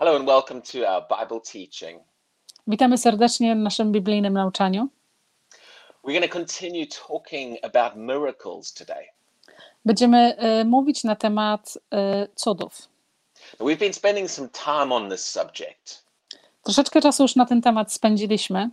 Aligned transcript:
Hello 0.00 0.16
and 0.16 0.28
welcome 0.28 0.62
to 0.62 0.86
our 0.86 1.02
Bible 1.08 1.40
teaching. 1.40 2.00
Witamy 2.66 2.98
serdecznie 2.98 3.54
w 3.54 3.58
naszym 3.58 3.92
biblijnym 3.92 4.32
nauczaniu. 4.32 4.88
We're 6.04 6.12
going 6.12 6.32
to 6.32 6.38
continue 6.38 6.86
talking 7.08 7.58
about 7.62 7.96
miracles 7.96 8.72
today. 8.74 9.04
Będziemy 9.84 10.36
e, 10.36 10.64
mówić 10.64 11.04
na 11.04 11.16
temat 11.16 11.78
e, 11.92 12.28
cudów. 12.34 12.88
We've 13.60 13.78
been 13.78 13.92
spending 13.92 14.30
some 14.30 14.48
time 14.48 14.94
on 14.94 15.10
this 15.10 15.30
subject 15.30 16.04
Troszeczkę 16.62 17.00
czasu 17.00 17.22
już 17.22 17.36
na 17.36 17.46
ten 17.46 17.62
temat 17.62 17.92
spędziliśmy, 17.92 18.70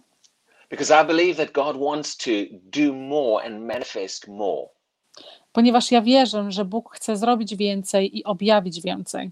because 0.69 1.03
I 1.03 1.07
believe 1.07 1.35
that 1.45 1.51
God 1.51 1.83
wants 1.83 2.17
to 2.17 2.31
do 2.51 2.93
more 2.93 3.45
and 3.45 3.61
manifest 3.61 4.27
more. 4.27 4.67
ponieważ 5.53 5.91
ja 5.91 6.01
wierzę, 6.01 6.51
że 6.51 6.65
Bóg 6.65 6.95
chce 6.95 7.17
zrobić 7.17 7.55
więcej 7.55 8.17
i 8.17 8.23
objawić 8.23 8.81
więcej. 8.81 9.31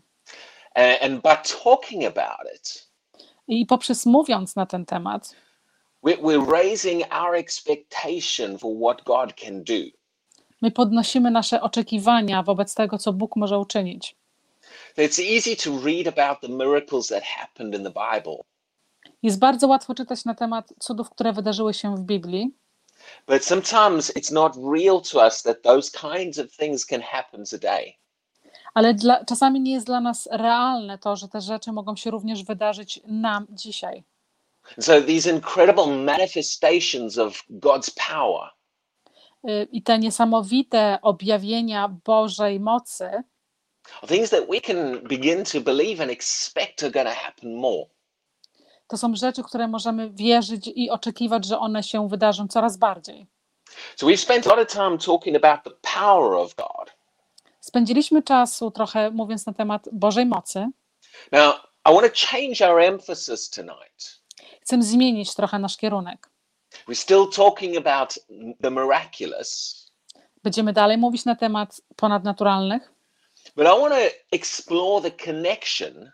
And, 0.76 1.22
by 1.22 1.36
talking 1.64 2.06
about 2.06 2.56
it, 2.56 2.88
I 3.48 3.66
poprzez 3.66 4.06
mówiąc 4.06 4.56
na 4.56 4.66
ten 4.66 4.86
temat, 4.86 5.36
we're, 6.04 6.22
we're 6.22 6.52
raising 6.52 7.04
our 7.12 7.36
expectation 7.36 8.58
for 8.58 8.72
what 8.82 9.04
God 9.04 9.34
can 9.36 9.64
do. 9.64 9.84
my 10.62 10.72
podnosimy 10.72 11.32
nasze 11.32 11.62
oczekiwania 11.62 12.44
wobec 12.44 12.76
tego, 12.76 12.98
co 12.98 13.14
Bóg 13.14 13.36
może 13.36 13.60
uczynić. 13.60 14.16
It's 14.98 15.20
easy 15.36 15.56
to 15.56 15.86
read 15.86 16.08
about 16.08 16.42
the 16.42 16.50
miracles 16.50 17.08
that 17.08 17.24
happened 17.24 17.76
in 17.76 17.84
the 17.84 17.92
Bible, 17.92 18.38
Jest 19.24 19.40
bardzo 19.40 19.68
łatwo 19.68 19.96
czytać 19.96 20.26
na 20.26 20.36
temat 20.36 20.74
cudów, 20.80 21.10
które 21.10 21.34
wydarzyły 21.34 21.74
się 21.74 21.96
w 21.96 22.02
Biblii, 22.02 22.52
but 23.28 23.46
sometimes 23.46 24.16
it's 24.16 24.34
not 24.34 24.56
real 24.74 25.02
to 25.02 25.26
us 25.26 25.44
that 25.44 25.62
those 25.62 25.92
kinds 25.92 26.40
of 26.40 26.52
things 26.52 26.86
can 26.86 27.02
happen 27.02 27.46
today. 27.46 27.98
Ale 28.74 28.94
dla, 28.94 29.26
czasami 29.26 29.62
nie 29.62 29.74
jest 29.74 29.86
dla 29.86 30.02
nas 30.02 30.30
realne 30.32 30.98
to, 30.98 31.16
że 31.16 31.28
te 31.28 31.42
rzeczy 31.42 31.72
mogą 31.72 31.96
się 31.96 32.12
również 32.12 32.44
wydarzyć 32.44 33.00
nam 33.06 33.48
dzisiaj. 33.50 34.04
So 34.80 35.02
these 35.02 35.32
incredible 35.32 35.88
manifestations 35.88 37.18
of 37.18 37.44
God's 37.50 37.92
power 38.10 38.50
Y, 39.50 39.68
I 39.72 39.82
te 39.82 40.00
niesamowite 40.00 41.00
objawienia 41.02 41.88
Bożej 42.06 42.60
mocy 42.60 43.24
things 44.08 44.30
that 44.30 44.48
we 44.50 44.62
can 44.62 45.00
begin 45.08 45.44
to 45.44 45.62
believe 45.62 46.04
and 46.04 46.12
expect 46.12 46.84
are 46.84 46.92
going 46.92 47.08
to 47.08 47.16
happen 47.16 47.56
more. 47.56 47.86
to 48.88 48.98
są 48.98 49.16
rzeczy, 49.16 49.44
które 49.44 49.68
możemy 49.68 50.10
wierzyć 50.10 50.72
i 50.76 50.90
oczekiwać, 50.90 51.46
że 51.46 51.60
one 51.60 51.84
się 51.84 52.10
wydarzą 52.10 52.48
coraz 52.48 52.78
bardziej. 52.78 53.28
So 53.96 54.08
we've 54.08 54.18
spent 54.18 54.48
a 54.48 54.56
lot 54.56 54.60
of 54.60 54.74
time 54.74 54.98
talking 54.98 55.36
about 55.36 55.64
the 55.64 55.90
power 55.96 56.34
of 56.34 56.56
God. 56.56 56.94
Spędziliśmy 57.74 58.24
czasu 58.24 58.72
trochę 58.72 59.12
mówiąc 59.12 59.46
na 59.46 59.54
temat 59.54 59.90
Bożej 59.92 60.26
mocy. 60.26 60.68
Now, 61.32 61.56
I 61.90 61.94
want 61.94 62.14
to 62.14 62.28
change 62.28 62.72
our 62.72 62.82
emphasis 62.82 63.50
tonight. 63.50 64.22
Chcę 64.62 64.84
zmienić 64.84 65.36
trochę 65.36 65.60
nasz 65.60 65.78
kierunek. 65.78 66.30
We're 66.88 66.96
still 66.96 67.28
talking 67.36 67.78
about 67.78 68.20
the 68.62 68.72
miraculous, 68.72 69.84
Będziemy 70.44 70.74
dalej 70.74 70.98
mówić 70.98 71.26
na 71.26 71.36
temat 71.36 71.82
ponadnaturalnych, 71.96 72.94
but 73.56 73.66
I 73.66 73.82
want 73.82 73.94
to 73.94 74.18
explore 74.32 75.12
the 75.12 75.26
connection 75.26 76.12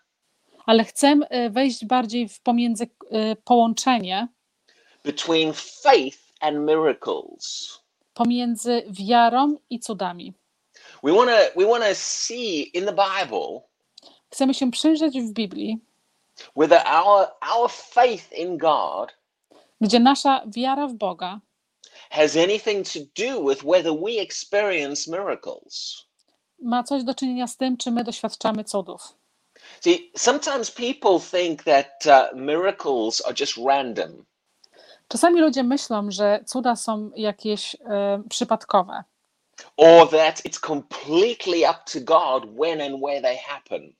ale 0.65 0.83
chcę 0.83 1.19
y, 1.45 1.49
wejść 1.49 1.85
bardziej 1.85 2.30
w 2.30 2.41
pomiędzy 2.41 2.83
y, 2.83 3.35
połączenie 3.43 4.27
between 5.03 5.53
faith 5.53 6.17
and 6.39 6.57
miracles. 6.57 7.80
pomiędzy 8.13 8.83
wiarą 8.89 9.55
i 9.69 9.80
cudami. 9.80 10.33
We 11.03 11.11
want 11.11 11.30
to 11.30 11.59
we 11.59 11.66
want 11.66 11.83
to 11.83 11.95
see 11.95 12.61
in 12.61 12.86
the 12.86 12.94
Bible 12.94 13.61
Chcemy 14.30 14.53
się 14.53 14.72
przyjrzeć 14.72 15.22
w 15.22 15.31
Biblii, 15.33 15.78
whether 16.55 16.83
our 16.86 17.28
our 17.58 17.72
faith 17.72 18.33
in 18.33 18.58
God 18.58 19.16
gdzie 19.81 20.00
nasza 20.00 20.44
wiara 20.55 20.88
w 20.88 20.94
Boga 20.94 21.39
has 22.09 22.38
anything 22.38 22.86
to 22.88 22.99
do 23.15 23.49
with 23.49 23.64
whether 23.64 23.93
we 23.93 24.21
experience 24.21 25.11
miracles. 25.11 26.05
ma 26.61 26.83
coś 26.83 27.04
do 27.04 27.15
czynienia 27.15 27.48
z 27.48 27.58
tym, 27.58 27.77
czy 27.77 27.92
my 27.92 28.04
doświadczamy 28.04 28.64
cudów. 28.64 29.14
See, 29.82 30.11
sometimes 30.17 30.71
people 30.71 31.20
think 31.20 31.64
that 31.64 32.05
uh, 32.05 32.39
miracles 32.39 33.26
are 33.26 33.33
just 33.39 33.58
random. 33.58 34.26
Czasami 35.08 35.42
ludzie 35.42 35.64
myślą, 35.64 36.11
że 36.11 36.43
cuda 36.45 36.76
są 36.76 37.11
jakieś 37.15 37.76
e, 37.76 38.23
przypadkowe, 38.30 39.04
or 39.77 40.09
that 40.09 40.45
it's 40.45 40.59
completely 40.59 41.70
up 41.70 41.80
to 41.93 41.99
God 41.99 42.58
when 42.58 42.81
and 42.81 43.03
where 43.03 43.21
they 43.21 43.37
happen. 43.37 43.93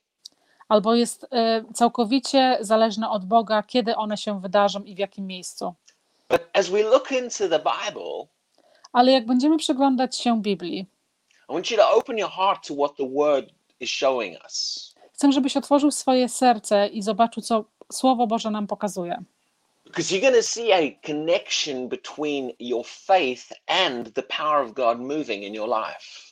albo 0.68 0.94
jest 0.94 1.26
e, 1.30 1.64
całkowicie 1.74 2.58
zależne 2.60 3.10
od 3.10 3.24
Boga, 3.24 3.62
kiedy 3.62 3.96
one 3.96 4.16
się 4.16 4.40
wydarzą 4.40 4.82
i 4.82 4.94
w 4.94 4.98
jakim 4.98 5.26
miejscu. 5.26 5.74
But 6.28 6.40
as 6.52 6.68
we 6.68 6.82
look 6.82 7.12
into 7.12 7.48
the 7.48 7.58
Bible, 7.58 8.26
Ale 8.92 9.12
jak 9.12 9.26
będziemy 9.26 9.56
przyglądać 9.56 10.16
się 10.16 10.42
Biblii, 10.42 10.86
I 11.48 11.52
want 11.52 11.70
you 11.70 11.76
to 11.76 11.90
open 11.90 12.18
your 12.18 12.30
heart 12.30 12.68
to 12.68 12.74
what 12.74 12.96
the 12.96 13.08
Word 13.14 13.44
is 13.80 13.90
showing 13.90 14.42
us. 14.44 14.86
chcę, 15.12 15.32
żebyś 15.32 15.56
otworzył 15.56 15.90
swoje 15.90 16.28
serce 16.28 16.86
i 16.88 17.02
zobaczył, 17.02 17.42
co 17.42 17.64
Słowo 17.92 18.26
Boże 18.26 18.50
nam 18.50 18.66
pokazuje. 18.66 19.22
Because 19.90 20.12
you're 20.12 20.30
going 20.30 20.42
to 20.42 20.48
see 20.48 20.72
a 20.72 20.98
connection 21.06 21.88
between 21.88 22.52
your 22.60 22.84
faith 22.84 23.52
and 23.66 24.14
the 24.14 24.22
power 24.22 24.62
of 24.62 24.72
God 24.74 25.00
moving 25.00 25.42
in 25.42 25.54
your 25.54 25.68
life. 25.68 26.30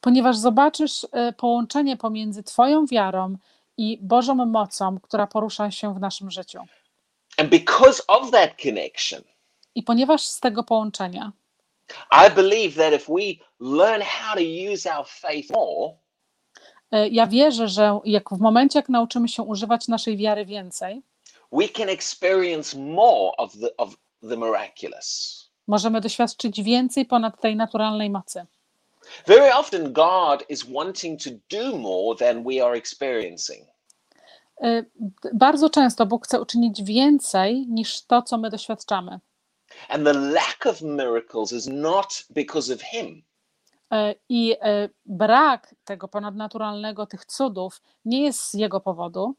Ponieważ 0.00 0.36
zobaczysz 0.36 1.06
e, 1.12 1.32
połączenie 1.32 1.96
pomiędzy 1.96 2.42
Twoją 2.42 2.86
wiarą 2.86 3.36
i 3.76 3.98
Bożą 4.02 4.34
mocą, 4.34 5.00
która 5.00 5.26
porusza 5.26 5.70
się 5.70 5.94
w 5.94 6.00
naszym 6.00 6.30
życiu. 6.30 6.58
And 7.36 7.50
because 7.50 8.02
of 8.06 8.30
that 8.30 8.50
connection, 8.62 9.22
I 9.74 9.82
ponieważ 9.82 10.22
z 10.22 10.40
tego 10.40 10.64
połączenia 10.64 11.32
I 12.12 12.34
believe 12.34 12.84
that 12.84 13.00
if 13.00 13.12
we 13.12 13.44
learn 13.60 14.02
how 14.02 14.34
to 14.34 14.72
use 14.72 14.96
our 14.96 15.06
faith 15.08 15.50
more, 15.50 15.94
e, 16.90 17.08
ja 17.08 17.26
wierzę, 17.26 17.68
że 17.68 18.00
jak 18.04 18.30
w 18.30 18.40
momencie, 18.40 18.78
jak 18.78 18.88
nauczymy 18.88 19.28
się 19.28 19.42
używać 19.42 19.88
naszej 19.88 20.16
wiary 20.16 20.46
więcej, 20.46 21.02
we 21.52 21.68
can 21.68 21.88
experience 21.88 22.76
more 22.78 23.32
of 23.38 23.52
the 23.60 23.76
of 23.76 23.96
the 24.22 24.36
miraculous. 24.36 25.40
możemy 25.66 26.00
doświadczyć 26.00 26.62
więcej 26.62 27.06
ponad 27.06 27.40
tej 27.40 27.56
naturalnej 27.56 28.10
mocy. 28.10 28.46
Very 29.26 29.54
often, 29.54 29.92
God 29.92 30.44
is 30.48 30.62
wanting 30.72 31.20
to 31.22 31.30
do 31.50 31.76
more 31.78 32.18
than 32.18 32.44
we 32.44 32.64
are 32.66 32.76
experiencing. 32.78 33.68
Y, 34.64 34.90
Bardzo 35.34 35.70
często 35.70 36.06
Bóg 36.06 36.24
chce 36.26 36.40
uczynić 36.40 36.82
więcej 36.82 37.66
niż 37.68 38.02
to, 38.02 38.22
co 38.22 38.38
my 38.38 38.50
doświadczamy. 38.50 39.20
And 39.88 40.04
the 40.04 40.12
lack 40.12 40.66
of 40.66 40.82
miracles 40.82 41.52
is 41.52 41.66
not 41.66 42.24
because 42.30 42.74
of 42.74 42.82
Him, 42.82 43.22
Y, 43.92 44.14
I 44.28 44.52
y, 44.52 44.90
brak 45.06 45.74
tego 45.84 46.08
ponadnaturalnego, 46.08 47.06
tych 47.06 47.24
cudów, 47.24 47.82
nie 48.04 48.22
jest 48.22 48.50
z 48.50 48.54
jego 48.54 48.80
powodu, 48.80 49.34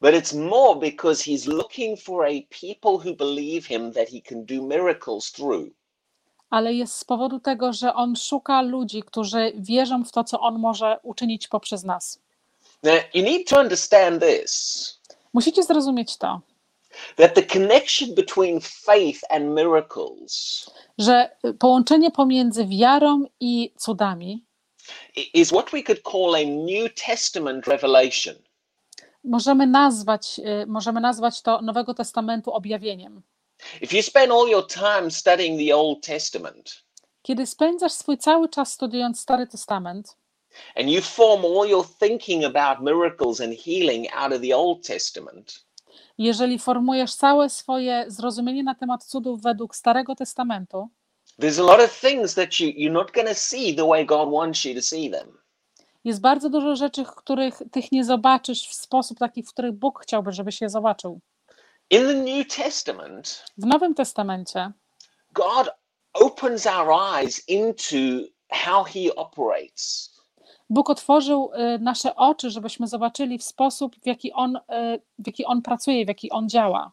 but 0.00 0.14
it's 0.14 0.34
more 0.34 0.80
because 0.80 1.30
He's 1.30 1.46
looking 1.46 1.96
for 1.96 2.26
a 2.26 2.46
people 2.50 2.98
who 2.98 3.16
believe 3.16 3.66
Him 3.66 3.92
that 3.92 4.08
He 4.08 4.20
can 4.20 4.44
do 4.44 4.62
miracles 4.62 5.32
through. 5.32 5.68
ale 6.50 6.74
jest 6.74 6.98
z 6.98 7.04
powodu 7.04 7.40
tego, 7.40 7.72
że 7.72 7.94
on 7.94 8.16
szuka 8.16 8.62
ludzi, 8.62 9.02
którzy 9.02 9.52
wierzą 9.56 10.04
w 10.04 10.12
to, 10.12 10.24
co 10.24 10.40
on 10.40 10.58
może 10.58 10.98
uczynić 11.02 11.48
poprzez 11.48 11.84
nas. 11.84 12.18
Now, 12.82 12.94
you 13.14 13.22
need 13.22 13.48
to 13.48 13.60
understand 13.60 14.22
this 14.22 14.94
Musicie 15.32 15.62
zrozumieć 15.62 16.16
to, 16.16 16.40
that 17.16 17.34
the 17.34 17.42
connection 17.42 18.14
between 18.14 18.60
faith 18.60 19.20
and 19.30 19.44
miracles 19.44 20.64
że 20.98 21.30
połączenie 21.58 22.10
pomiędzy 22.10 22.66
wiarą 22.66 23.24
i 23.40 23.72
cudami 23.78 24.44
is 25.34 25.48
what 25.48 25.70
we 25.70 25.82
could 25.82 26.02
call 26.02 26.34
a 26.34 26.44
New 26.44 26.94
Testament 27.06 27.66
revelation. 27.66 28.34
Możemy 29.24 29.66
nazwać, 29.66 30.38
y, 30.62 30.66
możemy 30.66 31.00
nazwać 31.00 31.42
to 31.42 31.62
Nowego 31.62 31.94
Testamentu 31.94 32.52
objawieniem. 32.52 33.22
If 33.80 33.96
you 33.96 34.02
spend 34.02 34.32
all 34.32 34.48
your 34.48 34.66
time 34.66 35.10
studying 35.10 35.60
the 35.68 35.76
Old 35.76 36.06
Testament, 36.06 36.84
Kiedy 37.22 37.46
spędzasz 37.46 37.92
swój 37.92 38.18
cały 38.18 38.48
czas 38.48 38.72
studiując 38.72 39.20
Stary 39.20 39.46
Testament, 39.46 40.16
and 40.76 40.88
you 40.88 41.02
form 41.02 41.44
all 41.44 41.68
your 41.68 41.86
thinking 41.98 42.44
about 42.44 42.80
miracles 42.80 43.40
and 43.40 43.54
healing 43.54 44.06
out 44.14 44.32
of 44.32 44.40
the 44.40 44.56
Old 44.56 44.86
Testament, 44.86 45.64
jeżeli 46.18 46.58
formujesz 46.58 47.14
całe 47.14 47.50
swoje 47.50 48.04
zrozumienie 48.08 48.62
na 48.62 48.74
temat 48.74 49.04
cudów 49.04 49.42
według 49.42 49.76
Starego 49.76 50.14
Testamentu, 50.14 50.88
there's 51.40 51.60
a 51.60 51.62
lot 51.62 51.80
of 51.80 52.00
things 52.00 52.34
that 52.34 52.60
you, 52.60 52.68
you're 52.68 52.92
not 52.92 53.12
going 53.12 53.28
to 53.28 53.34
see 53.34 53.74
the 53.74 53.86
way 53.86 54.06
God 54.06 54.28
wants 54.32 54.64
you 54.64 54.74
to 54.74 54.82
see 54.82 55.10
them. 55.10 55.37
Jest 56.08 56.20
bardzo 56.20 56.50
dużo 56.50 56.76
rzeczy, 56.76 57.04
których 57.16 57.62
tych 57.72 57.92
nie 57.92 58.04
zobaczysz 58.04 58.68
w 58.68 58.74
sposób 58.74 59.18
taki, 59.18 59.42
w 59.42 59.48
których 59.48 59.72
Bóg 59.72 60.00
chciałby, 60.02 60.32
żebyś 60.32 60.60
je 60.60 60.70
zobaczył. 60.70 61.20
In 61.90 62.06
the 62.06 62.14
New 62.14 62.56
Testament, 62.56 63.44
W 63.58 63.66
Nowym 63.66 63.94
Testamencie 63.94 64.72
God 65.32 65.70
opens 66.12 66.66
our 66.66 67.14
eyes 67.14 67.48
into 67.48 67.96
how 68.50 68.84
He 68.84 69.14
operates. 69.16 70.14
Bóg 70.70 70.90
otworzył 70.90 71.50
y, 71.54 71.78
nasze 71.78 72.16
oczy, 72.16 72.50
żebyśmy 72.50 72.86
zobaczyli 72.86 73.38
w 73.38 73.44
sposób, 73.44 73.96
w 74.02 74.06
jaki 74.06 74.32
On, 74.32 74.56
y, 74.56 74.60
w 75.18 75.26
jaki 75.26 75.44
on 75.44 75.62
pracuje, 75.62 76.04
w 76.04 76.08
jaki 76.08 76.30
On 76.30 76.48
działa. 76.48 76.92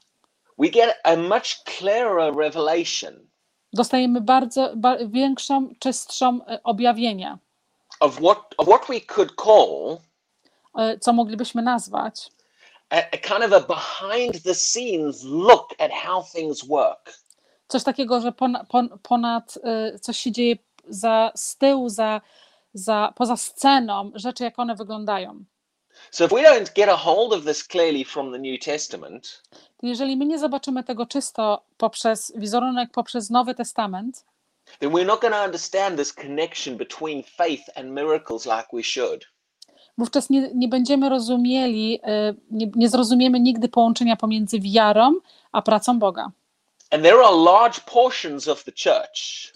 We 0.59 0.69
get 0.69 0.95
a 1.03 1.15
much 1.15 1.63
clearer 1.65 2.35
revelation 2.35 3.27
Dostajemy 3.75 4.21
bardzo 4.21 4.73
ba, 4.75 4.97
większą, 5.07 5.69
czystszą 5.79 6.35
y, 6.37 6.63
objawienie, 6.63 7.37
of 7.99 8.19
what 8.19 8.55
of 8.57 8.67
what 8.67 8.89
we 8.89 9.01
could 9.01 9.35
call 9.35 9.97
y, 10.79 10.99
co 10.99 11.13
moglibyśmy 11.13 11.61
nazwać 11.61 12.29
a, 12.89 12.95
a 12.95 13.17
kind 13.17 13.43
of 13.43 13.53
a 13.53 13.59
behind 13.59 14.43
the 14.43 14.55
scenes 14.55 15.23
look 15.23 15.73
at 15.79 15.91
how 15.91 16.23
things 16.23 16.67
work. 16.67 17.13
coś 17.67 17.83
takiego, 17.83 18.21
że 18.21 18.31
pon, 18.31 18.57
pon, 18.69 18.89
ponad 19.03 19.57
y, 19.95 19.99
coś 19.99 20.17
się 20.17 20.31
dzieje 20.31 20.55
za, 20.89 21.31
z 21.35 21.57
tyłu, 21.57 21.89
za, 21.89 22.21
za, 22.73 23.13
poza 23.15 23.37
sceną, 23.37 24.11
rzeczy 24.15 24.43
jak 24.43 24.59
one 24.59 24.75
wyglądają. 24.75 25.43
So 26.11 26.25
if 26.25 26.35
we 26.35 26.41
don't 26.41 26.73
get 26.75 26.89
a 26.89 26.97
hold 26.97 27.33
of 27.33 27.45
this 27.45 27.67
clearly 27.67 28.05
from 28.05 28.31
the 28.31 28.37
New 28.39 28.59
Testament, 28.59 29.41
Jeżeli 29.81 30.17
my 30.17 30.25
nie 30.25 30.39
zobaczymy 30.39 30.83
tego 30.83 31.05
czysto 31.05 31.61
poprzez 31.77 32.33
wizerunek, 32.35 32.91
poprzez 32.91 33.29
Nowy 33.29 33.55
Testament, 33.55 34.25
then 34.79 34.91
we're 34.91 35.05
not 35.05 35.21
going 35.21 35.33
to 35.33 35.43
understand 35.43 35.97
this 35.97 36.13
connection 36.13 36.77
between 36.77 37.23
faith 37.23 37.63
and 37.75 37.89
miracles 37.91 38.45
like 38.45 38.67
we 38.73 38.83
should. 38.83 39.25
wówczas 39.97 40.29
nie, 40.29 40.51
nie 40.55 40.67
będziemy 40.67 41.09
rozumieli, 41.09 41.99
y, 42.29 42.35
nie, 42.51 42.71
nie 42.75 42.89
zrozumiemy 42.89 43.39
nigdy 43.39 43.69
połączenia 43.69 44.15
pomiędzy 44.15 44.59
wiarą 44.59 45.13
a 45.51 45.61
pracą 45.61 45.99
Boga. 45.99 46.31
And 46.91 47.03
there 47.03 47.17
are 47.25 47.35
large 47.35 47.81
portions 47.81 48.47
of 48.47 48.63
the 48.63 48.71
church 48.71 49.53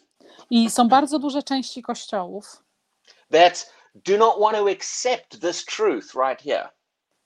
I 0.50 0.70
są 0.70 0.88
bardzo 0.88 1.20
duże 1.20 1.44
części 1.44 1.82
kościołów, 1.82 2.64
that 3.32 3.74
do 3.96 4.18
not 4.18 4.40
want 4.40 4.58
to 4.58 4.70
accept 4.70 5.42
this 5.42 5.66
truth 5.66 6.16
right 6.16 6.42
here. 6.44 6.70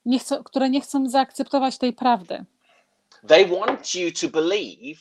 nie 0.06 0.20
chcą, 0.20 0.44
które 0.44 0.70
nie 0.70 0.82
chcą 0.82 1.10
zaakceptować 1.10 1.78
tej 1.78 1.94
prawdy. 1.94 2.46
They 3.28 3.46
want 3.46 3.96
you 3.96 4.12
to 4.22 4.28
believe 4.42 5.00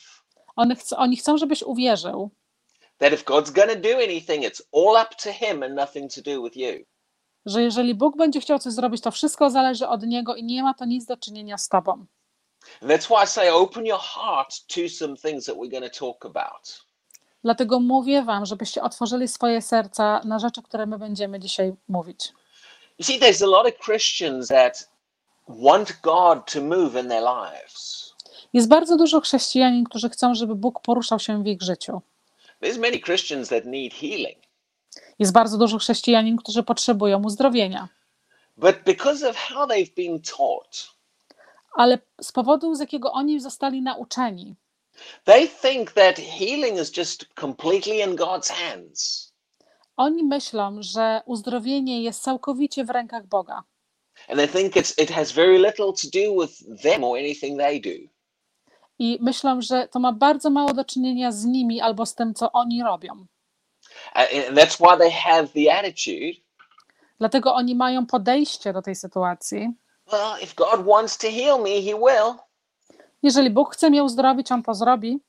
One 0.55 0.75
chcą, 0.75 0.97
oni 0.97 1.17
chcą, 1.17 1.37
żebyś 1.37 1.63
uwierzył, 1.63 2.29
that 2.97 3.13
if 3.13 3.23
God's 3.23 3.51
going 3.51 3.69
to 3.69 3.79
do 3.79 3.97
anything, 3.97 4.43
it's 4.43 4.61
all 4.71 5.01
up 5.01 5.15
to 5.23 5.31
Him 5.31 5.63
and 5.63 5.75
nothing 5.75 6.11
to 6.11 6.21
do 6.21 6.43
with 6.43 6.55
you. 6.55 6.85
że 7.45 7.63
jeżeli 7.63 7.95
Bóg 7.95 8.17
będzie 8.17 8.39
chciał 8.39 8.59
coś 8.59 8.73
zrobić, 8.73 9.01
to 9.01 9.11
wszystko 9.11 9.49
zależy 9.49 9.87
od 9.87 10.03
Niego 10.03 10.35
i 10.35 10.43
nie 10.43 10.63
ma 10.63 10.73
to 10.73 10.85
nic 10.85 11.05
do 11.05 11.17
czynienia 11.17 11.57
z 11.57 11.69
Tobą. 11.69 11.91
And 12.81 12.91
that's 12.91 13.07
why 13.07 13.23
I 13.23 13.27
say 13.27 13.53
open 13.53 13.85
your 13.85 13.99
heart 13.99 14.67
to 14.67 14.89
some 14.89 15.17
things 15.17 15.45
that 15.45 15.55
we're 15.55 15.71
going 15.71 15.93
to 15.93 15.99
talk 15.99 16.25
about. 16.25 16.85
Dlatego 17.43 17.79
mówię 17.79 18.23
Wam, 18.23 18.45
żebyście 18.45 18.83
otworzyli 18.83 19.27
swoje 19.27 19.61
serca 19.61 20.21
na 20.23 20.39
rzeczy, 20.39 20.61
które 20.61 20.85
my 20.85 20.97
będziemy 20.97 21.39
dzisiaj 21.39 21.73
mówić. 21.87 22.33
You 22.99 23.05
see, 23.05 23.19
there's 23.19 23.43
a 23.43 23.47
lot 23.47 23.67
of 23.67 23.85
Christians 23.85 24.47
that 24.47 24.89
want 25.47 25.99
God 26.01 26.51
to 26.53 26.61
move 26.61 27.03
in 27.03 27.09
their 27.09 27.23
lives. 27.23 28.13
Jest 28.53 28.67
bardzo 28.67 28.97
dużo 28.97 29.21
chrześcijanin, 29.21 29.83
którzy 29.83 30.09
chcą, 30.09 30.35
żeby 30.35 30.55
Bóg 30.55 30.81
poruszał 30.81 31.19
się 31.19 31.43
w 31.43 31.47
ich 31.47 31.61
życiu. 31.61 32.01
Jest 35.19 35.33
bardzo 35.33 35.57
dużo 35.57 35.77
chrześcijanin, 35.77 36.37
którzy 36.37 36.63
potrzebują 36.63 37.23
uzdrowienia. 37.23 37.89
But 38.57 38.75
because 38.85 39.29
of 39.29 39.35
how 39.35 39.67
they've 39.67 39.93
been 39.95 40.21
taught, 40.21 40.93
Ale 41.75 41.99
z 42.21 42.31
powodu, 42.31 42.75
z 42.75 42.79
jakiego 42.79 43.11
oni 43.11 43.39
zostali 43.39 43.81
nauczeni, 43.81 44.55
they 45.23 45.47
think 45.47 45.91
that 45.91 46.15
healing 46.17 46.79
is 46.79 46.97
just 46.97 47.25
completely 47.39 47.95
in 47.95 48.15
God's 48.15 48.51
hands. 48.51 49.31
oni 49.97 50.23
myślą, 50.23 50.77
że 50.81 51.21
uzdrowienie 51.25 52.03
jest 52.03 52.23
całkowicie 52.23 52.85
w 52.85 52.89
rękach 52.89 53.27
Boga. 53.27 53.63
And 54.27 54.37
they 54.37 54.47
think 54.47 54.75
it's, 54.75 55.01
it 55.03 55.11
has 55.11 55.31
very 55.31 55.57
little 55.57 55.93
to 56.01 56.07
do 56.13 56.41
with 56.41 56.81
them 56.81 57.03
or 57.03 57.17
anything 57.17 57.59
they 57.59 57.81
do. 57.81 58.12
I 58.99 59.17
myślą, 59.21 59.61
że 59.61 59.87
to 59.87 59.99
ma 59.99 60.13
bardzo 60.13 60.49
mało 60.49 60.73
do 60.73 60.85
czynienia 60.85 61.31
z 61.31 61.45
nimi 61.45 61.81
albo 61.81 62.05
z 62.05 62.15
tym, 62.15 62.33
co 62.33 62.51
oni 62.51 62.83
robią. 62.83 63.25
And 64.13 64.29
that's 64.57 64.77
why 64.79 64.97
they 64.97 65.11
have 65.11 65.47
the 65.47 65.73
attitude 65.79 66.43
Dlatego 67.19 67.55
oni 67.55 67.75
mają 67.75 68.05
podejście 68.05 68.73
do 68.73 68.81
tej 68.81 68.95
sytuacji. 68.95 69.69
well, 70.11 70.43
if 70.43 70.55
God 70.55 70.85
wants 70.85 71.17
to 71.17 71.27
heal 71.27 71.59
me, 71.61 71.81
He 71.81 71.95
will. 71.95 72.35
Jeżeli 73.23 73.49
Bóg 73.49 73.73
chce 73.73 73.89
mnie 73.89 74.03
uzdrowić, 74.03 74.51
on 74.51 74.63
to 74.63 74.73
zrobi. 74.73 75.19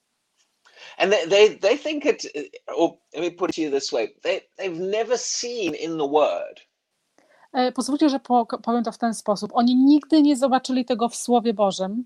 And 0.99 1.13
they, 1.13 1.29
they, 1.29 1.59
they 1.59 1.79
think 1.79 2.05
it, 2.05 2.33
or 2.77 2.91
let 3.15 3.23
me 3.23 3.31
put 3.31 3.51
it 3.51 3.57
to 3.57 3.63
you 3.63 3.71
this 3.71 3.93
way 3.93 4.09
they, 4.23 4.41
they've 4.57 4.81
never 4.81 5.19
seen 5.19 5.75
in 5.75 5.99
the 5.99 6.09
Word 6.09 6.61
E, 7.53 7.73
Pozwólcie, 7.73 8.09
że 8.09 8.21
po, 8.21 8.47
powiem 8.47 8.85
to 8.85 8.93
w 8.93 8.99
ten 8.99 9.15
sposób. 9.15 9.51
Oni 9.55 9.77
nigdy 9.77 10.23
nie 10.23 10.37
zobaczyli 10.37 10.85
tego 10.85 11.09
w 11.09 11.17
Słowie 11.17 11.55
Bożym, 11.55 12.05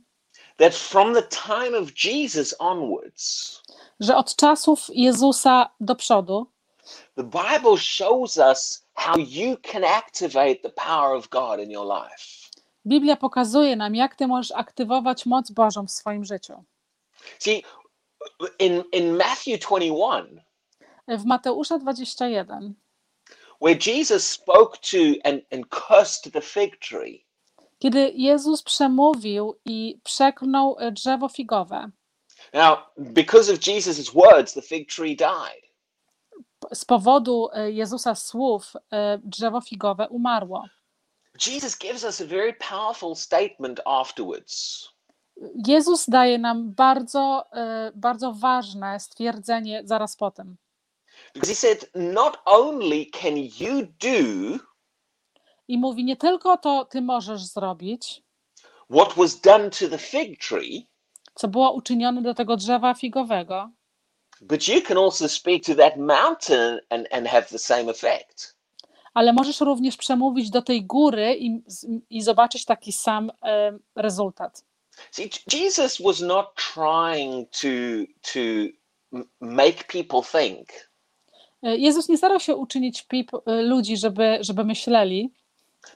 that 0.58 0.74
from 0.74 1.14
the 1.14 1.22
time 1.22 1.78
of 1.78 1.92
Jesus 2.04 2.54
onwards, 2.58 3.62
że 4.00 4.16
od 4.16 4.36
czasów 4.36 4.86
Jezusa 4.94 5.70
do 5.80 5.94
przodu 5.94 6.46
the 7.16 7.24
Bible 7.24 7.76
shows 7.76 8.38
us 8.38 8.82
how 8.94 9.16
you 9.18 9.56
can 9.56 9.84
activate 9.84 10.62
the 10.62 10.70
power 10.70 11.14
of 11.14 11.28
God 11.30 11.60
in 11.60 11.70
your 11.70 11.84
life. 11.84 12.50
Biblia 12.86 13.16
pokazuje 13.16 13.76
nam, 13.76 13.94
jak 13.94 14.14
ty 14.14 14.26
możesz 14.26 14.52
aktywować 14.52 15.26
moc 15.26 15.50
Bożą 15.50 15.86
w 15.86 15.90
swoim 15.90 16.24
życiu. 16.24 16.64
See, 17.38 17.64
in, 18.58 18.84
in 18.92 19.16
Matthew 19.16 19.60
21, 19.60 20.40
W 21.08 21.24
Mateusza 21.24 21.78
21, 21.78 22.74
where 23.60 23.74
Jesus 23.74 24.26
spoke 24.26 24.78
to 24.78 24.98
and, 25.24 25.42
and 25.52 25.68
cursed 25.70 26.32
the 26.32 26.40
fig 26.40 26.78
tree, 26.78 27.24
kiedy 27.78 28.12
Jezus 28.14 28.62
przemówił 28.62 29.58
i 29.64 30.00
przeklnął 30.04 30.76
e, 30.78 30.92
drzewo 30.92 31.28
figowe, 31.28 31.90
now, 32.52 32.78
because 32.96 33.52
of 33.52 33.58
Jesus' 33.66 34.14
words, 34.14 34.54
the 34.54 34.62
fig 34.62 34.88
tree 34.88 35.16
died. 35.16 35.68
z 36.74 36.84
powodu 36.84 37.48
e, 37.52 37.70
Jezusa 37.70 38.14
słów 38.14 38.72
e, 38.92 39.18
drzewo 39.24 39.60
figowe 39.60 40.08
umarło. 40.08 40.64
Jesus 41.46 41.78
gives 41.78 42.04
us 42.04 42.20
a 42.20 42.26
very 42.26 42.52
powerful 42.52 43.16
statement 43.16 43.80
afterwards. 43.84 44.88
Jezus 45.66 46.06
daje 46.08 46.38
nam 46.38 46.74
bardzo, 46.74 47.44
bardzo 47.94 48.32
ważne 48.32 49.00
stwierdzenie 49.00 49.82
zaraz 49.84 50.16
po 50.16 50.30
tym. 50.30 50.56
Because 51.34 51.48
he 51.48 51.54
said, 51.54 51.90
not 51.94 52.38
only 52.44 53.06
can 53.06 53.36
you 53.36 53.86
do 54.00 54.58
I 55.68 55.78
mówi: 55.78 56.04
Nie 56.04 56.16
tylko 56.16 56.56
to 56.56 56.84
ty 56.84 57.02
możesz 57.02 57.44
zrobić, 57.44 58.22
what 58.90 59.14
was 59.14 59.40
done 59.40 59.70
to 59.70 59.88
the 59.88 59.98
fig 59.98 60.40
tree, 60.48 60.86
co 61.34 61.48
było 61.48 61.72
uczynione 61.72 62.22
do 62.22 62.34
tego 62.34 62.56
drzewa 62.56 62.94
figowego, 62.94 63.70
but 64.40 64.68
you 64.68 64.82
can 64.82 64.98
also 64.98 65.28
speak 65.28 65.64
to 65.64 65.74
that 65.74 65.96
mountain 65.96 66.80
and, 66.90 67.06
and 67.12 67.26
have 67.26 67.42
the 67.46 67.58
same 67.58 67.90
effect. 67.90 68.56
ale 69.14 69.32
możesz 69.32 69.60
również 69.60 69.96
przemówić 69.96 70.50
do 70.50 70.62
tej 70.62 70.84
góry 70.84 71.36
i, 71.38 71.62
i 72.10 72.22
zobaczyć 72.22 72.64
taki 72.64 72.92
sam 72.92 73.30
e, 73.42 73.78
rezultat. 73.96 74.64
See, 75.10 75.30
Jesus 75.52 76.02
was 76.02 76.20
not 76.20 76.46
trying 76.54 77.50
to, 77.50 77.68
to 78.32 78.40
make 79.40 79.84
people 79.86 80.22
think 80.40 80.88
E, 81.62 81.76
Jezus 81.76 82.08
nie 82.08 82.18
starał 82.18 82.40
się 82.40 82.56
uczynić 82.56 83.06
e, 83.46 83.62
ludzi, 83.62 83.96
żeby, 83.96 84.38
żeby 84.40 84.64
myśleli, 84.64 85.32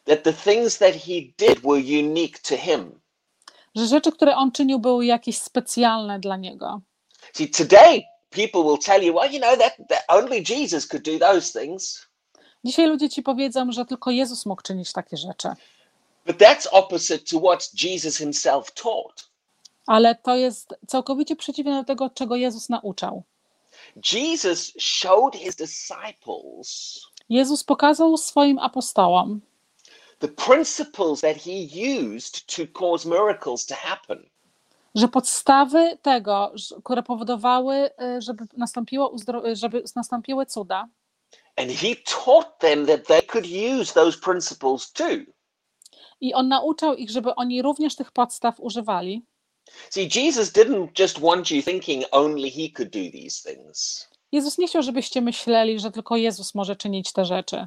that 0.04 0.22
the 0.22 0.32
things 0.32 0.78
that 0.78 0.94
he 0.94 1.20
did 1.38 1.60
were 1.62 1.80
unique 1.80 2.38
to 2.38 2.56
him. 2.56 3.00
że 3.74 3.86
rzeczy, 3.86 4.12
które 4.12 4.36
on 4.36 4.52
czynił, 4.52 4.78
były 4.78 5.06
jakieś 5.06 5.38
specjalne 5.38 6.20
dla 6.20 6.36
niego. 6.36 6.80
See, 7.32 7.48
today 7.50 8.02
people 8.30 8.62
will 8.62 8.78
tell 8.78 9.02
you, 9.04 9.14
well, 9.14 9.32
you 9.32 9.38
know, 9.40 9.58
that, 9.58 9.76
that 9.88 10.04
only 10.08 10.42
Jesus 10.48 10.86
could 10.86 11.04
do 11.04 11.18
those 11.18 11.60
things. 11.60 12.06
Dzisiaj 12.64 12.86
ludzie 12.86 13.08
ci 13.08 13.22
powiedzą, 13.22 13.72
że 13.72 13.84
tylko 13.84 14.10
Jezus 14.10 14.46
mógł 14.46 14.62
czynić 14.62 14.92
takie 14.92 15.16
rzeczy, 15.16 15.48
But 16.26 16.36
that's 16.38 16.68
opposite 16.70 17.18
to 17.18 17.40
what 17.40 17.82
Jesus 17.82 18.16
himself 18.16 18.70
taught. 18.74 19.28
ale 19.86 20.14
to 20.14 20.36
jest 20.36 20.74
całkowicie 20.86 21.36
przeciwne 21.36 21.72
do 21.80 21.84
tego, 21.84 22.10
czego 22.10 22.36
Jezus 22.36 22.68
nauczał. 22.68 23.22
Jesus 24.12 24.72
showed 24.78 25.34
his 25.34 25.56
disciples 25.56 27.00
Jezus 27.28 27.64
pokazał 27.64 28.16
swoim 28.16 28.58
apostołom 28.58 29.40
the 30.22 30.28
principles 30.28 31.20
that 31.20 31.36
he 31.36 31.68
used 32.14 32.46
to 32.56 32.62
cause 32.80 33.08
miracles 33.08 33.66
to 33.66 33.74
happen. 33.74 34.30
że 34.94 35.08
podstawy 35.08 35.98
tego, 36.02 36.52
które 36.84 37.02
powodowały, 37.02 37.90
y, 38.16 38.22
żeby, 38.22 38.44
nastąpiło 38.56 39.16
y, 39.46 39.56
żeby 39.56 39.84
nastąpiły 39.96 40.46
cuda, 40.46 40.88
And 41.56 41.70
he 41.70 41.96
taught 42.24 42.58
them 42.58 42.86
that 42.86 43.06
they 43.06 43.22
could 43.22 43.46
use 43.80 43.92
those 43.94 44.18
principles 44.18 44.92
too. 44.92 45.18
i 46.20 46.34
on 46.34 46.48
nauczał 46.48 46.94
ich, 46.94 47.10
żeby 47.10 47.34
oni 47.34 47.62
również 47.62 47.96
tych 47.96 48.12
podstaw 48.12 48.60
używali. 48.60 49.22
See, 49.90 50.08
Jesus 50.14 50.52
didn't 50.52 50.88
just 50.98 51.20
want 51.20 51.50
you 51.50 51.62
thinking 51.62 52.04
only 52.10 52.50
he 52.50 52.68
could 52.76 52.90
do 52.90 53.10
these 53.12 53.52
things. 53.52 54.08
Jezus 54.32 54.58
nie 54.58 54.68
chciał, 54.68 54.82
żebyście 54.82 55.20
myśleli, 55.20 55.80
że 55.80 55.90
tylko 55.90 56.16
Jezus 56.16 56.54
może 56.54 56.76
czynić 56.76 57.12
te 57.12 57.24
rzeczy. 57.24 57.64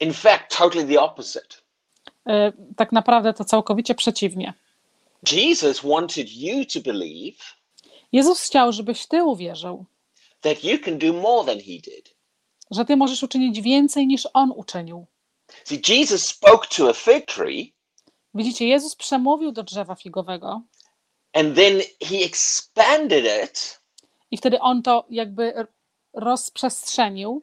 In 0.00 0.12
fact, 0.12 0.56
totally 0.58 0.86
the 0.94 1.00
opposite. 1.00 1.56
E, 2.30 2.52
Tak 2.76 2.92
naprawdę 2.92 3.34
to 3.34 3.44
całkowicie 3.44 3.94
przeciwnie. 3.94 4.54
Jesus 5.32 5.80
wanted 5.80 6.32
you 6.32 6.64
to 6.64 6.80
believe 6.80 7.36
Jezus 8.12 8.40
chciał, 8.46 8.72
żebyś 8.72 9.06
ty 9.06 9.24
uwierzył, 9.24 9.84
that 10.40 10.64
you 10.64 10.78
can 10.84 10.98
do 10.98 11.12
more 11.12 11.46
than 11.46 11.58
he 11.58 11.72
did. 11.72 12.14
że 12.70 12.84
ty 12.84 12.96
możesz 12.96 13.22
uczynić 13.22 13.60
więcej 13.60 14.06
niż 14.06 14.28
on 14.34 14.52
uczynił. 14.56 15.06
See, 15.64 15.80
Jesus 15.88 16.26
spoke 16.26 16.66
to 16.76 16.88
a 16.88 16.92
fig 16.92 17.26
tree 17.26 17.74
Widzicie, 18.34 18.68
Jezus 18.68 18.96
przemówił 18.96 19.52
do 19.52 19.62
drzewa 19.62 19.94
figowego 19.94 20.62
and 21.32 21.56
then 21.56 21.80
he 22.08 22.24
expanded 22.24 23.24
it 23.44 23.80
i 24.30 24.36
wtedy 24.36 24.60
on 24.60 24.82
to 24.82 25.04
jakby 25.10 25.66
rozprzestrzenił 26.14 27.42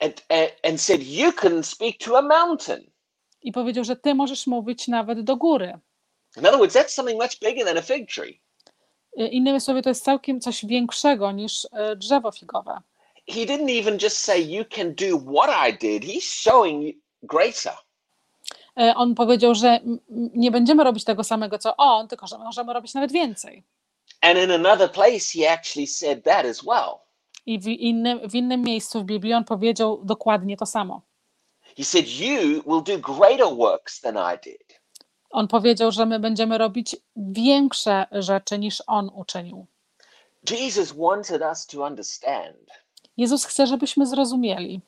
and, 0.00 0.24
and, 0.28 0.50
and 0.62 0.80
said, 0.80 1.02
You 1.02 1.32
can 1.32 1.62
speak 1.64 1.98
to 1.98 2.18
a 2.18 2.22
mountain. 2.22 2.90
I 3.42 3.52
powiedział, 3.52 3.84
że 3.84 3.96
ty 3.96 4.14
możesz 4.14 4.46
mówić 4.46 4.88
nawet 4.88 5.20
do 5.20 5.36
góry. 5.36 5.78
In 6.36 6.46
other 6.46 6.58
words, 6.58 6.74
that's 6.76 6.88
something 6.88 7.22
much 7.22 7.38
bigger 7.40 7.66
than 7.66 7.78
a 7.78 7.82
fig 7.82 8.10
tree. 8.14 8.40
Y, 9.20 9.28
Innymi 9.28 9.60
słowy, 9.60 9.82
to 9.82 9.88
jest 9.88 10.04
całkiem 10.04 10.40
coś 10.40 10.64
większego 10.64 11.32
niż 11.32 11.64
y, 11.64 11.96
drzewo 11.96 12.32
figowe. 12.32 12.80
He 13.28 13.40
didn't 13.46 13.80
even 13.80 13.98
just 14.02 14.16
say, 14.16 14.40
You 14.40 14.64
can 14.64 14.94
do 14.94 15.18
what 15.32 15.50
I 15.68 15.78
did. 15.78 16.02
He's 16.02 16.42
showing 16.42 16.96
greater. 17.22 17.72
Y, 18.80 18.94
On 18.94 19.14
powiedział, 19.14 19.54
że 19.54 19.80
nie 20.34 20.50
będziemy 20.50 20.84
robić 20.84 21.04
tego 21.04 21.24
samego 21.24 21.58
co 21.58 21.76
on, 21.76 22.08
tylko 22.08 22.26
że 22.26 22.38
możemy 22.38 22.72
robić 22.72 22.94
nawet 22.94 23.12
więcej. 23.12 23.64
And 24.20 24.38
in 24.38 24.50
another 24.50 24.92
place, 24.92 25.20
he 25.34 25.52
actually 25.52 25.86
said 25.86 26.24
that 26.24 26.46
as 26.46 26.62
well. 26.62 26.94
I 27.46 27.60
w 27.60 27.66
innym, 27.66 28.28
w 28.30 28.34
innym 28.34 28.62
miejscu 28.62 29.00
w 29.00 29.04
Biblii 29.04 29.34
on 29.34 29.44
powiedział 29.44 30.00
dokładnie 30.04 30.56
to 30.56 30.66
samo. 30.66 31.02
He 31.76 31.84
said, 31.84 32.08
You 32.08 32.62
will 32.66 32.82
do 32.82 32.98
greater 32.98 33.56
works 33.56 34.00
than 34.00 34.16
I 34.16 34.38
did. 34.44 34.80
On 35.30 35.48
powiedział, 35.48 35.92
że 35.92 36.06
my 36.06 36.18
będziemy 36.18 36.58
robić 36.58 36.96
większe 37.16 38.06
rzeczy 38.12 38.58
niż 38.58 38.82
on 38.86 39.10
uczynił. 39.14 39.66
Jesus 40.50 40.92
wanted 40.92 41.42
us 41.42 41.66
to 41.66 41.84
understand 41.84 42.56
Jezus 43.16 43.44
chce, 43.44 43.66
żebyśmy 43.66 44.06
zrozumieli, 44.06 44.80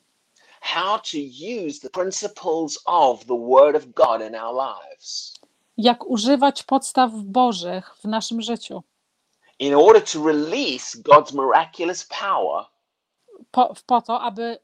how 0.61 0.99
to 0.99 1.19
use 1.67 1.81
the 1.81 1.91
principles 1.91 2.79
of 2.85 3.25
the 3.25 3.39
Word 3.49 3.77
of 3.77 3.87
God 3.87 4.29
in 4.29 4.35
our 4.35 4.55
lives 4.55 5.41
jak 5.81 6.07
używać 6.07 6.63
podstaw 6.63 7.11
Bożych 7.15 7.97
w 7.97 8.05
naszym 8.05 8.43
życiu, 8.43 8.83
in 9.59 9.75
order 9.75 10.05
to 10.05 10.27
release 10.27 10.99
God's 11.03 11.35
miraculous 11.35 12.05
power 12.05 12.65
po, 13.51 13.75
po 13.87 14.03
to, 14.03 14.21
aby 14.21 14.59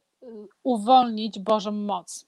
uwolnić 0.62 1.38
Bożą 1.38 1.72
moc 1.72 2.26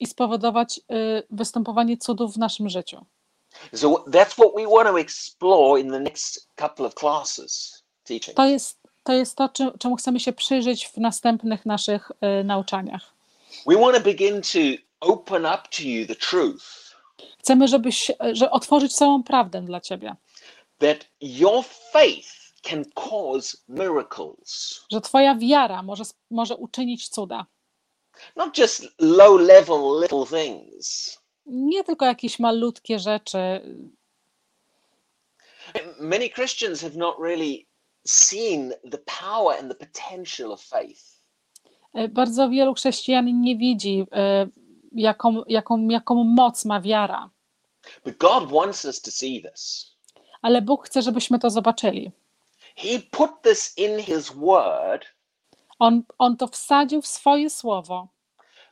i 0.00 0.06
spowodować 0.06 0.78
y, 0.78 1.22
występowanie 1.30 1.96
cudów 1.96 2.34
w 2.34 2.38
naszym 2.38 2.68
życiu. 2.68 3.04
So 3.74 3.88
that's 3.88 4.32
what 4.32 4.54
we 4.56 4.66
want 4.66 4.88
to 4.88 5.00
explore 5.00 5.80
in 5.80 5.90
the 5.90 6.00
next 6.00 6.48
couple 6.56 6.86
of 6.86 6.94
classes 6.94 7.82
teaching. 8.04 8.36
To 8.36 8.46
jest 8.46 8.78
to, 9.02 9.12
jest 9.12 9.36
to 9.36 9.48
czym, 9.48 9.78
czemu 9.78 9.96
chcemy 9.96 10.20
się 10.20 10.32
przyjrzeć 10.32 10.88
w 10.88 10.96
następnych 10.96 11.66
naszych 11.66 12.10
y, 12.40 12.44
nauczaniach. 12.44 13.14
We 13.66 13.76
want 13.76 13.96
to 13.96 14.00
begin 14.02 14.42
to 14.42 14.58
open 15.00 15.46
up 15.46 15.62
to 15.70 15.82
you 15.82 16.06
the 16.06 16.14
truth 16.14 16.88
Chcemy, 17.38 17.68
żebyś, 17.68 18.10
że 18.32 18.50
otworzyć 18.50 18.94
całą 18.94 19.22
prawdę 19.22 19.62
dla 19.62 19.80
ciebie, 19.80 20.16
that 20.78 21.06
your 21.20 21.64
faith 21.92 22.37
can 22.62 22.84
cause 22.94 23.56
miracles, 23.68 24.84
że 24.92 25.00
twoja 25.00 25.34
wiara 25.34 25.82
może, 25.82 26.04
może 26.30 26.56
uczynić 26.56 27.08
cuda. 27.08 27.46
not 28.36 28.58
just 28.58 28.84
low 28.98 29.40
level 29.40 30.00
little 30.02 30.26
things. 30.40 31.18
Nie 31.46 31.84
tylko 31.84 32.06
jakieś 32.06 32.38
malutkie 32.38 32.98
rzeczy. 32.98 33.38
Many 36.00 36.28
Christians 36.30 36.80
have 36.82 36.96
not 36.96 37.16
really 37.18 37.66
seen 38.06 38.72
the 38.90 38.98
power 38.98 39.58
and 39.58 39.68
the 39.68 39.86
potential 39.86 40.52
of 40.52 40.60
faith. 40.62 41.22
Y, 41.98 42.08
Bardzo 42.08 42.48
wielu 42.48 42.74
chrześcijan 42.74 43.40
nie 43.40 43.56
widzi, 43.56 44.00
y, 44.46 44.50
jaką, 44.92 45.42
jaką, 45.48 45.88
jaką 45.88 46.24
moc 46.24 46.64
ma 46.64 46.80
wiara, 46.80 47.30
But 48.04 48.16
God 48.18 48.50
wants 48.50 48.84
us 48.84 49.00
to 49.02 49.10
see 49.10 49.42
this. 49.42 49.92
ale 50.42 50.62
Bóg 50.62 50.86
chce, 50.86 51.02
żebyśmy 51.02 51.38
to 51.38 51.50
zobaczyli. 51.50 52.10
He 52.78 53.00
put 53.10 53.30
this 53.42 53.78
in 53.78 53.98
His 53.98 54.30
Word 54.30 55.04
On, 55.78 56.02
on 56.18 56.36
to 56.36 56.46
wsadził 56.48 57.02
w 57.02 57.06
swoje 57.06 57.50
słowo, 57.50 58.08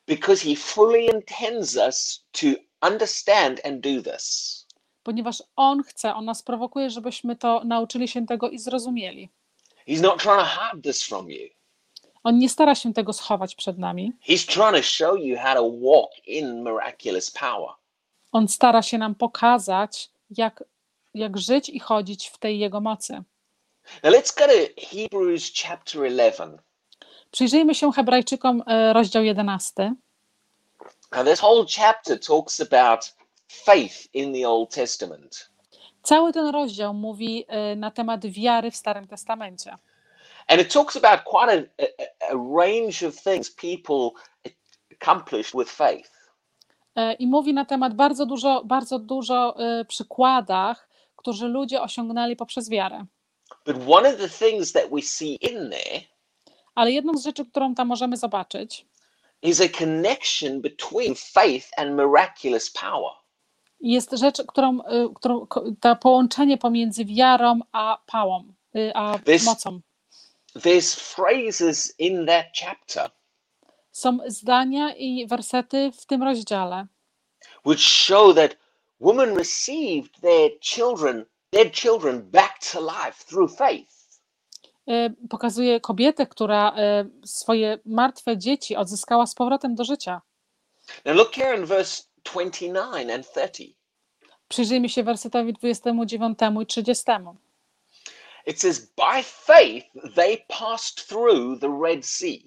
because 0.06 0.44
He 0.48 0.56
fully 0.56 1.06
intends 1.06 1.76
us 1.76 2.24
to 2.32 2.46
understand 2.88 3.60
and 3.64 3.80
do 3.80 4.12
this. 4.12 4.66
ponieważ 5.02 5.42
On 5.56 5.82
chce, 5.82 6.14
On 6.14 6.24
nas 6.24 6.42
prowokuje, 6.42 6.90
żebyśmy 6.90 7.36
to 7.36 7.62
nauczyli 7.64 8.08
się 8.08 8.26
tego 8.26 8.50
i 8.50 8.58
zrozumieli. 8.58 9.30
He's 9.88 10.02
not 10.02 10.22
trying 10.22 10.38
to 10.38 10.46
hide 10.46 10.82
this 10.82 11.02
from 11.02 11.30
you. 11.30 11.48
On 12.24 12.38
nie 12.38 12.48
stara 12.48 12.74
się 12.74 12.92
tego 12.92 13.12
schować 13.12 13.54
przed 13.54 13.78
nami. 13.78 14.12
He's 14.28 14.52
trying 14.52 14.76
to 14.76 14.82
show 14.82 15.20
you 15.20 15.38
how 15.38 15.54
to 15.54 15.70
walk 15.70 16.10
in 16.26 16.62
miraculous 16.64 17.30
power. 17.30 17.70
On 18.32 18.48
stara 18.48 18.82
się 18.82 18.98
nam 18.98 19.14
pokazać, 19.14 20.10
jak, 20.30 20.64
jak 21.14 21.38
żyć 21.38 21.68
i 21.68 21.80
chodzić 21.80 22.28
w 22.28 22.38
tej 22.38 22.58
Jego 22.58 22.80
mocy. 22.80 23.22
Now 24.02 24.12
let's 24.12 24.38
go 24.38 24.46
to 24.46 24.86
Hebrews 24.90 25.52
chapter 25.62 26.04
11. 26.04 26.58
Przyjrzyjmy 27.30 27.74
się 27.74 27.92
Hebrajczykom, 27.92 28.62
e, 28.66 28.92
rozdział 28.92 29.24
11. 29.24 29.94
Now, 31.12 31.24
this 31.24 31.40
whole 31.40 31.64
chapter 31.76 32.20
talks 32.20 32.60
about 32.60 33.14
faith 33.48 34.14
in 34.14 34.34
the 34.34 34.48
Old 34.48 34.70
Testament. 34.70 35.50
Cały 36.02 36.32
ten 36.32 36.46
rozdział 36.46 36.94
mówi 36.94 37.44
e, 37.48 37.76
na 37.76 37.90
temat 37.90 38.26
wiary 38.26 38.70
w 38.70 38.76
Starym 38.76 39.06
Testamencie. 39.06 39.76
And 40.48 40.60
it 40.60 40.72
talks 40.72 40.96
about 40.96 41.20
quite 41.24 41.52
a, 41.52 41.82
a, 41.82 42.32
a 42.32 42.56
range 42.58 43.08
of 43.08 43.22
things 43.22 43.50
people 43.50 44.10
accomplished 44.92 45.54
with 45.54 45.70
faith. 45.70 46.10
E, 46.96 47.12
I 47.12 47.26
mówi 47.26 47.54
na 47.54 47.64
temat 47.64 47.94
bardzo 47.94 48.26
dużo, 48.26 48.62
bardzo 48.64 48.98
dużo 48.98 49.56
przykładach, 49.88 50.88
którzy 51.16 51.48
ludzie 51.48 51.82
osiągnęli 51.82 52.36
poprzez 52.36 52.70
wiarę. 52.70 53.06
But 53.66 53.76
one 53.88 54.08
of 54.14 54.18
the 54.18 54.28
things 54.28 54.72
that 54.72 54.90
we 54.90 55.02
see 55.02 55.34
in 55.34 55.70
there 55.70 56.00
Ale 56.74 56.92
jedną 56.92 57.18
z 57.18 57.24
rzeczy, 57.24 57.46
którą 57.46 57.74
tam 57.74 57.88
możemy 57.88 58.16
zobaczyć, 58.16 58.86
is 59.42 59.60
a 59.60 59.68
connection 59.68 60.60
between 60.60 61.14
faith 61.14 61.66
and 61.76 61.90
miraculous 61.96 62.70
power. 62.70 63.12
jest 63.80 64.10
rzecz, 64.12 64.42
którą, 64.48 64.82
e, 64.84 65.08
którą 65.14 65.46
ko- 65.46 65.64
to 65.80 65.96
połączenie 65.96 66.58
pomiędzy 66.58 67.04
wiarą 67.04 67.60
a 67.72 67.98
pałą, 68.06 68.44
e, 68.76 68.96
a 68.96 69.18
This- 69.18 69.44
mocą. 69.44 69.80
There's 70.56 70.96
phrases 71.14 71.94
in 71.98 72.26
that 72.26 72.46
chapter 72.60 73.10
Są 73.92 74.18
zdania 74.26 74.94
i 74.94 75.26
wersety 75.26 75.92
w 75.92 76.06
tym 76.06 76.22
rozdziale, 76.22 76.86
which 77.66 77.80
show 77.80 78.34
that 78.36 78.56
women 79.00 79.36
received 79.36 80.20
their 80.20 80.50
children, 80.60 81.24
their 81.50 81.70
children 81.72 82.22
back 82.22 82.58
to 82.72 82.80
life 82.80 83.24
through 83.28 83.56
faith. 83.56 83.96
e, 84.88 85.10
pokazuje 85.30 85.80
kobietę, 85.80 86.26
która 86.26 86.72
e, 86.76 87.04
swoje 87.24 87.78
martwe 87.84 88.38
dzieci 88.38 88.76
odzyskała 88.76 89.26
z 89.26 89.34
powrotem 89.34 89.74
do 89.74 89.84
życia. 89.84 90.22
Now 91.04 91.16
look 91.16 91.32
here 91.34 91.58
in 91.58 91.66
verse 91.66 92.02
29 92.24 93.10
and 93.10 93.26
30. 93.32 93.76
Przyjrzyjmy 94.48 94.88
się 94.88 95.02
wersetowi 95.02 95.52
29 95.52 96.38
i 96.62 96.66
30. 96.66 97.04
It 98.46 98.60
says, 98.60 98.80
By 98.96 99.22
faith 99.22 99.86
they 100.14 100.44
passed 100.48 101.08
through 101.08 101.60
the 101.60 101.78
Red 101.82 102.06
Sea, 102.06 102.38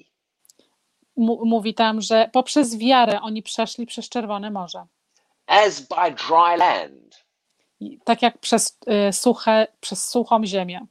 mówi 1.46 1.74
tam, 1.74 2.02
że 2.02 2.30
poprzez 2.34 2.78
wiarę 2.78 3.22
oni 3.22 3.44
przeszli 3.44 3.86
przez 3.86 4.10
Czerwone 4.10 4.52
Morze. 4.52 4.86
as 5.48 5.82
by 5.82 6.12
dry 6.12 6.58
land, 6.58 7.26
Tak 8.04 8.22
jak 8.22 8.38
przez, 8.38 8.78
e, 8.88 9.14
suche, 9.14 9.68
przez 9.82 10.10
suchą 10.10 10.46
ziemię. 10.46 10.86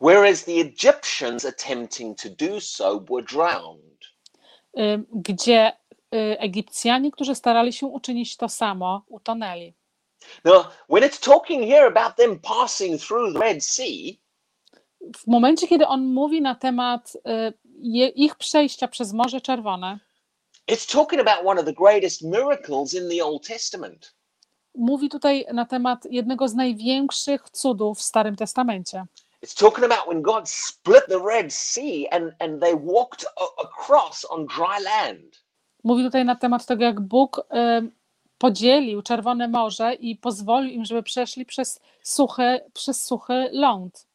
whereas 0.00 0.44
the 0.44 0.52
Egyptians 0.60 1.44
attempting 1.44 2.18
to 2.22 2.28
do 2.30 2.60
so 2.60 3.00
were 3.10 3.22
drowned. 3.22 4.04
E, 4.76 4.98
Gdzie 5.12 5.72
e, 6.14 6.40
Egipcjanie, 6.40 7.10
którzy 7.10 7.34
starali 7.34 7.72
się 7.72 7.86
uczynić 7.86 8.36
to 8.36 8.48
samo, 8.48 9.02
utonęli. 9.08 9.74
Now, 10.44 10.66
when 10.88 11.02
it's 11.02 11.20
talking 11.24 11.62
here 11.70 11.86
about 11.86 12.16
them 12.16 12.38
passing 12.40 13.00
through 13.02 13.32
the 13.34 13.40
Red 13.40 13.64
Sea, 13.64 14.18
W 15.16 15.26
momencie, 15.26 15.68
kiedy 15.68 15.86
on 15.86 16.04
mówi 16.14 16.42
na 16.42 16.54
temat 16.54 17.12
je- 17.78 18.08
ich 18.08 18.34
przejścia 18.36 18.88
przez 18.88 19.12
Morze 19.12 19.40
Czerwone, 19.40 19.98
it's 20.70 20.92
talking 20.92 21.20
about 21.28 21.46
one 21.46 21.60
of 21.60 21.66
the 21.66 21.72
greatest 21.72 22.22
miracles 22.22 22.94
in 22.94 23.08
the 23.10 23.24
Old 23.24 23.46
Testament. 23.46 24.14
Mówi 24.74 25.08
tutaj 25.08 25.46
na 25.52 25.64
temat 25.64 26.04
jednego 26.10 26.48
z 26.48 26.54
największych 26.54 27.50
cudów 27.50 27.98
w 27.98 28.02
Starym 28.02 28.36
Testamencie. 28.36 29.04
It's 29.44 29.58
talking 29.58 29.84
about 29.84 30.06
when 30.08 30.22
God 30.22 30.48
split 30.48 31.06
the 31.08 31.18
Red 31.18 31.52
Sea 31.52 32.06
and, 32.10 32.32
and 32.38 32.60
they 32.60 32.76
walked 32.76 33.26
across 33.64 34.26
on 34.30 34.46
dry 34.46 34.84
land. 34.84 35.44
Mówi 35.84 36.04
tutaj 36.04 36.24
na 36.24 36.36
temat 36.36 36.66
tego, 36.66 36.84
jak 36.84 37.00
Bóg 37.00 37.46
em, 37.50 37.90
podzielił 38.38 39.02
Czerwone 39.02 39.48
Morze 39.48 39.94
i 39.94 40.16
pozwolił 40.16 40.70
im, 40.70 40.84
żeby 40.84 41.02
przeszli 41.02 41.46
przez 41.46 41.80
suchy, 42.02 42.60
przez 42.72 43.04
suchy 43.04 43.48
ląd. 43.52 44.06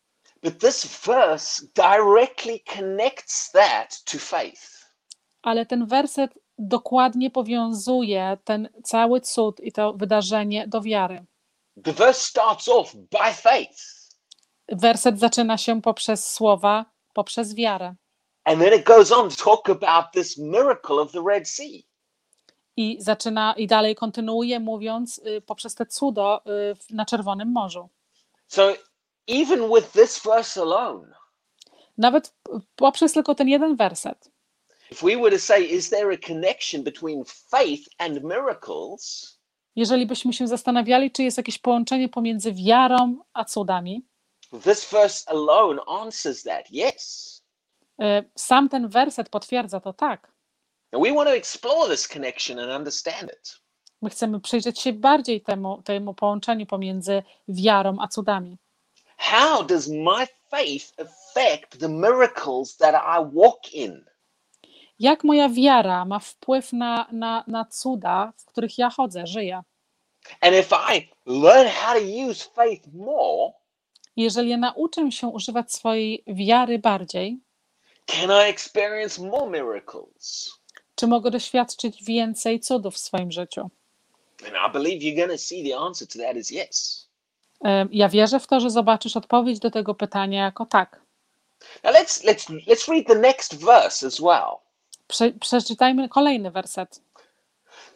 But 0.43 0.59
this 0.59 0.85
verse 1.05 1.65
directly 1.75 2.59
connects 2.75 3.51
that 3.51 4.03
to 4.03 4.17
faith. 4.17 4.91
Ale 5.41 5.65
ten 5.65 5.85
werset 5.85 6.31
dokładnie 6.59 7.29
powiązuje 7.31 8.37
ten 8.43 8.69
cały 8.83 9.21
cud 9.21 9.59
i 9.59 9.71
to 9.71 9.93
wydarzenie 9.93 10.67
do 10.67 10.81
wiary. 10.81 11.25
The 11.83 11.93
verse 11.93 12.21
starts 12.21 12.67
off 12.69 12.95
by 12.95 13.33
faith, 13.33 13.99
Werset 14.71 15.19
zaczyna 15.19 15.57
się 15.57 15.81
poprzez 15.81 16.31
słowa, 16.33 16.85
poprzez 17.13 17.55
wiarę. 17.55 17.95
and 18.43 18.59
then 18.61 18.73
it 18.79 18.85
goes 18.85 19.11
on 19.11 19.29
to 19.29 19.35
talk 19.35 19.69
about 19.69 20.05
this 20.13 20.37
miracle 20.37 20.95
of 21.01 21.11
the 21.11 21.23
Red 21.27 21.47
Sea. 21.49 21.85
I 22.77 22.97
zaczyna 22.99 23.53
i 23.57 23.67
dalej 23.67 23.95
kontynuuje 23.95 24.59
mówiąc 24.59 25.19
y, 25.27 25.41
poprzez 25.41 25.75
te 25.75 25.85
cudo 25.85 26.41
y, 26.91 26.95
na 26.95 27.05
Czerwonym 27.05 27.51
Morzu. 27.51 27.89
So 28.47 28.73
even 29.27 29.69
with 29.75 29.91
this 29.91 30.19
verse 30.25 30.61
alone, 30.61 31.07
Nawet 31.97 32.33
poprzez 32.75 33.13
tylko 33.13 33.35
ten 33.35 33.47
jeden 33.47 33.75
werset. 33.75 34.31
If 34.91 35.05
we 35.05 35.15
were 35.17 35.31
to 35.31 35.39
say, 35.39 35.71
is 35.71 35.89
there 35.89 36.13
a 36.13 36.17
connection 36.17 36.83
between 36.83 37.23
faith 37.25 37.87
and 37.97 38.23
miracles? 38.23 39.35
Jeżeli 39.75 40.05
byśmy 40.05 40.33
się 40.33 40.47
zastanawiali, 40.47 41.11
czy 41.11 41.23
jest 41.23 41.37
jakieś 41.37 41.57
połączenie 41.57 42.09
pomiędzy 42.09 42.53
wiarą 42.53 43.17
a 43.33 43.45
cudami, 43.45 44.05
This 44.63 44.89
verse 44.91 45.29
alone 45.29 45.81
answers 45.87 46.43
that. 46.43 46.65
Yes. 46.71 47.41
y, 48.01 48.29
sam 48.35 48.69
ten 48.69 48.87
werset 48.87 49.29
potwierdza 49.29 49.79
to 49.79 49.93
tak. 49.93 50.31
We 50.93 51.13
want 51.13 51.29
to 51.29 51.35
explore 51.35 51.89
this 51.89 52.07
connection 52.07 52.59
and 52.59 52.71
understand 52.71 53.23
it. 53.23 53.59
My 54.01 54.09
chcemy 54.09 54.39
przyjrzeć 54.39 54.79
się 54.79 54.93
bardziej 54.93 55.41
temu, 55.41 55.81
temu 55.81 56.13
połączeniu 56.13 56.65
pomiędzy 56.65 57.23
wiarą 57.47 57.97
a 57.99 58.07
cudami. 58.07 58.57
How 59.17 59.63
does 59.63 59.87
my 59.87 60.27
faith 60.49 60.93
affect 60.99 61.79
the 61.79 61.89
miracles 61.89 62.77
that 62.77 62.95
I 62.95 63.35
walk 63.35 63.73
in? 63.73 64.05
Jak 64.99 65.23
moja 65.23 65.49
wiara 65.49 66.05
ma 66.05 66.19
wpływ 66.19 66.73
na, 66.73 67.07
na, 67.11 67.43
na 67.47 67.65
cuda, 67.65 68.33
w 68.37 68.45
których 68.45 68.77
ja 68.77 68.89
chodzę, 68.89 69.27
żyję? 69.27 69.61
And 70.41 70.55
if 70.55 70.75
I 70.95 71.09
learn 71.25 71.69
how 71.69 71.93
to 71.99 72.05
use 72.29 72.49
faith 72.55 72.87
more, 72.93 73.53
Jeżeli 74.15 74.49
ja 74.49 74.57
nauczę 74.57 75.11
się 75.11 75.27
używać 75.27 75.73
swojej 75.73 76.23
wiary 76.27 76.79
bardziej, 76.79 77.39
can 78.05 78.29
I 78.29 78.49
experience 78.49 79.21
more 79.21 79.49
miracles? 79.51 80.51
czy 80.95 81.07
mogę 81.07 81.31
doświadczyć 81.31 82.03
więcej 82.03 82.59
cudów 82.59 82.95
w 82.95 82.97
swoim 82.97 83.31
życiu? 83.31 83.61
And 84.45 84.53
I 84.69 84.71
believe 84.73 84.99
you're 85.01 85.15
going 85.17 85.31
to 85.31 85.37
see 85.37 85.69
the 85.69 85.77
answer 85.77 86.07
to 86.07 86.19
that 86.19 86.35
is 86.37 86.51
yes. 86.51 87.07
Em, 87.63 87.89
Ja 87.91 88.09
wierzę 88.09 88.39
w 88.39 88.47
to, 88.47 88.59
że 88.59 88.69
zobaczysz 88.69 89.17
odpowiedź 89.17 89.59
do 89.59 89.71
tego 89.71 89.95
pytania 89.95 90.43
jako 90.43 90.65
tak. 90.65 91.01
Now 91.83 91.93
let's 91.95 92.25
let's 92.25 92.65
let's 92.67 92.91
read 92.91 93.07
the 93.07 93.15
next 93.15 93.63
verse 93.65 94.07
as 94.07 94.19
well. 94.19 94.68
Prze, 95.09 95.31
przeczytajmy 95.31 96.09
kolejny 96.09 96.51
werset. 96.51 97.01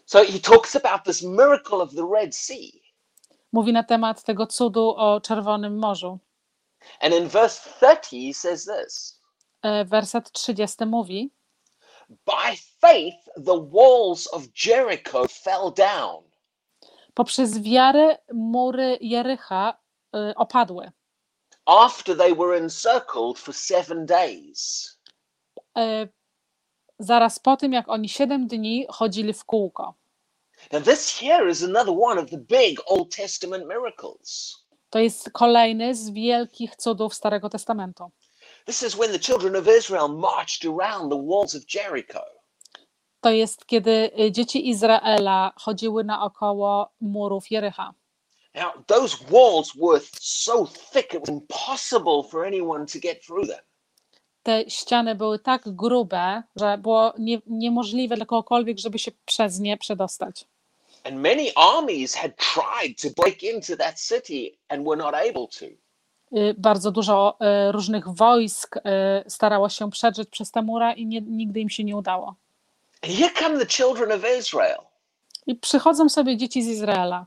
So 0.05 0.23
he 0.25 0.39
talks 0.39 0.75
about 0.75 1.03
this 1.03 1.21
miracle 1.23 1.81
of 1.81 1.95
the 1.95 2.07
Red 2.11 2.35
Sea. 2.35 2.81
Mówi 3.51 3.73
na 3.73 3.83
temat 3.83 4.23
tego 4.23 4.47
cudu 4.47 4.95
o 4.97 5.21
Czerwonym 5.21 5.77
Morzu. 5.77 6.19
And 7.01 7.13
in 7.13 7.27
verse 7.27 7.69
30 7.79 8.27
he 8.27 8.33
says 8.33 8.65
this. 8.65 9.19
E, 9.61 9.85
Werset 9.85 10.31
30 10.31 10.85
mówi: 10.85 11.31
By 12.09 12.57
faith 12.81 13.25
the 13.45 13.59
walls 13.71 14.27
of 14.27 14.43
Jericho 14.65 15.27
fell 15.27 15.71
down. 15.71 16.23
Poprzez 17.13 17.59
wiarę 17.59 18.17
mury 18.33 18.97
Jericha 19.01 19.73
y, 20.15 20.35
opadły. 20.35 20.91
after 21.65 22.17
they 22.17 22.33
were 22.33 22.57
encircled 22.57 23.39
for 23.39 23.53
seven 23.53 24.05
days. 24.05 24.89
Zaraz 26.99 27.39
po 27.39 27.57
tym, 27.57 27.73
jak 27.73 27.89
oni 27.89 28.09
siedem 28.09 28.47
dni 28.47 28.85
chodzili 28.89 29.33
w 29.33 29.45
kółko. 29.45 29.93
To 34.89 34.99
jest 34.99 35.31
kolejny 35.31 35.95
z 35.95 36.09
wielkich 36.09 36.75
cudów 36.75 37.13
Starego 37.13 37.49
Testamentu. 37.49 38.11
This 38.65 38.83
is 38.83 38.95
when 38.95 39.11
the 39.11 39.19
children 39.19 39.55
of 39.55 39.67
Israel 39.67 40.09
marched 40.09 40.65
around 40.65 41.11
the 41.11 41.21
walls 41.27 41.55
of 41.55 41.63
Jericho. 41.73 42.21
To 43.21 43.31
jest, 43.31 43.65
kiedy 43.65 44.11
y, 44.19 44.31
dzieci 44.31 44.69
Izraela 44.69 45.53
chodziły 45.55 46.03
naokoło 46.03 46.93
murów 47.01 47.51
Jericha. 47.51 47.93
Now, 48.55 48.71
those 48.87 49.17
walls 49.29 49.75
were 49.75 50.01
so 50.21 50.65
thick 50.65 51.13
it 51.13 51.19
was 51.19 51.29
impossible 51.29 52.23
for 52.31 52.45
anyone 52.45 52.85
to 52.85 52.99
get 52.99 53.25
through 53.25 53.47
them. 53.47 53.61
Te 54.43 54.69
ściany 54.69 55.15
były 55.15 55.39
tak 55.39 55.61
grube, 55.65 56.43
że 56.55 56.77
było 56.77 57.13
nie, 57.19 57.41
niemożliwe 57.47 58.15
dla 58.15 58.25
kogokolwiek, 58.25 58.79
żeby 58.79 58.99
się 58.99 59.11
przez 59.25 59.59
nie 59.59 59.77
przedostać. 59.77 60.45
And 61.03 61.15
many 61.15 61.51
armies 61.55 62.15
had 62.15 62.31
tried 62.37 63.01
to 63.01 63.21
break 63.21 63.43
into 63.43 63.77
that 63.77 63.99
city 63.99 64.57
and 64.69 64.85
were 64.85 64.97
not 64.97 65.15
able 65.15 65.47
to. 65.59 65.65
Y, 66.37 66.55
Bardzo 66.57 66.91
dużo 66.91 67.37
y, 67.67 67.71
różnych 67.71 68.07
wojsk 68.07 68.77
y, 68.77 68.81
starało 69.29 69.69
się 69.69 69.91
przedrzeć 69.91 70.29
przez 70.29 70.51
te 70.51 70.61
mura 70.61 70.93
i 70.93 71.05
nie, 71.05 71.21
nigdy 71.21 71.59
im 71.59 71.69
się 71.69 71.83
nie 71.83 71.97
udało. 71.97 72.35
And 73.01 73.13
here 73.13 73.31
come 73.39 73.59
the 73.59 73.65
children 73.65 74.11
of 74.11 74.21
Israel. 74.39 74.77
I 75.47 75.55
przychodzą 75.55 76.09
sobie 76.09 76.37
dzieci 76.37 76.63
z 76.63 76.67
Izraela. 76.67 77.25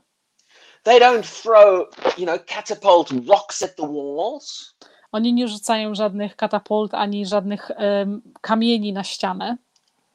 They 0.83 0.99
don't 0.99 1.41
throw, 1.41 1.87
you 2.17 2.25
know, 2.25 2.39
catapult 2.45 3.11
rocks 3.27 3.61
at 3.63 3.75
the 3.75 3.87
walls. 3.87 4.73
Oni 5.17 5.33
nie 5.33 5.47
rzucają 5.47 5.95
żadnych 5.95 6.35
katapult 6.35 6.93
ani 6.93 7.25
żadnych 7.25 7.71
em, 7.71 8.21
kamieni 8.41 8.93
na 8.93 9.03
ścianę. 9.03 9.57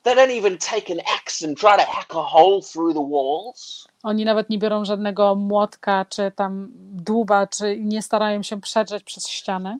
They 0.02 0.14
don't 0.14 0.38
even 0.38 0.58
take 0.58 0.92
an 0.92 1.00
axe 1.20 1.46
and 1.48 1.58
try 1.58 1.76
to 1.76 1.92
hack 1.92 2.14
a 2.14 2.22
hole 2.22 2.60
through 2.72 2.94
the 2.94 3.08
walls. 3.10 3.88
Oni 4.02 4.24
nawet 4.24 4.50
nie 4.50 4.58
biorą 4.58 4.84
żadnego 4.84 5.34
młotka 5.34 6.04
czy 6.04 6.32
tam 6.36 6.68
dłuba, 6.92 7.46
czy 7.46 7.76
nie 7.80 8.02
starają 8.02 8.42
się 8.42 8.60
przedrzeć 8.60 9.04
przez 9.04 9.28
ścianę. 9.28 9.78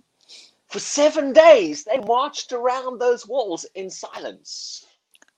For 0.69 0.81
seven 0.81 1.33
days, 1.33 1.85
they 1.85 2.01
marched 2.01 2.53
around 2.53 3.01
those 3.01 3.27
walls 3.29 3.67
in 3.75 3.91
silence. 3.91 4.87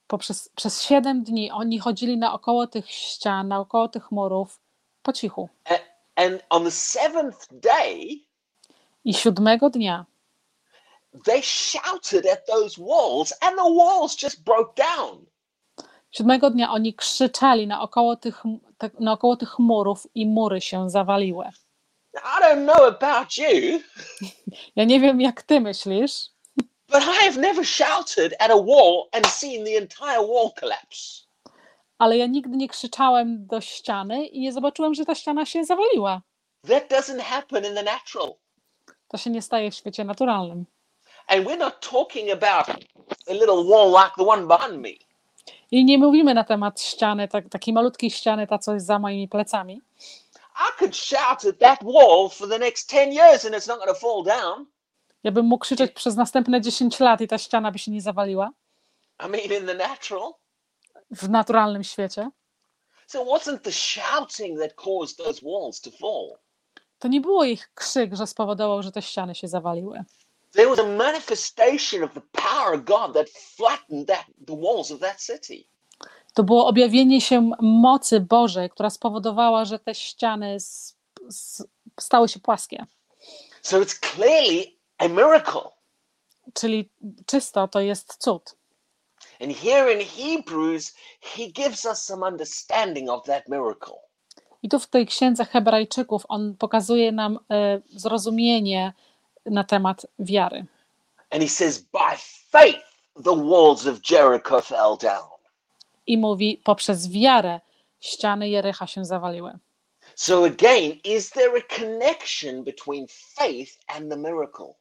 Poprzez, 0.07 0.49
przez 0.57 0.83
siedem 0.83 1.23
dni 1.23 1.51
oni 1.51 1.79
chodzili 1.79 2.19
naokoło 2.19 2.67
tych 2.67 2.91
ścian, 2.91 3.49
naokoło 3.49 3.89
tych 3.89 4.11
murów 4.11 4.61
po 5.03 5.13
cichu. 5.13 5.49
And 6.17 6.43
on 6.51 6.65
the 6.65 6.71
seventh 6.71 7.47
day, 7.51 8.25
I 9.05 9.15
siódmego 9.15 9.71
dnia 9.71 10.05
they 11.25 11.43
shouted 11.43 12.27
at 12.27 12.47
those 12.47 12.77
walls, 12.79 13.33
and 13.41 13.57
the 13.57 13.73
walls 13.75 14.23
just 14.23 14.45
broke 14.45 14.75
down. 14.75 15.27
Siódmego 16.11 16.51
dnia 16.51 16.71
oni 16.71 16.95
krzyczeli 16.95 17.67
naokoło 17.67 18.17
tych, 18.17 18.43
te, 18.79 18.91
naokoło 19.01 19.37
tych 19.37 19.59
murów 19.59 20.07
i 20.15 20.27
mury 20.27 20.61
się 20.61 20.91
zawaliły. 20.91 21.45
I 22.15 22.43
don't 22.43 22.65
know 22.65 22.81
about 22.81 23.39
you, 23.39 23.81
Ja 24.77 24.85
nie 24.85 25.01
wiem, 25.01 25.21
jak 25.21 25.43
ty 25.43 25.61
myślisz, 25.61 26.31
but 26.89 27.03
I 27.03 27.25
have 27.27 27.37
never 27.41 27.67
shouted 27.67 28.35
at 28.39 28.51
a 28.51 28.57
wall 28.57 29.09
and 29.13 29.27
seen 29.27 29.65
the 29.65 29.77
entire 29.79 30.27
wall 30.29 30.51
collapse. 30.61 31.25
ale 31.99 32.17
ja 32.17 32.27
nigdy 32.27 32.57
nie 32.57 32.69
krzyczałem 32.69 33.47
do 33.47 33.61
ściany 33.61 34.27
i 34.27 34.41
nie 34.41 34.53
zobaczyłem, 34.53 34.95
że 34.95 35.05
ta 35.05 35.15
ściana 35.15 35.47
się 35.47 35.65
zawaliła. 35.65 36.23
That 36.69 36.91
doesn't 36.91 37.21
happen 37.21 37.65
in 37.65 37.75
the 37.75 37.83
natural. 37.83 38.35
To 39.15 39.19
się 39.19 39.31
nie 39.31 39.43
staje 39.43 39.71
w 39.71 39.75
świecie 39.75 40.05
naturalnym. 40.05 40.65
And 41.27 41.47
we're 41.47 41.59
not 41.59 41.81
talking 41.91 42.31
about 42.31 42.69
a 43.29 43.33
little 43.33 43.65
wall 43.65 43.91
like 43.91 44.11
the 44.17 44.27
one 44.27 44.47
behind 44.47 44.81
me. 44.83 44.89
I 45.71 45.85
nie 45.85 45.99
mówimy 45.99 46.35
na 46.35 46.45
temat 46.45 46.81
ściany, 46.81 47.29
tak, 47.29 47.49
takiej 47.49 47.75
malutkiej 47.75 48.11
ściany, 48.11 48.47
ta 48.47 48.59
co 48.59 48.75
jest 48.75 48.87
za 48.87 48.99
moimi 48.99 49.29
plecami. 49.29 49.81
I 50.59 50.79
could 50.79 50.97
shout 50.97 51.45
at 51.45 51.59
that 51.59 51.79
wall 51.85 52.29
for 52.31 52.49
the 52.49 52.59
next 52.59 52.91
10 52.91 53.13
years 53.13 53.45
and 53.45 53.55
it's 53.55 53.69
not 53.69 53.79
going 53.79 53.91
to 53.91 54.01
fall 54.01 54.25
down. 54.25 54.67
Ja 55.25 55.33
bym 55.33 55.47
mógł 55.47 55.63
krzyczeć 55.63 55.93
przez 55.93 56.17
następne 56.17 56.61
10 56.61 57.01
lat 57.01 57.21
i 57.21 57.29
ta 57.29 57.39
ściana 57.39 57.73
by 57.73 57.79
się 57.79 57.91
nie 57.91 58.01
zawaliła 58.03 58.51
I 59.27 59.29
mean, 59.29 59.63
in 59.63 59.67
the 59.67 59.75
natural. 59.75 60.33
w 61.11 61.29
naturalnym 61.29 61.85
świecie. 61.85 62.31
So 63.07 63.25
wasn't 63.25 63.59
the 63.59 63.73
shouting 63.73 64.61
that 64.61 64.75
caused 64.75 65.17
those 65.19 65.41
walls 65.43 65.81
to 65.81 65.91
fall. 65.91 66.44
To 67.05 67.09
nie 67.09 67.21
było 67.21 67.45
ich 67.45 67.71
krzyk, 67.75 68.15
że 68.15 68.27
spowodował, 68.27 68.83
że 68.83 68.93
te 68.93 69.03
ściany 69.03 69.35
się 69.35 69.49
zawaliły. 69.49 70.05
There 70.53 70.69
was 70.69 70.79
a 70.79 70.83
manifestation 70.83 72.03
of 72.03 72.15
the 72.15 72.21
power 72.33 72.75
of 72.75 72.85
God 72.85 73.15
that 73.15 73.29
flattened 73.31 74.09
that, 74.09 74.25
the 74.47 74.57
walls 74.61 74.91
of 74.91 75.01
that 75.01 75.21
city. 75.21 75.65
To 76.35 76.43
było 76.43 76.67
objawienie 76.67 77.21
się 77.21 77.51
mocy 77.61 78.21
Bożej, 78.21 78.71
która 78.71 78.91
spowodowała, 78.91 79.65
że 79.65 79.79
te 79.79 79.95
ściany 79.95 80.55
s- 80.55 80.97
s- 81.29 81.65
stały 82.01 82.29
się 82.29 82.41
płaskie. 82.41 82.87
So 83.63 83.81
it's 83.81 83.99
clearly 84.15 84.65
a 84.99 85.09
miracle. 85.09 85.63
Czyli 86.55 86.91
czysto 87.27 87.69
to 87.69 87.81
jest 87.81 88.17
cud. 88.17 88.57
And 89.41 89.57
here 89.57 89.93
in 90.03 90.09
Hebrews, 90.09 90.95
he 91.21 91.47
gives 91.47 91.85
us 91.85 92.05
some 92.05 92.27
understanding 92.29 93.11
of 93.11 93.25
that 93.27 93.49
miracle. 93.49 93.95
I 94.65 94.69
tu 94.69 94.79
w 94.79 94.87
tej 94.87 95.07
księdze 95.07 95.45
Hebrajczyków 95.45 96.23
on 96.29 96.57
pokazuje 96.57 97.13
nam 97.13 97.39
e, 97.51 97.81
zrozumienie 97.97 98.93
na 99.47 99.65
temat 99.65 100.07
wiary. 100.19 100.67
And 101.31 101.43
he 101.43 101.49
says, 101.49 101.79
By 101.79 102.17
faith, 102.51 102.85
the 103.25 103.37
walls 103.37 103.87
of 103.87 104.11
Jericho 104.11 104.61
fell 104.61 104.97
down. 105.03 105.31
I 106.07 106.19
mówi, 106.19 106.61
poprzez 106.65 107.11
wiarę 107.11 107.61
ściany 108.01 108.49
Jericha 108.49 108.87
się 108.87 109.05
zawaliły. 109.05 109.59
So 110.15 110.45
again, 110.45 111.01
is 111.05 111.31
there 111.31 111.53
a 111.59 111.79
connection 111.81 112.65
between 112.65 113.07
faith 113.09 113.79
and 113.87 114.11
the 114.11 114.17
miracle? 114.17 114.75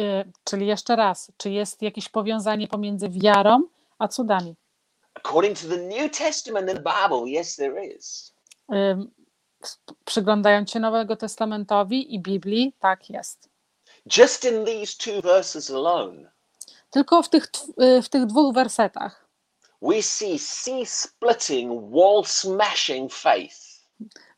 E, 0.00 0.24
czyli 0.44 0.66
jeszcze 0.66 0.96
raz, 0.96 1.32
czy 1.36 1.50
jest 1.50 1.82
jakieś 1.82 2.08
powiązanie 2.08 2.68
pomiędzy 2.68 3.08
wiarą 3.08 3.62
a 3.98 4.08
cudami? 4.08 4.54
According 5.14 5.58
to 5.58 5.68
the 5.68 5.76
New 5.76 6.18
Testament 6.18 6.70
and 6.70 6.84
the 6.84 6.92
Bible, 6.92 7.40
yes, 7.40 7.56
there 7.56 7.84
is. 7.84 8.37
Przyglądając 10.04 10.70
się 10.70 10.80
Nowego 10.80 11.16
Testamentowi 11.16 12.14
i 12.14 12.20
Biblii, 12.20 12.76
tak 12.78 13.10
jest. 13.10 13.48
Just 14.18 14.44
in 14.44 14.64
these 14.64 14.96
two 14.98 15.22
verses 15.22 15.70
alone, 15.70 16.30
Tylko 16.90 17.22
w 17.22 17.28
tych, 17.28 17.50
y, 17.82 18.02
w 18.02 18.08
tych 18.08 18.26
dwóch 18.26 18.54
wersetach 18.54 19.28
we 19.82 20.02
see 20.02 20.38
sea 20.38 20.84
splitting, 20.84 21.90
wall 21.90 22.24
smashing 22.24 23.12
faith. 23.12 23.86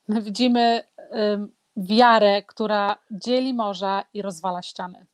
my 0.08 0.22
widzimy 0.22 0.82
ym, 1.14 1.52
wiarę, 1.76 2.42
która 2.42 2.98
dzieli 3.10 3.54
morza 3.54 4.04
i 4.14 4.22
rozwala 4.22 4.62
ściany. 4.62 5.06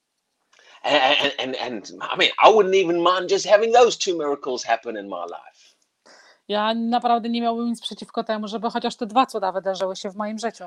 And, 0.83 1.03
and, 1.21 1.35
and, 1.39 1.57
and 1.61 1.91
I 1.91 2.17
mean, 2.19 2.31
I 2.39 2.49
wouldn't 2.53 2.75
even 2.75 2.97
mind 3.03 3.31
just 3.31 3.47
having 3.47 3.73
those 3.73 3.99
two 3.99 4.17
miracles 4.19 4.65
happen 4.65 4.97
in 4.97 5.09
my 5.09 5.25
life. 5.25 5.56
Ja 6.49 6.75
naprawdę 6.75 7.29
nie 7.29 7.41
miałbym 7.41 7.67
nic 7.67 7.81
przeciwko 7.81 8.25
temu, 8.25 8.49
żeby 8.49 8.71
chociaż 8.71 8.97
te 8.97 9.07
dwa 9.07 9.27
cuda 9.27 9.53
wydarzyły 9.53 9.97
się 9.97 10.11
w 10.11 10.17
moim 10.17 10.39
życiu. 10.39 10.65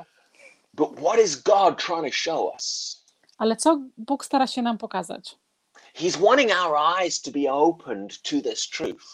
But 0.74 0.90
what 1.00 1.20
is 1.20 1.42
God 1.42 1.78
trying 1.78 2.06
to 2.06 2.12
show 2.12 2.54
us? 2.54 2.96
Ale 3.38 3.56
co 3.56 3.80
Bóg 3.96 4.24
stara 4.24 4.46
się 4.46 4.62
nam 4.62 4.78
pokazać? 4.78 5.36
He's 5.94 6.16
wanting 6.28 6.50
our 6.64 6.76
eyes 7.00 7.22
to 7.22 7.30
be 7.30 7.52
opened 7.52 8.22
to 8.22 8.40
this 8.50 8.68
truth. 8.68 9.04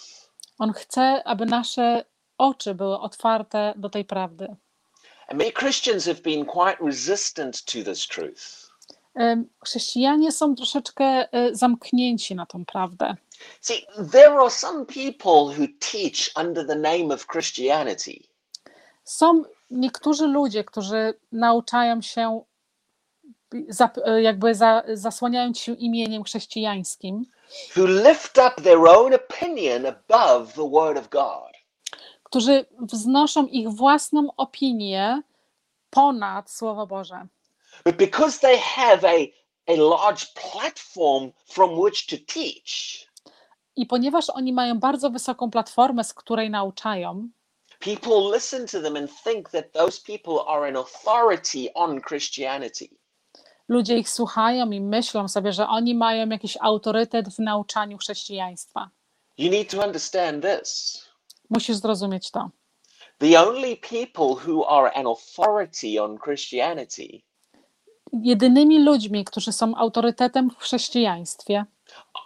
On 0.59 0.73
chce, 0.73 1.23
aby 1.25 1.47
nasze 1.47 2.05
oczy 2.39 2.75
były 2.75 3.01
otwarte 3.01 3.75
do 3.77 3.91
tej 3.91 4.05
prawdy. 4.05 4.57
And 5.29 5.39
many 5.39 5.53
Christians 5.53 6.07
have 6.07 6.21
been 6.23 6.45
quite 6.45 6.77
resistant 6.85 7.65
to 7.65 7.73
this 7.85 8.07
truth. 8.07 8.67
Chrześcijanie 9.65 10.33
są 10.33 10.55
troszeczkę 10.55 11.35
y, 11.49 11.57
zamknięci 11.57 12.35
na 12.35 12.47
tą 12.47 12.65
prawdę. 12.65 13.15
See, 13.61 13.87
there 14.13 14.41
are 14.41 14.51
some 14.51 14.87
people 14.87 15.55
who 15.55 15.67
teach 15.81 16.31
under 16.37 16.67
the 16.67 16.77
name 16.77 17.15
of 17.15 17.27
Christianity, 17.27 18.21
Są 19.05 19.43
niektórzy 19.71 20.27
ludzie, 20.27 20.65
którzy 20.65 21.15
nauczają 21.33 22.03
się, 22.03 22.41
jakby 24.23 24.55
za, 24.55 24.83
zasłaniając 24.95 25.59
się 25.59 25.75
imieniem 25.75 26.25
chrześcijańskim, 26.25 27.27
who 27.77 27.87
lift 27.87 28.39
up 28.39 28.63
their 28.63 28.79
own 28.79 29.15
opinion 29.15 29.87
above 29.87 30.53
the 30.55 30.71
Word 30.71 30.99
of 30.99 31.09
God. 31.09 31.53
którzy 32.23 32.65
wznoszą 32.81 33.47
ich 33.47 33.69
własną 33.69 34.29
opinię 34.37 35.23
ponad 35.91 36.51
Słowo 36.51 36.87
Boże. 36.87 37.27
But 37.85 37.97
because 37.97 38.39
they 38.41 38.59
have 38.59 39.05
a, 39.05 39.17
a 39.69 39.77
large 39.77 40.27
platform 40.35 41.33
from 41.47 41.79
which 41.79 42.07
to 42.07 42.17
teach, 42.35 43.06
I 43.77 43.87
ponieważ 43.87 44.31
oni 44.31 44.53
mają 44.53 44.79
bardzo 44.79 45.11
wysoką 45.11 45.51
platformę, 45.51 46.05
z 46.05 46.15
której 46.15 46.51
nauczają, 46.51 47.29
people 47.79 48.35
listen 48.35 48.67
to 48.67 48.83
them 48.83 48.97
and 48.97 49.11
think 49.25 49.51
that 49.51 49.73
those 49.73 50.01
people 50.07 50.45
are 50.47 50.69
an 50.69 50.77
authority 50.77 51.73
on 51.75 52.01
Christianity. 52.01 52.89
ludzie 53.69 53.99
ich 53.99 54.11
słuchają 54.11 54.71
i 54.71 54.81
myślą 54.81 55.29
sobie, 55.29 55.53
że 55.53 55.69
oni 55.69 55.95
mają 55.95 56.29
jakiś 56.29 56.57
autorytet 56.61 57.29
w 57.29 57.39
nauczaniu 57.39 57.99
chrześcijaństwa. 57.99 58.91
You 59.39 59.51
need 59.51 59.71
to 59.71 59.87
understand 59.87 60.45
this. 60.45 61.03
Musisz 61.51 61.77
zrozumieć 61.77 62.31
to. 62.31 62.51
The 63.19 63.41
only 63.41 63.77
people 63.77 64.27
who 64.47 64.69
are 64.69 64.93
an 64.93 65.07
authority 65.07 66.03
on 66.03 66.19
Christianity 66.19 67.27
Jedynymi 68.13 68.85
ludźmi, 68.85 69.25
którzy 69.25 69.53
są 69.53 69.75
autorytetem 69.75 70.51
w 70.51 70.57
chrześcijaństwie, 70.59 71.65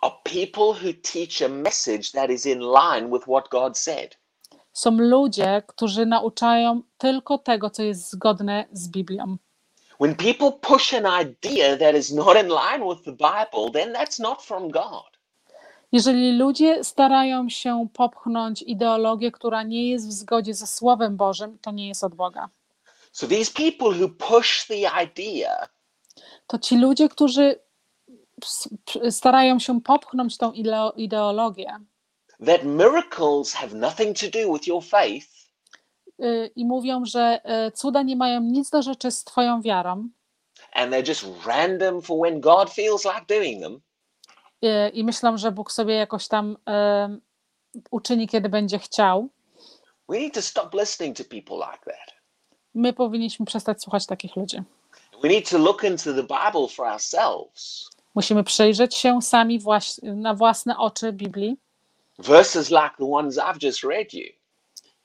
are 0.02 0.14
people 0.24 0.72
who 0.83 0.92
teach 1.12 1.42
a 1.42 1.48
message 1.48 2.12
that 2.12 2.30
is 2.30 2.46
in 2.46 2.61
line 2.61 3.11
with 3.11 3.22
what 3.22 3.48
God 3.48 3.78
said. 3.78 4.20
są 4.72 4.90
ludzie, 4.90 5.62
którzy 5.66 6.06
nauczają 6.06 6.83
tylko 6.98 7.38
tego, 7.38 7.70
co 7.70 7.83
jest 7.83 8.11
zgodne 8.11 8.64
z 8.72 8.88
Biblią. 8.88 9.37
When 10.00 10.14
people 10.14 10.52
push 10.52 10.94
an 10.94 11.22
idea 11.22 11.76
that 11.76 11.94
is 11.94 12.12
not 12.12 12.37
in 12.42 12.48
line 12.48 12.88
with 12.90 13.04
the 13.04 13.12
Bible, 13.12 13.70
then 13.72 13.92
that's 13.92 14.22
not 14.22 14.42
from 14.42 14.70
God. 14.70 15.11
Jeżeli 15.92 16.33
ludzie 16.33 16.85
starają 16.85 17.48
się 17.48 17.87
popchnąć 17.92 18.62
ideologię, 18.62 19.33
która 19.33 19.62
nie 19.62 19.90
jest 19.90 20.09
w 20.09 20.12
zgodzie 20.12 20.54
ze 20.54 20.66
Słowem 20.66 21.16
Bożym, 21.16 21.59
to 21.59 21.70
nie 21.70 21.88
jest 21.88 22.04
od 22.04 22.14
Boga. 22.14 22.48
So 23.12 23.26
these 23.26 23.52
people 23.52 23.88
who 24.00 24.09
push 24.09 24.66
the 24.66 25.02
idea 25.04 25.68
To 26.46 26.59
ci 26.59 26.76
ludzie, 26.76 27.09
którzy 27.09 27.59
starają 29.11 29.59
się 29.59 29.81
popchnąć 29.81 30.37
tą 30.38 30.50
ideo- 30.53 30.92
ideologię 30.96 31.76
that 32.46 32.64
miracles 32.64 33.53
have 33.53 33.74
nothing 33.74 34.18
to 34.18 34.26
do 34.31 34.53
with 34.53 34.66
your 34.66 34.85
faith, 34.85 35.26
y, 36.22 36.50
i 36.57 36.64
mówią, 36.66 37.05
że 37.05 37.40
y, 37.68 37.72
cuda 37.72 38.03
nie 38.03 38.16
mają 38.16 38.40
nic 38.40 38.70
do 38.70 38.83
rzeczy 38.83 39.11
z 39.11 39.24
Twoją 39.24 39.62
wiarą 39.62 40.09
and 40.72 40.92
they're 40.92 41.09
just 41.09 41.24
random 41.46 42.03
for 42.03 42.18
when 42.22 42.40
God 42.40 42.70
feels 42.70 43.05
like 43.05 43.24
doing 43.29 43.62
them, 43.62 43.81
y, 44.64 44.88
i 44.88 45.05
myślą, 45.05 45.37
że 45.38 45.53
Bóg 45.53 45.72
sobie 45.72 45.94
jakoś 45.94 46.29
tam 46.29 46.57
y, 47.76 47.81
uczyni, 47.90 48.29
kiedy 48.29 48.48
będzie 48.48 48.79
chciał, 48.79 49.29
we 50.09 50.18
need 50.18 50.35
to 50.35 50.42
stop 50.42 50.74
listening 50.74 51.16
to 51.16 51.24
people 51.24 51.57
like 51.57 51.85
that. 51.85 52.14
my 52.74 52.92
powinniśmy 52.92 53.46
przestać 53.46 53.83
słuchać 53.83 54.07
takich 54.07 54.37
ludzi. 54.37 54.62
We 55.22 55.29
need 55.29 55.50
to 55.50 55.59
look 55.59 55.85
into 55.85 56.05
the 56.14 56.22
Bible 56.22 56.68
for 56.68 56.87
ourselves. 56.87 57.90
Musimy 58.14 58.44
przyjrzeć 58.44 58.94
się 58.94 59.23
sami 59.23 59.61
właś- 59.61 60.03
na 60.03 60.35
własne 60.35 60.79
oczy 60.79 61.12
Biblii, 61.12 61.57
Verses 62.18 62.70
like 62.70 62.90
the 62.99 63.05
ones 63.12 63.37
I've 63.37 63.62
just 63.62 63.83
read 63.85 64.14
you, 64.14 64.25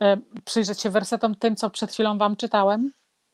y, 0.02 0.42
przyjrzeć 0.46 0.82
się 0.82 0.90
wersetom 0.90 1.36
tym, 1.36 1.56
co 1.56 1.70
przed 1.70 1.92
chwilą 1.92 2.18
Wam 2.18 2.36
czytałem. 2.36 2.92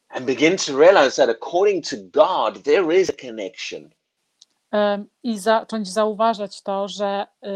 And 0.10 0.26
begin 0.26 0.58
to 0.58 0.78
realize 0.78 1.16
that 1.26 1.30
according 1.44 1.86
to 1.90 1.96
God, 1.98 2.64
there 2.64 3.00
is 3.02 3.10
a 3.10 3.14
connection. 3.28 3.84
y, 3.84 5.06
i 5.24 5.40
zacząć 5.40 5.88
zauważać 5.92 6.62
to, 6.62 6.88
że 6.88 7.28
y, 7.44 7.48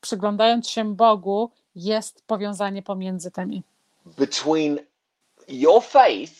przyglądając 0.00 0.68
się 0.68 0.94
Bogu 0.96 1.50
jest 1.74 2.26
powiązanie 2.26 2.82
pomiędzy 2.82 3.30
tymi, 3.30 3.62
between 4.18 4.78
your 5.48 5.82
faith 5.84 6.32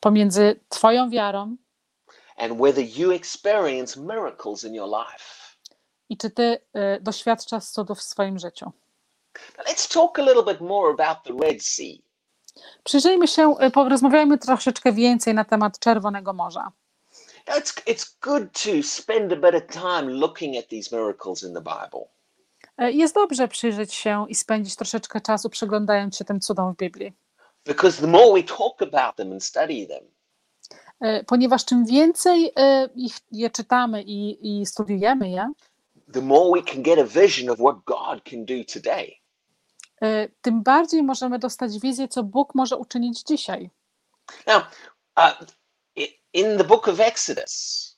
pomiędzy 0.00 0.60
Twoją 0.68 1.10
wiarą 1.10 1.56
and 2.36 2.60
whether 2.60 2.84
you 2.98 3.12
experience 3.12 4.00
miracles 4.00 4.64
in 4.64 4.74
your 4.74 4.88
life. 4.88 5.42
i 6.08 6.16
czy 6.16 6.30
Ty 6.30 6.42
y, 6.42 7.00
doświadczasz 7.00 7.64
cudów 7.64 7.98
w 7.98 8.02
swoim 8.02 8.38
życiu. 8.38 8.72
Let's 9.68 9.92
talk 9.94 10.18
a 10.18 10.22
little 10.22 10.42
bit 10.54 10.60
more 10.60 10.90
about 10.90 11.24
the 11.24 11.46
Red 11.46 11.62
Sea. 11.64 11.98
Przyjrzyjmy 12.84 13.28
się, 13.28 13.54
y, 13.66 13.70
porozmawiajmy 13.70 14.38
troszeczkę 14.38 14.92
więcej 14.92 15.34
na 15.34 15.44
temat 15.44 15.78
Czerwonego 15.78 16.32
Morza. 16.32 16.72
It's, 17.46 17.82
it's 17.86 18.16
good 18.20 18.42
to 18.52 18.88
spend 18.88 19.32
a 19.32 19.36
bit 19.36 19.54
of 19.54 19.82
time 19.82 20.12
looking 20.12 20.56
at 20.56 20.68
these 20.68 20.96
miracles 20.96 21.42
in 21.42 21.54
the 21.54 21.60
Bible. 21.60 22.04
Y, 22.88 22.92
Jest 22.92 23.14
dobrze 23.14 23.48
przyjrzeć 23.48 23.94
się 23.94 24.26
i 24.28 24.34
spędzić 24.34 24.76
troszeczkę 24.76 25.20
czasu 25.20 25.50
przyglądając 25.50 26.16
się 26.16 26.24
tym 26.24 26.40
cudom 26.40 26.74
w 26.74 26.76
Biblii, 26.76 27.12
Because 27.66 28.00
the 28.00 28.06
more 28.06 28.32
we 28.34 28.42
talk 28.42 28.82
about 28.82 29.16
them 29.16 29.32
and 29.32 29.44
study 29.44 29.86
them, 29.86 30.04
ponieważ 31.26 31.64
czym 31.64 31.86
więcej 31.86 32.46
y, 32.46 32.52
ich 32.94 33.16
je 33.32 33.50
czytamy 33.50 34.02
i, 34.02 34.38
i 34.60 34.66
studiujemy 34.66 35.30
je, 35.30 35.52
tym 40.42 40.62
bardziej 40.62 41.02
możemy 41.02 41.38
dostać 41.38 41.78
wizję, 41.78 42.08
co 42.08 42.22
Bóg 42.22 42.54
może 42.54 42.76
uczynić 42.76 43.22
dzisiaj. 43.22 43.70
Now, 44.46 44.62
uh, 45.16 45.46
in 46.32 46.58
the 46.58 46.64
book 46.64 46.88
of 46.88 47.00
Exodus, 47.00 47.92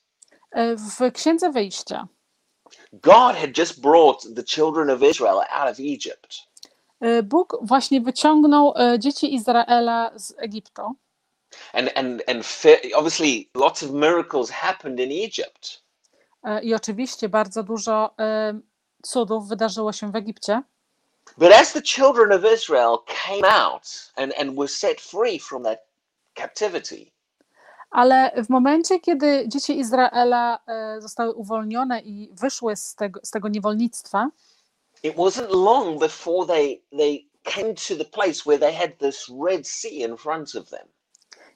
Y, 0.57 0.77
W 0.77 1.13
Księdze 1.13 1.51
Wyjścia 1.51 2.09
God 2.93 3.37
had 3.37 3.59
just 3.59 3.81
brought 3.81 4.35
the 4.37 4.45
children 4.45 4.91
of 4.91 5.03
Israel 5.03 5.41
out 5.51 5.71
of 5.71 5.79
Egypt. 5.79 6.37
Bóg 7.25 7.59
właśnie 7.63 8.01
wyciągnął 8.01 8.75
dzieci 8.99 9.35
Izraela 9.35 10.11
z 10.17 10.35
Egiptu 10.39 10.83
And 11.73 11.91
and 11.95 12.23
and 12.27 12.45
obviously 12.97 13.51
lots 13.55 13.83
of 13.83 13.91
miracles 13.91 14.51
happened 14.51 15.01
in 15.01 15.11
Egypt. 15.11 15.83
E, 16.45 16.63
I 16.63 16.75
oczywiście 16.75 17.29
bardzo 17.29 17.63
dużo 17.63 18.15
e, 18.19 18.61
cudów 19.03 19.49
wydarzyło 19.49 19.93
się 19.93 20.13
w 20.13 20.17
Egipcie. 20.17 20.63
But 21.39 21.53
as 21.53 21.73
the 21.73 21.83
children 21.83 22.33
of 22.33 22.53
Israel 22.53 22.99
came 23.07 23.49
out 23.49 24.13
and, 24.17 24.35
and 24.39 24.57
were 24.57 24.69
set 24.69 25.01
free 25.01 25.39
from 25.39 25.63
that 25.63 25.79
captivity, 26.35 27.15
Ale 27.95 28.33
w 28.45 28.49
momencie, 28.49 29.01
kiedy 29.01 29.45
dzieci 29.49 29.79
Izraela 29.79 30.59
e, 30.67 31.01
zostały 31.01 31.35
uwolnione 31.35 32.01
i 32.01 32.31
wyszły 32.33 32.77
z 32.77 32.95
tego, 32.95 33.21
z 33.23 33.31
tego 33.31 33.49
niewolnictwa, 33.49 34.29
it 35.03 35.17
wasn't 35.17 35.51
long 35.51 36.01
before 36.01 36.47
they 36.47 36.83
they 36.99 37.27
came 37.45 37.75
to 37.75 37.97
the 37.97 38.05
place 38.05 38.45
where 38.47 38.59
they 38.59 38.73
had 38.73 38.99
this 38.99 39.29
Red 39.29 39.67
Sea 39.67 40.03
in 40.03 40.17
front 40.17 40.55
of 40.55 40.71
them. 40.71 40.89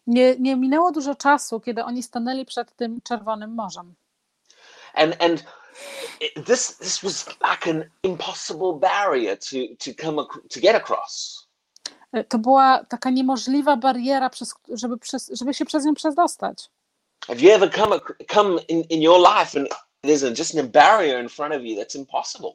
Nie, 0.09 0.37
nie 0.38 0.57
minęło 0.57 0.92
dużo 0.92 1.14
czasu, 1.14 1.61
kiedy 1.61 1.85
oni 1.85 2.03
stanęli 2.03 2.44
przed 2.44 2.77
tym 2.77 3.01
Czerwonym 3.05 3.55
Morzem. 3.55 3.94
And 4.94 5.23
and 5.23 5.44
this 6.47 6.77
this 6.79 6.99
was 7.03 7.27
like 7.29 7.71
an 7.71 7.85
impossible 8.03 8.73
barrier 8.81 9.38
to 9.38 9.57
to 9.85 10.03
come 10.05 10.23
to 10.55 10.61
get 10.61 10.77
across. 10.77 11.47
E, 12.12 12.25
To 12.25 12.38
była 12.38 12.85
taka 12.85 13.11
niemożliwa 13.11 13.77
bariera, 13.77 14.31
przez, 14.31 14.55
żeby, 14.73 14.99
przez, 14.99 15.31
żeby 15.40 15.55
się 15.55 15.64
przez 15.64 15.85
nią 15.85 15.94
przedostać. 15.94 16.71
Have 17.27 17.40
you 17.40 17.51
ever 17.53 17.71
come 17.75 18.01
come 18.35 18.61
in, 18.68 18.81
in 18.81 19.03
your 19.03 19.18
life 19.21 19.61
and 19.61 19.68
there's 20.07 20.38
just 20.38 20.59
a 20.59 20.62
barrier 20.62 21.23
in 21.23 21.29
front 21.29 21.55
of 21.55 21.62
you 21.62 21.81
that's 21.83 21.99
impossible? 21.99 22.51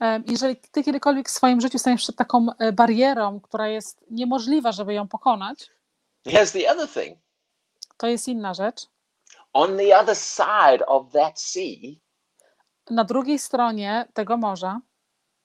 E, 0.00 0.22
Jeżeli 0.26 0.56
ty 0.56 0.82
kiedykolwiek 0.84 1.28
w 1.28 1.32
swoim 1.32 1.60
życiu 1.60 1.78
staniesz 1.78 2.02
przed 2.02 2.16
taką 2.16 2.46
e, 2.58 2.72
barierą, 2.72 3.40
która 3.40 3.68
jest 3.68 4.04
niemożliwa, 4.10 4.72
żeby 4.72 4.94
ją 4.94 5.08
pokonać, 5.08 5.70
Here's 6.26 6.52
the 6.52 6.68
other 6.70 6.88
thing. 6.88 7.18
to 7.96 8.06
jest 8.06 8.28
inna 8.28 8.54
rzecz. 8.54 8.86
On 9.52 9.76
the 9.76 9.98
other 10.00 10.16
side 10.16 10.84
of 10.86 11.12
that 11.12 11.40
sea, 11.40 12.00
Na 12.90 13.04
drugiej 13.04 13.38
stronie 13.38 14.08
tego 14.14 14.36
morza, 14.36 14.80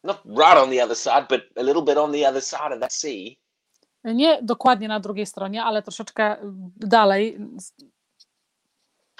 not 0.04 0.18
right 0.26 0.58
on 0.58 0.70
the 0.70 0.84
other 0.84 0.98
side, 0.98 1.26
but 1.30 1.42
a 1.58 1.64
little 1.64 1.82
bit 1.82 1.98
on 1.98 2.12
the 2.12 2.30
other 2.30 2.42
side 2.44 2.74
of 2.74 2.80
that 2.80 2.94
sea, 2.94 3.36
nie 4.04 4.40
dokładnie 4.42 4.88
na 4.88 5.00
drugiej 5.00 5.26
stronie, 5.26 5.64
ale 5.64 5.82
troszeczkę 5.82 6.38
dalej, 6.78 7.38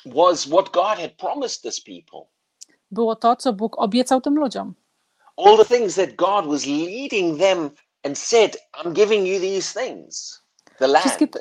was 0.06 0.46
what 0.48 0.70
God 0.72 0.98
had 1.00 1.12
promised 1.18 1.62
this 1.62 1.82
people. 1.82 2.20
było 2.92 3.16
to, 3.16 3.36
co 3.36 3.54
Bóg 3.54 3.80
obiecał 3.80 4.22
tym 4.22 4.36
ludziom. 4.36 4.74
All 5.38 5.58
the 5.58 5.66
things 5.78 5.96
that 5.96 6.16
God 6.16 6.46
was 6.48 6.66
leading 6.66 7.40
them 7.40 7.70
and 8.04 8.18
said, 8.18 8.58
I'm 8.74 8.94
giving 8.94 9.28
you 9.28 9.40
these 9.40 9.80
things. 9.86 10.42
Wszystkie 11.00 11.28
te, 11.28 11.40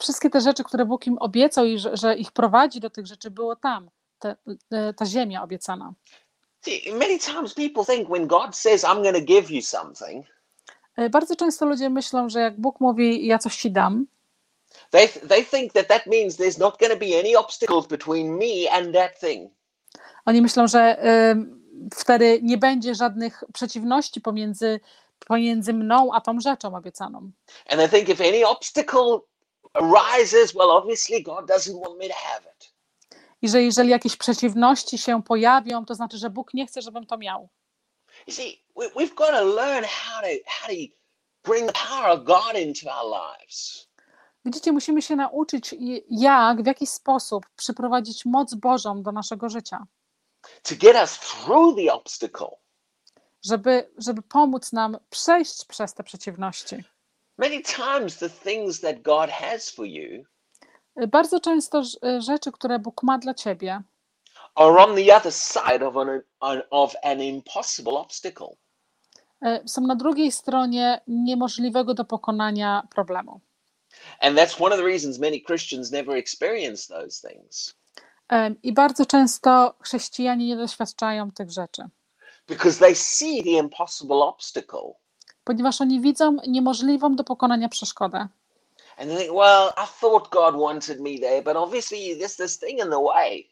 wszystkie 0.00 0.30
te 0.30 0.40
rzeczy, 0.40 0.64
które 0.64 0.84
Bóg 0.84 1.06
im 1.06 1.18
obiecał 1.18 1.64
i 1.64 1.78
że, 1.78 1.96
że 1.96 2.16
ich 2.16 2.32
prowadzi 2.32 2.80
do 2.80 2.90
tych 2.90 3.06
rzeczy, 3.06 3.30
było 3.30 3.56
tam, 3.56 3.90
te, 4.18 4.36
e, 4.70 4.94
ta 4.94 5.06
ziemia 5.06 5.42
obiecana. 5.42 5.92
See, 6.64 6.92
many 6.92 7.18
times 7.18 7.54
people 7.54 7.84
think 7.84 8.08
when 8.10 8.26
God 8.26 8.56
says, 8.56 8.84
I'm 8.84 9.02
going 9.02 9.16
to 9.16 9.24
give 9.34 9.50
you 9.50 9.62
something, 9.62 10.26
E, 10.98 11.10
Bardzo 11.10 11.36
często 11.36 11.66
ludzie 11.66 11.90
myślą, 11.90 12.28
że 12.28 12.40
jak 12.40 12.60
Bóg 12.60 12.80
mówi, 12.80 13.26
ja 13.26 13.38
coś 13.38 13.56
ci 13.56 13.70
dam, 13.70 14.06
they, 14.90 15.08
they 15.08 15.44
think 15.44 15.72
that 15.72 15.88
that 15.88 16.06
means 16.06 16.36
there's 16.36 16.58
not 16.58 16.78
going 16.78 16.92
to 16.92 16.98
be 16.98 17.18
any 17.20 17.36
obstacles 17.38 17.86
between 17.86 18.36
me 18.36 18.70
and 18.72 18.94
that 18.94 19.20
thing. 19.20 19.52
oni 20.24 20.42
myślą, 20.42 20.66
że 20.66 20.80
e, 20.80 21.36
wtedy 21.94 22.40
nie 22.42 22.58
będzie 22.58 22.94
żadnych 22.94 23.44
przeciwności 23.52 24.20
pomiędzy, 24.20 24.80
pomiędzy 25.26 25.72
mną 25.74 26.10
a 26.14 26.20
tą 26.20 26.40
rzeczą 26.40 26.74
obiecaną. 26.76 27.18
And 27.70 27.80
they 27.80 27.88
think 27.88 28.08
if 28.08 28.28
any 28.28 28.46
obstacle 28.48 29.18
arises, 29.74 30.54
well, 30.54 30.70
obviously 30.70 31.22
God 31.22 31.46
doesn't 31.50 31.80
want 31.86 31.98
me 31.98 32.08
to 32.08 32.14
have 32.14 32.40
it. 32.56 32.72
I 33.42 33.48
że 33.48 33.62
jeżeli 33.62 33.88
jakieś 33.90 34.16
przeciwności 34.16 34.98
się 34.98 35.22
pojawią, 35.22 35.84
to 35.86 35.94
znaczy, 35.94 36.18
że 36.18 36.30
Bóg 36.30 36.54
nie 36.54 36.66
chce, 36.66 36.82
żebym 36.82 37.06
to 37.06 37.18
miał. 37.18 37.48
You 38.26 38.32
see, 38.34 38.64
we, 38.76 38.88
we've 38.88 39.14
got 39.14 39.28
to 39.30 39.44
learn 39.44 39.84
how 39.84 40.20
to 40.22 40.28
how 40.46 40.68
to 40.68 40.74
bring 41.44 41.72
the 41.72 41.78
power 41.88 42.18
of 42.18 42.24
God 42.24 42.56
into 42.62 42.90
our 43.00 43.10
lives. 43.38 43.88
Widzicie, 44.44 44.72
musimy 44.72 45.02
się 45.02 45.16
nauczyć, 45.16 45.72
i- 45.72 46.04
jak, 46.10 46.62
w 46.62 46.66
jaki 46.66 46.86
sposób 46.86 47.46
przyprowadzić 47.56 48.24
moc 48.24 48.54
Bożą 48.54 49.02
do 49.02 49.12
naszego 49.12 49.48
życia, 49.48 49.86
to 50.62 50.74
get 50.80 50.96
us 50.96 51.18
through 51.18 51.76
the 51.76 51.92
obstacle. 51.92 52.50
Żeby, 53.44 53.90
żeby 53.98 54.22
pomóc 54.22 54.72
nam 54.72 54.96
przejść 55.10 55.64
przez 55.64 55.94
te 55.94 56.02
przeciwności. 56.04 56.76
Many 57.38 57.62
times, 57.62 58.18
the 58.18 58.30
things 58.30 58.80
that 58.80 59.02
God 59.02 59.30
has 59.30 59.70
for 59.70 59.86
you 59.86 60.24
Bardzo 61.08 61.40
często 61.40 61.82
ż- 61.84 61.98
rzeczy, 62.24 62.52
które 62.52 62.78
Bóg 62.78 63.02
ma 63.02 63.18
dla 63.18 63.34
ciebie, 63.34 63.82
are 64.54 64.84
on 64.84 64.96
the 64.96 65.16
other 65.16 65.32
side 65.32 65.86
of 65.86 65.96
an, 66.40 66.62
of 66.70 66.94
an 67.02 67.22
impossible 67.22 67.92
obstacle. 67.92 68.48
e, 69.42 69.68
są 69.68 69.80
na 69.80 69.96
drugiej 69.96 70.32
stronie 70.32 71.00
niemożliwego 71.06 71.94
do 71.94 72.04
pokonania 72.04 72.82
problemu. 72.94 73.40
And 74.20 74.38
that's 74.38 74.62
one 74.64 74.74
of 74.74 74.80
the 74.80 74.86
reasons 74.86 75.18
many 75.18 75.40
Christians 75.40 75.90
never 75.90 76.16
experience 76.16 76.94
those 76.94 77.28
things 77.28 77.74
E, 78.32 78.50
I 78.62 78.72
bardzo 78.72 79.06
często 79.06 79.74
chrześcijanie 79.82 80.46
nie 80.46 80.56
doświadczają 80.56 81.30
tych 81.32 81.50
rzeczy, 81.50 81.82
because 82.48 82.78
they 82.78 82.94
see 82.94 83.42
the 83.42 83.50
impossible 83.50 84.16
obstacle 84.16 84.94
ponieważ 85.44 85.80
oni 85.80 86.00
widzą 86.00 86.36
niemożliwą 86.46 87.16
do 87.16 87.24
pokonania 87.24 87.68
przeszkodę. 87.68 88.28
and 88.98 89.10
they 89.10 89.16
think, 89.16 89.32
well, 89.32 89.72
I 89.76 89.86
thought 90.00 90.30
God 90.30 90.56
wanted 90.56 91.00
me 91.00 91.18
there, 91.18 91.42
but 91.42 91.56
obviously 91.56 92.16
there's 92.16 92.36
this 92.36 92.58
thing 92.58 92.80
in 92.80 92.90
the 92.90 93.00
way. 93.00 93.50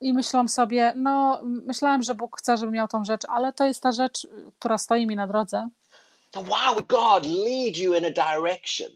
I 0.00 0.12
myślą 0.12 0.48
sobie, 0.48 0.92
no, 0.96 1.40
myślałem, 1.42 2.02
że 2.02 2.14
Bóg 2.14 2.38
chce, 2.38 2.56
żebym 2.56 2.74
miał 2.74 2.88
tą 2.88 3.04
rzecz, 3.04 3.22
ale 3.28 3.52
to 3.52 3.64
jest 3.64 3.82
ta 3.82 3.92
rzecz, 3.92 4.26
która 4.58 4.78
stoi 4.78 5.06
mi 5.06 5.16
na 5.16 5.26
drodze. 5.26 5.68
So 6.34 6.42
why 6.42 6.70
would 6.70 6.86
God 6.86 7.26
lead 7.26 7.76
you 7.76 7.94
in 7.94 8.04
a 8.04 8.10
direction 8.10 8.88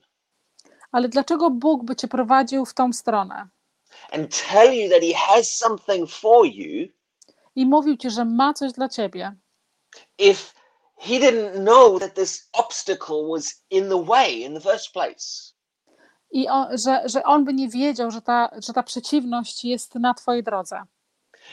Ale 0.92 1.08
dlaczego 1.08 1.50
Bóg 1.50 1.84
by 1.84 1.96
cię 1.96 2.08
prowadził 2.08 2.64
w 2.64 2.74
tą 2.74 2.92
stronę 2.92 3.48
and 4.10 4.42
tell 4.50 4.74
you 4.74 4.90
that 4.90 5.02
He 5.02 5.14
has 5.14 5.56
something 5.56 6.10
for 6.10 6.46
you 6.46 6.88
i 7.56 7.66
mówił 7.66 7.96
ci, 7.96 8.10
że 8.10 8.24
ma 8.24 8.54
coś 8.54 8.72
dla 8.72 8.88
ciebie, 8.88 9.36
if 10.18 10.52
he 10.96 11.14
didn't 11.14 11.52
know 11.64 12.00
that 12.00 12.14
this 12.14 12.48
obstacle 12.52 13.16
was 13.32 13.64
in 13.70 13.88
the 13.88 14.04
way 14.04 14.40
in 14.42 14.54
the 14.54 14.60
first 14.60 14.92
place. 14.92 15.52
i 16.30 16.48
on, 16.48 16.78
że, 16.78 17.02
że 17.04 17.22
on 17.22 17.44
by 17.44 17.54
nie 17.54 17.68
wiedział, 17.68 18.10
że 18.10 18.22
ta, 18.22 18.50
że 18.66 18.72
ta 18.72 18.82
przeciwność 18.82 19.64
jest 19.64 19.94
na 19.94 20.14
twojej 20.14 20.42
drodze? 20.42 20.82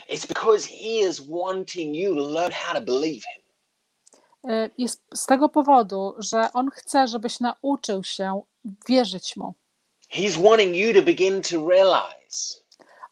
It's 0.08 0.26
because 0.28 0.68
he 0.68 1.08
is 1.08 1.20
wanting 1.20 1.96
you 1.96 2.14
to 2.14 2.20
learn 2.30 2.52
how 2.52 2.74
to 2.74 2.80
believe 2.80 3.20
him. 3.34 3.42
Y, 4.50 4.70
Jest 4.78 5.02
z 5.14 5.26
tego 5.26 5.48
powodu, 5.48 6.14
że 6.18 6.52
on 6.52 6.70
chce, 6.70 7.08
żebyś 7.08 7.40
nauczył 7.40 8.04
się 8.04 8.42
wierzyć 8.88 9.36
mu. 9.36 9.54
He's 10.12 10.42
wanting 10.48 10.76
you 10.76 10.94
to 10.94 11.02
begin 11.02 11.42
to 11.42 11.68
realize 11.68 12.60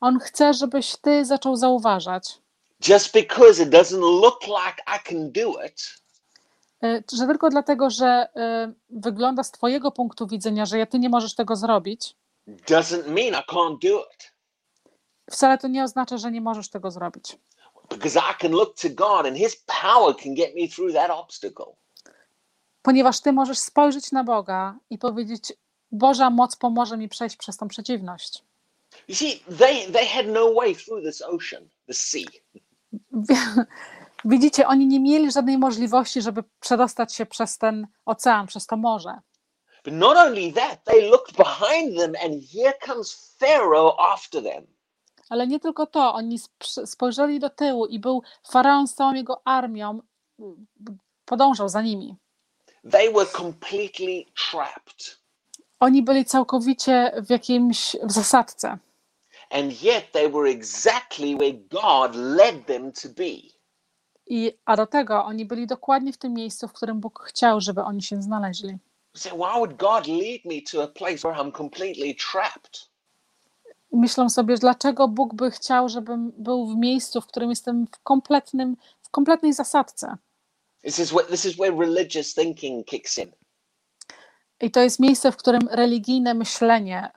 On 0.00 0.18
chce, 0.18 0.54
żebyś 0.54 0.96
ty 0.96 1.24
zaczął 1.24 1.56
zauważać, 1.56 2.38
just 2.80 3.12
because 3.14 3.62
it 3.62 3.68
doesn't 3.68 4.00
look 4.00 4.46
like 4.46 4.82
I 4.86 5.08
can 5.08 5.32
do 5.32 5.64
it, 5.66 5.94
y, 6.84 7.04
że 7.12 7.26
tylko 7.26 7.50
dlatego, 7.50 7.90
że 7.90 8.28
y, 8.70 8.74
wygląda 8.90 9.42
z 9.42 9.50
twojego 9.50 9.90
punktu 9.90 10.26
widzenia, 10.26 10.66
że 10.66 10.86
ty 10.86 10.98
nie 10.98 11.08
możesz 11.08 11.34
tego 11.34 11.56
zrobić, 11.56 12.16
doesn't 12.48 13.06
mean 13.06 13.42
I 13.42 13.52
can't 13.52 13.78
do 13.82 14.04
it. 14.14 14.32
wcale 15.30 15.58
to 15.58 15.68
nie 15.68 15.84
oznacza, 15.84 16.18
że 16.18 16.30
nie 16.30 16.40
możesz 16.40 16.68
tego 16.70 16.90
zrobić. 16.90 17.38
Because 17.88 18.18
I 18.18 18.34
can 18.38 18.52
look 18.52 18.78
to 18.80 18.88
God 18.90 19.26
and 19.26 19.36
his 19.36 19.56
power 19.82 20.16
can 20.16 20.34
get 20.34 20.54
me 20.54 20.68
through 20.68 20.92
that 20.94 21.10
obstacle. 21.10 21.66
Ponieważ 22.82 23.20
ty 23.20 23.32
możesz 23.32 23.58
spojrzeć 23.58 24.12
na 24.12 24.24
Boga 24.24 24.78
i 24.90 24.98
powiedzieć: 24.98 25.52
Boża 25.92 26.30
moc 26.30 26.56
pomoże 26.56 26.96
mi 26.96 27.08
przejść 27.08 27.36
przez 27.36 27.56
tą 27.56 27.68
przeciwność. 27.68 28.42
You 29.08 29.14
see, 29.14 29.42
they, 29.58 29.92
they 29.92 30.06
had 30.06 30.26
no 30.26 30.54
way 30.54 30.76
through 30.76 31.04
this 31.04 31.22
ocean, 31.22 31.68
the 31.86 31.94
sea. 31.94 32.24
Widzicie, 34.24 34.66
oni 34.66 34.86
nie 34.86 35.00
mieli 35.00 35.32
żadnej 35.32 35.58
możliwości, 35.58 36.22
żeby 36.22 36.44
przedostać 36.60 37.14
się 37.14 37.26
przez 37.26 37.58
ten 37.58 37.86
ocean, 38.04 38.46
przez 38.46 38.66
to 38.66 38.76
morze. 38.76 39.18
But 39.84 39.94
not 39.94 40.16
only 40.16 40.52
that, 40.52 40.84
they 40.84 41.10
looked 41.10 41.36
behind 41.36 41.98
them 41.98 42.12
and 42.24 42.44
here 42.52 42.74
comes 42.86 43.36
Pharaoh 43.38 43.94
after 43.98 44.42
them. 44.42 44.66
Ale 45.30 45.46
nie 45.46 45.60
tylko 45.60 45.86
to, 45.86 46.14
oni 46.14 46.36
sp- 46.46 46.86
spojrzeli 46.86 47.38
do 47.40 47.50
tyłu 47.50 47.86
i 47.86 47.98
był 47.98 48.22
faraon 48.50 48.88
z 48.88 48.94
całą 48.94 49.14
jego 49.14 49.42
armią, 49.44 50.00
podążał 51.24 51.68
za 51.68 51.82
nimi. 51.82 52.16
They 52.90 53.12
were 53.12 53.26
completely 53.26 54.24
trapped. 54.50 55.18
Oni 55.80 56.02
byli 56.02 56.24
całkowicie 56.24 57.12
w 57.26 57.30
jakimś 57.30 57.96
w 58.02 58.12
zasadce, 58.12 58.78
I, 64.26 64.52
a 64.64 64.76
do 64.76 64.86
tego 64.86 65.24
oni 65.24 65.44
byli 65.44 65.66
dokładnie 65.66 66.12
w 66.12 66.18
tym 66.18 66.34
miejscu, 66.34 66.68
w 66.68 66.72
którym 66.72 67.00
Bóg 67.00 67.24
chciał, 67.28 67.60
żeby 67.60 67.82
oni 67.82 68.02
się 68.02 68.22
znaleźli. 68.22 68.78
Myślą 73.92 74.30
sobie, 74.30 74.56
dlaczego 74.56 75.08
Bóg 75.08 75.34
by 75.34 75.50
chciał, 75.50 75.88
żebym 75.88 76.32
był 76.38 76.66
w 76.66 76.76
miejscu, 76.76 77.20
w 77.20 77.26
którym 77.26 77.50
jestem 77.50 77.86
w 77.86 78.02
kompletnym, 78.02 78.76
w 79.02 79.10
kompletnej 79.10 79.52
zasadce. 79.52 80.16
This 80.82 80.98
is 80.98 81.10
where 81.10 81.26
this 81.26 81.44
is 81.44 81.56
where 81.56 81.76
religious 81.76 82.34
thinking 82.34 82.86
kicks 82.86 83.18
in. 83.18 83.32
I 84.60 84.70
to 84.70 84.80
jest 84.80 85.00
miejsce, 85.00 85.32
w 85.32 85.36
którym 85.36 85.68
religijne 85.70 86.34
myślenie 86.34 87.10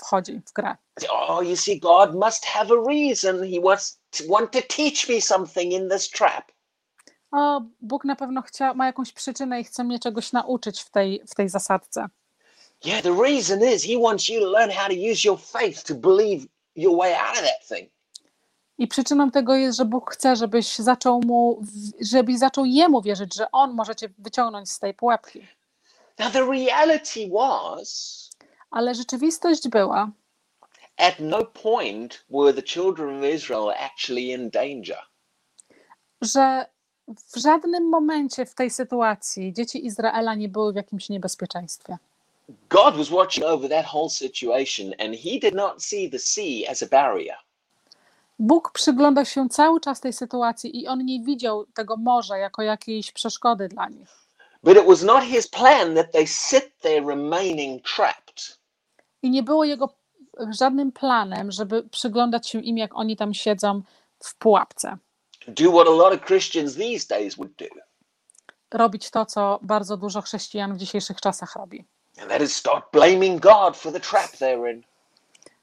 wchodzi 0.00 0.40
w 0.46 0.52
grę. 0.52 0.76
Oh, 1.10 1.42
you 1.42 1.56
see, 1.56 1.80
God 1.80 2.14
must 2.14 2.44
have 2.44 2.70
a 2.74 2.88
reason. 2.88 3.52
He 3.52 3.60
wants 3.60 3.98
to 4.10 4.24
want 4.28 4.52
to 4.52 4.58
teach 4.76 5.08
me 5.08 5.20
something 5.20 5.72
in 5.72 5.88
this 5.88 6.10
trap. 6.10 6.52
O, 7.32 7.62
Bóg 7.80 8.04
na 8.04 8.16
pewno 8.16 8.42
chcia, 8.42 8.74
ma 8.74 8.86
jakąś 8.86 9.12
przyczynę 9.12 9.60
i 9.60 9.64
chce 9.64 9.84
mnie 9.84 9.98
czegoś 9.98 10.32
nauczyć 10.32 10.80
w 10.80 10.90
tej, 10.90 11.22
w 11.28 11.34
tej 11.34 11.48
zasadce. 11.48 12.08
Yeah, 12.84 13.02
the 13.02 13.14
reason 13.22 13.62
is 13.74 13.84
he 13.84 13.98
wants 14.02 14.28
you 14.28 14.40
to 14.40 14.46
learn 14.46 14.70
how 14.70 14.88
to 14.88 14.94
use 15.12 15.28
your 15.28 15.38
faith 15.38 15.84
to 15.84 15.94
believe 15.94 16.46
your 16.76 16.96
way 16.98 17.14
out 17.14 17.38
of 17.38 17.42
that 17.42 17.68
thing. 17.68 17.90
I 18.78 18.88
przyczyną 18.88 19.30
tego 19.30 19.54
jest, 19.54 19.78
że 19.78 19.84
Bóg 19.84 20.14
chce, 20.14 20.36
żebyś 20.36 20.76
zaczął 20.76 21.20
mu, 21.20 21.62
żebyś 22.00 22.38
zaczął 22.38 22.64
jemu 22.64 23.02
wierzyć, 23.02 23.34
że 23.34 23.50
on 23.50 23.72
może 23.72 23.96
cię 23.96 24.08
wyciągnąć 24.18 24.70
z 24.70 24.78
tej 24.78 24.94
pułapki. 24.94 25.46
Now, 26.18 26.32
the 26.32 26.44
reality 26.44 27.28
was 27.32 28.19
Ale 28.70 28.94
rzeczywistość 28.94 29.68
była, 29.68 30.10
at 30.96 31.14
no 31.18 31.44
point 31.44 32.24
were 32.30 32.54
the 32.54 32.62
children 32.62 33.18
of 33.18 33.34
Israel 33.34 33.70
actually 33.70 34.22
in 34.22 34.50
danger. 34.50 34.98
że 36.22 36.66
w 37.32 37.38
żadnym 37.38 37.88
momencie 37.88 38.46
w 38.46 38.54
tej 38.54 38.70
sytuacji 38.70 39.52
dzieci 39.52 39.86
Izraela 39.86 40.34
nie 40.34 40.48
były 40.48 40.72
w 40.72 40.76
jakimś 40.76 41.08
niebezpieczeństwie. 41.08 41.98
God 42.68 42.96
was 42.96 43.10
watching 43.10 43.46
over 43.46 43.70
that 43.70 43.86
whole 43.94 44.10
situation 44.10 44.92
and 44.98 45.14
he 45.16 45.38
did 45.40 45.54
not 45.54 45.82
see 45.82 46.10
the 46.10 46.18
sea 46.18 46.70
as 46.70 46.82
a 46.82 46.86
barrier. 46.86 47.36
Bóg 48.38 48.72
przyglądał 48.72 49.24
się 49.24 49.48
cały 49.48 49.80
czas 49.80 50.00
tej 50.00 50.12
sytuacji 50.12 50.82
i 50.82 50.88
on 50.88 51.04
nie 51.04 51.20
widział 51.24 51.66
tego 51.74 51.96
morza 51.96 52.38
jako 52.38 52.62
jakiejś 52.62 53.12
przeszkody 53.12 53.68
dla 53.68 53.88
nich. 53.88 54.08
But 54.62 54.76
it 54.76 54.86
was 54.86 55.02
not 55.02 55.24
his 55.24 55.48
plan 55.48 55.94
that 55.94 56.12
they 56.12 56.26
sit 56.26 56.78
there 56.80 57.00
remaining 57.06 57.82
trapped. 57.82 58.29
I 59.22 59.30
nie 59.30 59.42
było 59.42 59.64
jego 59.64 59.88
żadnym 60.50 60.92
planem, 60.92 61.50
żeby 61.52 61.82
przyglądać 61.82 62.48
się 62.48 62.60
im, 62.60 62.78
jak 62.78 62.94
oni 62.94 63.16
tam 63.16 63.34
siedzą 63.34 63.82
w 64.18 64.34
pułapce. 64.34 64.96
Do 65.48 65.72
what 65.72 65.86
a 65.86 65.90
lot 65.90 66.14
of 66.14 66.26
Christians 66.26 66.74
these 66.74 67.06
days 67.08 67.36
would 67.36 67.52
do. 67.56 67.66
Robić 68.70 69.10
to, 69.10 69.26
co 69.26 69.58
bardzo 69.62 69.96
dużo 69.96 70.22
chrześcijan 70.22 70.74
w 70.74 70.76
dzisiejszych 70.76 71.20
czasach 71.20 71.56
robi. 71.56 71.84
And 72.20 72.30
that 72.30 72.42
is 72.42 72.56
start 72.56 72.84
blaming 72.92 73.42
God 73.42 73.76
for 73.76 73.92
the 73.92 74.00
trap 74.00 74.30
they're 74.30 74.72
in. 74.72 74.82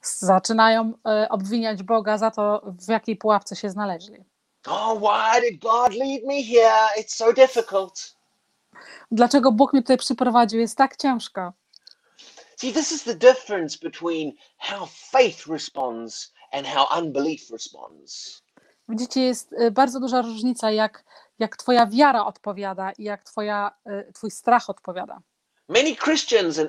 Zaczynają 0.02 0.94
e, 1.06 1.30
obwiniać 1.30 1.84
Boga 1.84 2.18
za 2.18 2.32
to, 2.32 2.62
w 2.66 2.90
jakiej 2.90 3.16
pułapce 3.16 3.56
się 3.56 3.70
znaleźli. 3.70 4.26
Oh, 4.68 5.00
why 5.00 5.42
did 5.42 5.62
God 5.62 5.94
lead 5.94 6.24
me 6.24 6.44
here? 6.44 7.02
It's 7.02 7.16
so 7.16 7.34
difficult. 7.34 8.16
Dlaczego 9.12 9.52
Bóg 9.52 9.74
mnie 9.74 9.82
tutaj 9.82 9.98
przyprowadził? 9.98 10.60
Jest 10.60 10.78
tak 10.78 10.98
ciężko. 10.98 11.54
See, 12.60 12.74
this 12.74 12.92
is 12.92 13.04
the 13.04 13.16
difference 13.16 13.78
between 13.78 14.34
how 14.58 14.86
faith 15.12 15.48
responds 15.48 16.34
and 16.52 16.68
how 16.68 17.00
unbelief 17.04 17.52
responds. 17.52 18.42
Widzicie, 18.90 19.22
jest 19.22 19.54
e, 19.54 19.72
bardzo 19.72 20.00
duża 20.00 20.22
różnica, 20.22 20.72
jak, 20.72 21.04
jak 21.40 21.58
Twoja 21.58 21.86
wiara 21.86 22.26
odpowiada 22.26 22.92
i 22.92 23.04
jak 23.04 23.24
twoja, 23.24 23.72
e, 23.86 24.12
Twój 24.14 24.32
strach 24.32 24.70
odpowiada. 24.70 25.22
Many 25.70 25.96
Christians 25.96 26.60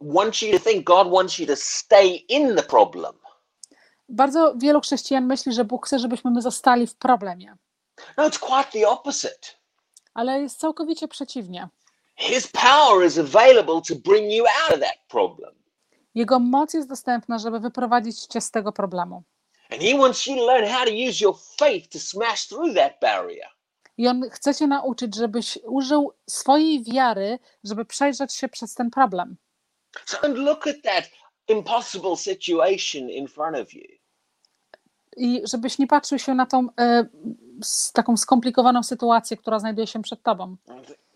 want 0.00 0.42
you 0.42 0.58
to 0.58 0.70
think 0.70 0.84
God 0.84 1.10
wants 1.10 1.38
you 1.38 1.46
to 1.46 1.56
stay 1.56 2.08
in 2.28 2.56
the 2.56 2.62
problem. 2.62 3.14
Bardzo 4.08 4.54
wielu 4.56 4.80
chrześcijan 4.80 5.26
myśli, 5.26 5.52
że 5.52 5.64
Bóg 5.64 5.86
chce, 5.86 5.98
żebyśmy 5.98 6.30
my 6.30 6.42
zostali 6.42 6.86
w 6.86 6.94
problemie, 6.94 7.56
No, 8.16 8.28
it's 8.28 8.38
quite 8.38 8.70
the 8.80 8.88
opposite. 8.88 9.48
ale 10.14 10.40
jest 10.42 10.60
całkowicie 10.60 11.08
przeciwnie. 11.08 11.68
His 12.20 12.46
power 12.46 13.04
is 13.04 13.18
available 13.18 13.80
to 13.88 13.94
bring 13.94 14.32
you 14.32 14.44
out 14.46 14.72
of 14.74 14.80
that 14.80 14.98
problem. 15.08 15.54
Jego 16.14 16.38
moc 16.38 16.74
jest 16.74 16.88
dostępna, 16.88 17.38
żeby 17.38 17.60
wyprowadzić 17.60 18.26
cię 18.26 18.40
z 18.40 18.50
tego 18.50 18.72
problemu. 18.72 19.22
And 19.70 19.82
he 19.82 19.98
wants 19.98 20.26
you 20.26 20.36
to 20.36 20.46
learn 20.46 20.68
how 20.68 20.84
to 20.84 20.90
use 20.90 21.24
your 21.24 21.36
faith 21.58 21.88
to 21.88 21.98
smash 21.98 22.48
through 22.48 22.74
that 22.74 22.92
barrier. 23.00 23.48
I 23.98 24.08
on 24.08 24.22
chce 24.30 24.54
cię 24.54 24.66
nauczyć, 24.66 25.16
żebyś 25.16 25.58
użył 25.64 26.12
swojej 26.30 26.84
wiary, 26.84 27.38
żeby 27.64 27.84
przejrzeć 27.84 28.34
się 28.34 28.48
przez 28.48 28.74
ten 28.74 28.90
problem. 28.90 29.36
So 30.06 30.18
don't 30.18 30.36
look 30.36 30.66
at 30.66 30.76
that 30.82 31.04
impossible 31.48 32.16
situation 32.16 33.10
in 33.10 33.28
front 33.28 33.56
of 33.56 33.74
you. 33.74 33.88
I 35.16 35.42
żebyś 35.44 35.78
nie 35.78 35.86
patrzył 35.86 36.18
się 36.18 36.34
na 36.34 36.46
tą 36.46 36.68
e, 36.80 37.06
taką 37.92 38.16
skomplikowaną 38.16 38.82
sytuację, 38.82 39.36
która 39.36 39.58
znajduje 39.58 39.86
się 39.86 40.02
przed 40.02 40.22
tobą. 40.22 40.56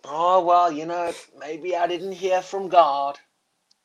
Oh, 0.08 0.44
well, 0.46 0.72
you 0.78 0.84
know, 0.86 1.12
maybe 1.38 1.76
I 1.76 1.88
didn't 1.88 2.14
hear 2.14 2.42
from 2.42 2.68
God. 2.68 3.18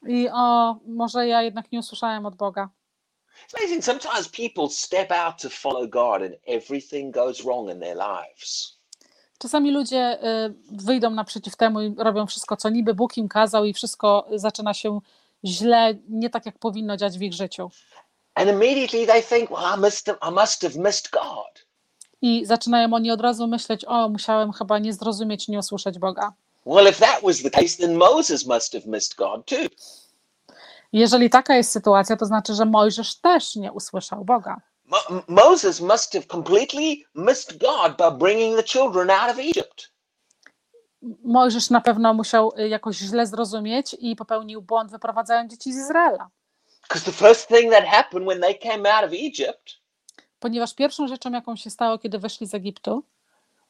I 0.07 0.29
o, 0.33 0.75
może 0.87 1.27
ja 1.27 1.41
jednak 1.41 1.71
nie 1.71 1.79
usłyszałem 1.79 2.25
od 2.25 2.35
Boga. 2.35 2.69
It's 3.47 3.55
amazing. 3.59 3.83
Sometimes 3.83 4.27
people 4.27 4.69
step 4.69 5.11
out 5.11 5.41
to 5.41 5.49
follow 5.49 5.87
God 5.87 6.21
and 6.21 6.35
everything 6.47 7.13
goes 7.13 7.41
wrong 7.41 7.69
in 7.69 7.79
their 7.79 7.95
lives. 7.97 8.79
Czasami 9.37 9.71
ludzie 9.71 10.19
y, 10.23 10.53
wyjdą 10.71 11.09
naprzeciw 11.09 11.55
temu 11.55 11.81
i 11.81 11.95
robią 11.97 12.27
wszystko, 12.27 12.57
co 12.57 12.69
niby 12.69 12.93
Bóg 12.93 13.17
im 13.17 13.27
kazał, 13.29 13.65
i 13.65 13.73
wszystko 13.73 14.27
zaczyna 14.35 14.73
się 14.73 14.99
źle, 15.45 15.95
nie 16.09 16.29
tak 16.29 16.45
jak 16.45 16.59
powinno 16.59 16.97
dziać 16.97 17.17
w 17.17 17.21
ich 17.21 17.33
życiu. 17.33 17.71
And 18.35 18.49
immediately 18.49 19.07
they 19.07 19.23
think, 19.23 19.49
well, 19.49 19.75
I 19.77 19.79
must 19.79 20.07
have, 20.07 20.17
I 20.21 20.31
must 20.31 20.63
have 20.63 20.75
missed 20.79 21.11
God. 21.11 21.65
I 22.21 22.45
zaczynają 22.45 22.93
oni 22.93 23.11
od 23.11 23.21
razu 23.21 23.47
myśleć: 23.47 23.85
O, 23.85 24.09
musiałem 24.09 24.51
chyba 24.51 24.79
nie 24.79 24.93
zrozumieć, 24.93 25.47
nie 25.47 25.59
usłyszeć 25.59 25.99
Boga. 25.99 26.33
Well, 26.65 26.87
if 26.89 27.05
that 27.05 27.21
was 27.23 27.41
the 27.41 27.49
case, 27.49 27.77
then 27.77 27.95
Moses 27.97 28.45
must 28.47 28.73
have 28.73 28.85
missed 28.85 29.15
God 29.15 29.45
too. 29.45 29.67
Jeżeli 30.93 31.29
taka 31.29 31.55
jest 31.55 31.71
sytuacja, 31.71 32.17
to 32.17 32.25
znaczy, 32.25 32.53
że 32.53 32.65
Mojżesz 32.65 33.15
też 33.15 33.55
nie 33.55 33.71
usłyszał 33.71 34.25
Boga. 34.25 34.61
Mo- 34.85 35.21
Moses 35.27 35.81
must 35.81 36.13
have 36.13 36.25
completely 36.25 36.95
missed 37.15 37.57
God 37.57 37.97
by 37.97 38.25
bringing 38.25 38.57
the 38.57 38.63
children 38.63 39.09
out 39.09 39.31
of 39.31 39.37
Egypt. 39.39 39.89
Mojżesz 41.23 41.69
na 41.69 41.81
pewno 41.81 42.13
musiał 42.13 42.53
y, 42.59 42.69
jakoś 42.69 42.97
źle 42.97 43.27
zrozumieć 43.27 43.95
i 43.99 44.15
popełnił 44.15 44.61
błąd, 44.61 44.91
wyprowadzając 44.91 45.51
dzieci 45.51 45.73
z 45.73 45.77
Izraela. 45.77 46.29
Because 46.81 47.05
the 47.11 47.17
first 47.27 47.47
thing 47.47 47.71
that 47.71 47.85
happened 47.85 48.27
when 48.29 48.41
they 48.41 48.55
came 48.55 48.93
out 48.95 49.05
of 49.05 49.11
Egypt 49.13 49.79
Ponieważ 50.39 50.73
pierwszą 50.73 51.07
rzeczą, 51.07 51.31
jaką 51.31 51.55
się 51.55 51.69
stało, 51.69 51.99
kiedy 51.99 52.19
wyszli 52.19 52.47
z 52.47 52.53
Egiptu, 52.53 53.03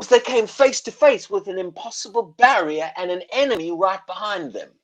they 0.10 0.22
came 0.22 0.48
face 0.48 0.84
to 0.84 0.92
face 0.92 1.28
with 1.28 1.48
an 1.48 1.60
impossible 1.60 2.34
barrier 2.38 2.92
and 2.96 3.12
an 3.12 3.22
enemy 3.30 3.72
right 3.72 4.06
behind 4.08 4.54
them. 4.54 4.80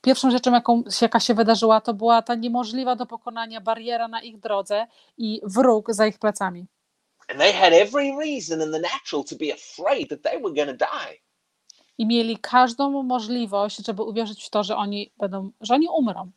Pierwszą 0.00 0.30
rzeczą, 0.30 0.52
jaką, 0.52 0.82
jaka 1.02 1.20
się 1.20 1.34
wydarzyła, 1.34 1.80
to 1.80 1.94
była 1.94 2.22
ta 2.22 2.34
niemożliwa 2.34 2.96
do 2.96 3.06
pokonania 3.06 3.60
bariera 3.60 4.08
na 4.08 4.22
ich 4.22 4.38
drodze 4.38 4.86
i 5.16 5.40
wróg 5.44 5.92
za 5.92 6.06
ich 6.06 6.18
plecami. 6.18 6.66
And 7.28 7.38
they 7.40 7.52
had 7.52 7.72
every 7.72 8.12
reason 8.18 8.62
in 8.62 8.72
the 8.72 8.80
natural 8.80 9.24
to 9.24 9.36
be 9.36 9.52
afraid 9.54 10.08
that 10.08 10.22
they 10.22 10.42
were 10.42 10.54
going 10.54 10.78
to 10.78 10.86
die. 10.86 11.18
I 11.98 12.06
mieli 12.06 12.38
każdą 12.38 13.02
możliwość, 13.02 13.86
żeby 13.86 14.02
uwierzyć 14.02 14.44
w 14.44 14.50
to, 14.50 14.64
że 14.64 14.76
oni 14.76 15.12
będą, 15.18 15.50
że 15.60 15.74
oni 15.74 15.88
umrą. 15.88 16.30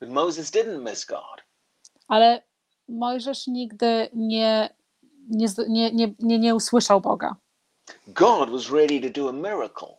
But 0.00 0.10
Moses 0.10 0.50
didn't 0.50 0.90
miss 0.90 1.04
God. 1.04 1.42
Ale 2.08 2.42
Mojżesz 2.90 3.46
nigdy 3.46 4.08
nie, 4.14 4.74
nie, 5.28 5.48
nie, 5.68 5.92
nie, 5.92 6.14
nie, 6.18 6.38
nie 6.38 6.54
usłyszał 6.54 7.00
Boga. 7.00 7.36
God 8.06 8.50
was 8.50 8.70
ready 8.70 9.00
to 9.00 9.20
do 9.20 9.28
a 9.28 9.32
miracle. 9.32 9.96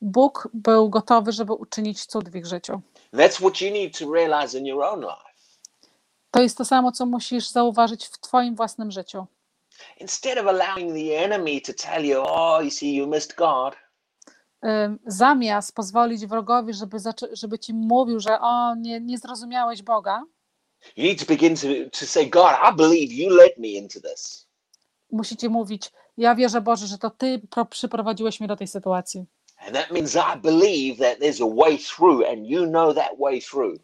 Bóg 0.00 0.48
był 0.54 0.90
gotowy, 0.90 1.32
żeby 1.32 1.52
uczynić 1.52 2.06
cud 2.06 2.28
w 2.28 2.36
ich 2.36 2.46
życiu. 2.46 2.80
That's 3.14 3.36
what 3.36 3.60
you 3.60 3.70
need 3.72 3.98
to 3.98 4.12
realize 4.12 4.58
in 4.58 4.66
your 4.66 4.84
own 4.84 5.00
life. 5.00 5.32
To 6.30 6.42
jest 6.42 6.58
to 6.58 6.64
samo, 6.64 6.92
co 6.92 7.06
musisz 7.06 7.48
zauważyć 7.48 8.06
w 8.06 8.18
Twoim 8.18 8.54
własnym 8.54 8.90
życiu. 8.90 9.26
Instead 10.00 10.38
of 10.38 10.46
allowing 10.46 10.92
the 10.94 11.24
enemy 11.24 11.60
to 11.60 11.72
tell 11.72 12.04
you, 12.04 12.22
oh, 12.26 12.64
you 12.64 12.70
see, 12.70 12.94
you 12.94 13.06
missed 13.06 13.34
God, 13.36 13.74
Zamiast 15.06 15.74
pozwolić 15.74 16.26
wrogowi, 16.26 16.74
żeby, 16.74 16.98
żeby 17.32 17.58
ci 17.58 17.74
mówił, 17.74 18.20
że 18.20 18.40
o, 18.40 18.74
nie, 18.74 19.00
nie 19.00 19.18
zrozumiałeś 19.18 19.82
Boga, 19.82 20.22
you 20.96 21.04
need 21.04 21.18
to 21.18 21.26
begin 21.26 21.56
to, 21.56 21.66
to 21.98 22.06
say, 22.06 22.26
God, 22.26 22.54
I 22.72 22.76
believe 22.76 23.12
you 23.12 23.30
led 23.36 23.58
me 23.58 23.68
into 23.68 24.00
this. 24.00 24.46
musicie 25.10 25.48
mówić: 25.48 25.90
Ja 26.16 26.34
wierzę, 26.34 26.60
Boże, 26.60 26.86
że 26.86 26.98
to 26.98 27.10
Ty 27.10 27.40
pro- 27.50 27.66
przyprowadziłeś 27.66 28.40
mnie 28.40 28.48
do 28.48 28.56
tej 28.56 28.68
sytuacji. 28.68 29.24
And 29.66 29.74
that 29.74 29.90
means 29.90 30.14
I 30.14 30.38
believe 30.40 30.98
that 30.98 31.18
there's 31.18 31.42
a 31.42 31.54
way 31.64 31.78
through 31.78 32.26
and 32.28 32.46
you 32.46 32.66
know 32.66 32.94
that 32.94 33.10
way 33.20 33.42
through. 33.42 33.78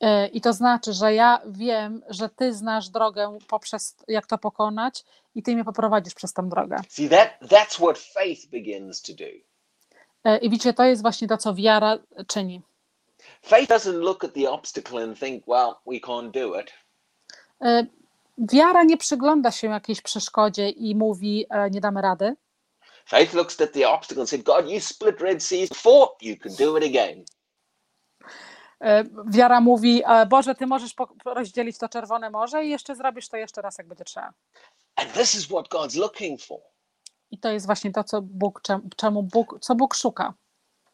Yy, 0.00 0.26
I 0.32 0.40
to 0.40 0.52
znaczy, 0.52 0.92
że 0.92 1.14
ja 1.14 1.40
wiem, 1.46 2.02
że 2.08 2.28
Ty 2.28 2.52
znasz 2.54 2.88
drogę 2.88 3.38
poprzez 3.48 3.96
jak 4.08 4.26
to 4.26 4.38
pokonać 4.38 5.04
i 5.34 5.42
Ty 5.42 5.54
mnie 5.54 5.64
poprowadzisz 5.64 6.14
przez 6.14 6.32
tą 6.32 6.48
drogę. 6.48 6.76
See, 6.88 7.08
that, 7.08 7.30
that's 7.42 7.74
what 7.76 7.98
faith 7.98 8.46
begins 8.50 9.02
to 9.02 9.12
do. 9.12 9.24
E, 10.24 10.38
I 10.38 10.50
widzicie, 10.50 10.74
to 10.74 10.84
jest 10.84 11.02
właśnie 11.02 11.28
to, 11.28 11.38
co 11.38 11.54
wiara 11.54 11.98
czyni. 12.26 12.62
Faith 13.42 13.68
doesn't 13.68 13.98
look 14.00 14.24
at 14.24 14.34
the 14.34 14.50
obstacle 14.50 15.02
and 15.04 15.18
think, 15.18 15.44
well, 15.48 15.74
we 15.86 15.98
can't 16.00 16.30
do 16.30 16.60
it. 16.60 16.72
E, 17.64 17.86
Wiara 18.38 18.84
nie 18.84 18.96
przygląda 18.96 19.50
się 19.50 19.68
jakiejś 19.68 20.00
przeszkodzie 20.00 20.68
i 20.70 20.94
mówi, 20.96 21.46
e, 21.50 21.70
nie 21.70 21.80
damy 21.80 22.02
rady. 22.02 22.36
Faith 23.06 23.34
looks 23.34 23.60
at 23.60 23.72
the 23.72 23.88
obstacle 23.88 24.22
and 24.22 24.30
says, 24.30 24.42
God, 24.42 24.70
you 24.70 24.80
split 24.80 25.20
Red 25.20 25.42
Seas 25.42 25.68
before, 25.68 26.06
you 26.20 26.36
can 26.36 26.52
do 26.58 26.76
it 26.78 26.84
again. 26.84 27.24
E, 28.80 29.04
Wiara 29.26 29.60
mówi, 29.60 30.02
Boże, 30.28 30.54
Ty 30.54 30.66
możesz 30.66 30.94
rozdzielić 31.24 31.78
to 31.78 31.88
Czerwone 31.88 32.30
Morze 32.30 32.64
i 32.64 32.68
jeszcze 32.70 32.96
zrobisz 32.96 33.28
to 33.28 33.36
jeszcze 33.36 33.62
raz, 33.62 33.78
jak 33.78 33.88
będzie 33.88 34.04
trzeba. 34.04 34.30
And 34.96 35.12
this 35.12 35.34
is 35.34 35.46
what 35.46 35.68
God's 35.68 35.98
looking 35.98 36.40
for. 36.42 36.58
I 37.30 37.38
to 37.38 37.48
jest 37.52 37.66
właśnie 37.66 37.92
to, 37.92 38.04
co 38.04 38.22
Bóg, 38.22 38.60
czem- 38.62 38.88
czemu 38.96 39.22
Bóg, 39.22 39.58
co 39.60 39.74
Bóg 39.74 39.94
szuka. 39.94 40.34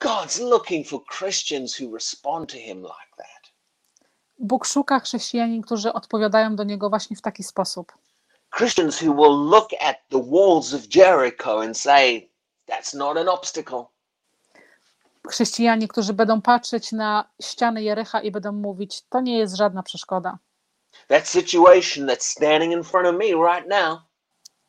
God's 0.00 0.40
looking 0.40 0.86
for 0.86 1.00
Christians 1.18 1.80
who 1.80 1.94
respond 1.94 2.48
to 2.48 2.56
Him 2.56 2.82
like 2.82 3.16
that. 3.16 3.52
Bóg 4.38 4.66
szuka 4.66 5.00
chrześcijanin, 5.00 5.62
którzy 5.62 5.92
odpowiadają 5.92 6.56
do 6.56 6.64
Niego 6.64 6.88
właśnie 6.90 7.16
w 7.16 7.22
taki 7.22 7.42
sposób. 7.42 7.92
Christians 8.56 9.02
who 9.02 9.14
will 9.14 9.50
look 9.50 9.68
at 9.80 9.96
the 10.10 10.22
walls 10.30 10.74
of 10.74 10.80
Jericho 10.94 11.62
and 11.62 11.78
say, 11.78 12.30
that's 12.66 12.96
not 12.96 13.16
an 13.16 13.28
obstacle. 13.28 13.84
Chrześcijanie, 15.28 15.88
którzy 15.88 16.12
będą 16.12 16.42
patrzeć 16.42 16.92
na 16.92 17.30
ściany 17.42 17.82
Jericha 17.82 18.20
i 18.20 18.30
będą 18.30 18.52
mówić, 18.52 19.02
to 19.08 19.20
nie 19.20 19.38
jest 19.38 19.56
żadna 19.56 19.82
przeszkoda. 19.82 20.38
That 21.08 21.28
situation 21.28 22.06
that's 22.06 22.22
standing 22.22 22.72
in 22.72 22.84
front 22.84 23.08
of 23.08 23.14
me 23.14 23.24
right 23.24 23.68
now, 23.68 23.98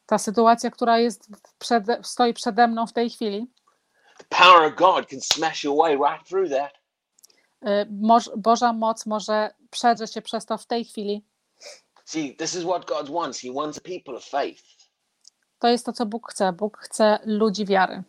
Ta 0.09 0.17
sytuacja, 0.17 0.71
która 0.71 0.99
jest 0.99 1.27
przede, 1.59 2.03
stoi 2.03 2.33
przede 2.33 2.67
mną 2.67 2.87
w 2.87 2.93
tej 2.93 3.09
chwili, 3.09 3.47
the 4.19 4.25
power 4.29 4.65
of 4.67 4.75
God 4.75 5.07
can 5.09 5.21
smash 5.21 5.63
your 5.63 5.75
way 5.77 5.95
right 5.95 6.27
through 6.27 6.49
that. 6.49 6.71
y, 7.63 7.85
Boża 8.37 8.73
moc 8.73 9.05
może 9.05 9.53
przedrzeć 9.71 10.13
się 10.13 10.21
przez 10.21 10.45
to 10.45 10.57
w 10.57 10.65
tej 10.65 10.85
chwili. 10.85 11.25
See, 12.05 12.35
this 12.35 12.55
is 12.55 12.63
what 12.63 12.85
God 12.85 13.09
wants. 13.09 13.41
He 13.41 13.53
wants 13.53 13.77
a 13.77 13.81
people 13.81 14.15
of 14.15 14.23
faith, 14.25 14.63
To 15.59 15.67
jest 15.67 15.85
to, 15.85 15.93
co 15.93 16.05
Bóg 16.05 16.31
chce. 16.31 16.53
Bóg 16.53 16.77
chce 16.77 17.19
ludzi 17.25 17.65
wiary. 17.65 18.03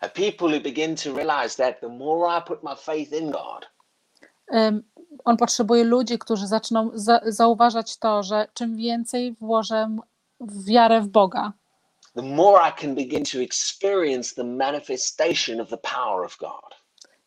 a 0.00 0.08
people 0.08 0.48
who 0.48 0.60
begin 0.60 0.96
to 0.96 1.14
realize 1.14 1.56
that 1.56 1.80
the 1.80 1.88
more 1.88 2.38
I 2.38 2.42
put 2.42 2.62
my 2.62 2.76
faith 2.76 3.12
in 3.12 3.30
God, 3.30 3.66
On 5.24 5.36
potrzebuje 5.36 5.84
ludzi, 5.84 6.18
którzy 6.18 6.46
zaczną 6.46 6.90
za, 6.94 7.20
zauważać 7.26 7.96
to, 7.98 8.22
że 8.22 8.48
czym 8.54 8.76
więcej 8.76 9.36
włożę 9.40 9.96
wiarę 10.40 11.00
w 11.00 11.08
Boga, 11.08 11.52
the 12.14 12.22
more 12.22 12.68
I 12.68 12.72
can 12.80 12.94
begin 12.94 13.24
to 13.24 13.40
experience 13.40 14.34
the 14.34 14.44
manifestation 14.44 15.60
of 15.60 15.68
the 15.68 15.76
power 15.76 16.24
of 16.24 16.36
God. 16.38 16.74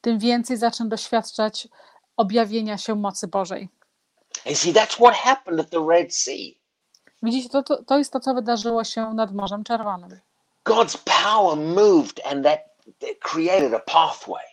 tym 0.02 0.20
więcej 0.20 0.58
zacznę 0.58 0.90
doświadczać 0.90 1.68
objawienia 2.18 2.78
się 2.78 2.96
mocy 2.96 3.28
Bożej. 3.28 3.70
And 4.48 4.58
see, 4.58 4.74
that's 4.74 4.96
what 4.96 5.14
happened 5.16 5.60
at 5.60 5.70
the 5.70 5.88
Red 5.88 6.16
Sea. 6.16 6.58
Widzicie, 7.24 7.50
to, 7.50 7.64
to, 7.64 7.84
to 7.84 7.98
jest 7.98 8.14
to, 8.14 8.20
co 8.20 8.34
wydarzyło 8.34 8.84
się 8.84 9.14
nad 9.14 9.34
Morzem 9.34 9.64
Czerwonym. 9.64 10.20
God's 10.66 10.98
power 10.98 11.58
moved 11.58 12.22
and 12.26 12.44
that, 12.46 12.60
that 13.00 13.20
created 13.20 13.74
a 13.74 13.80
pathway. 13.80 14.44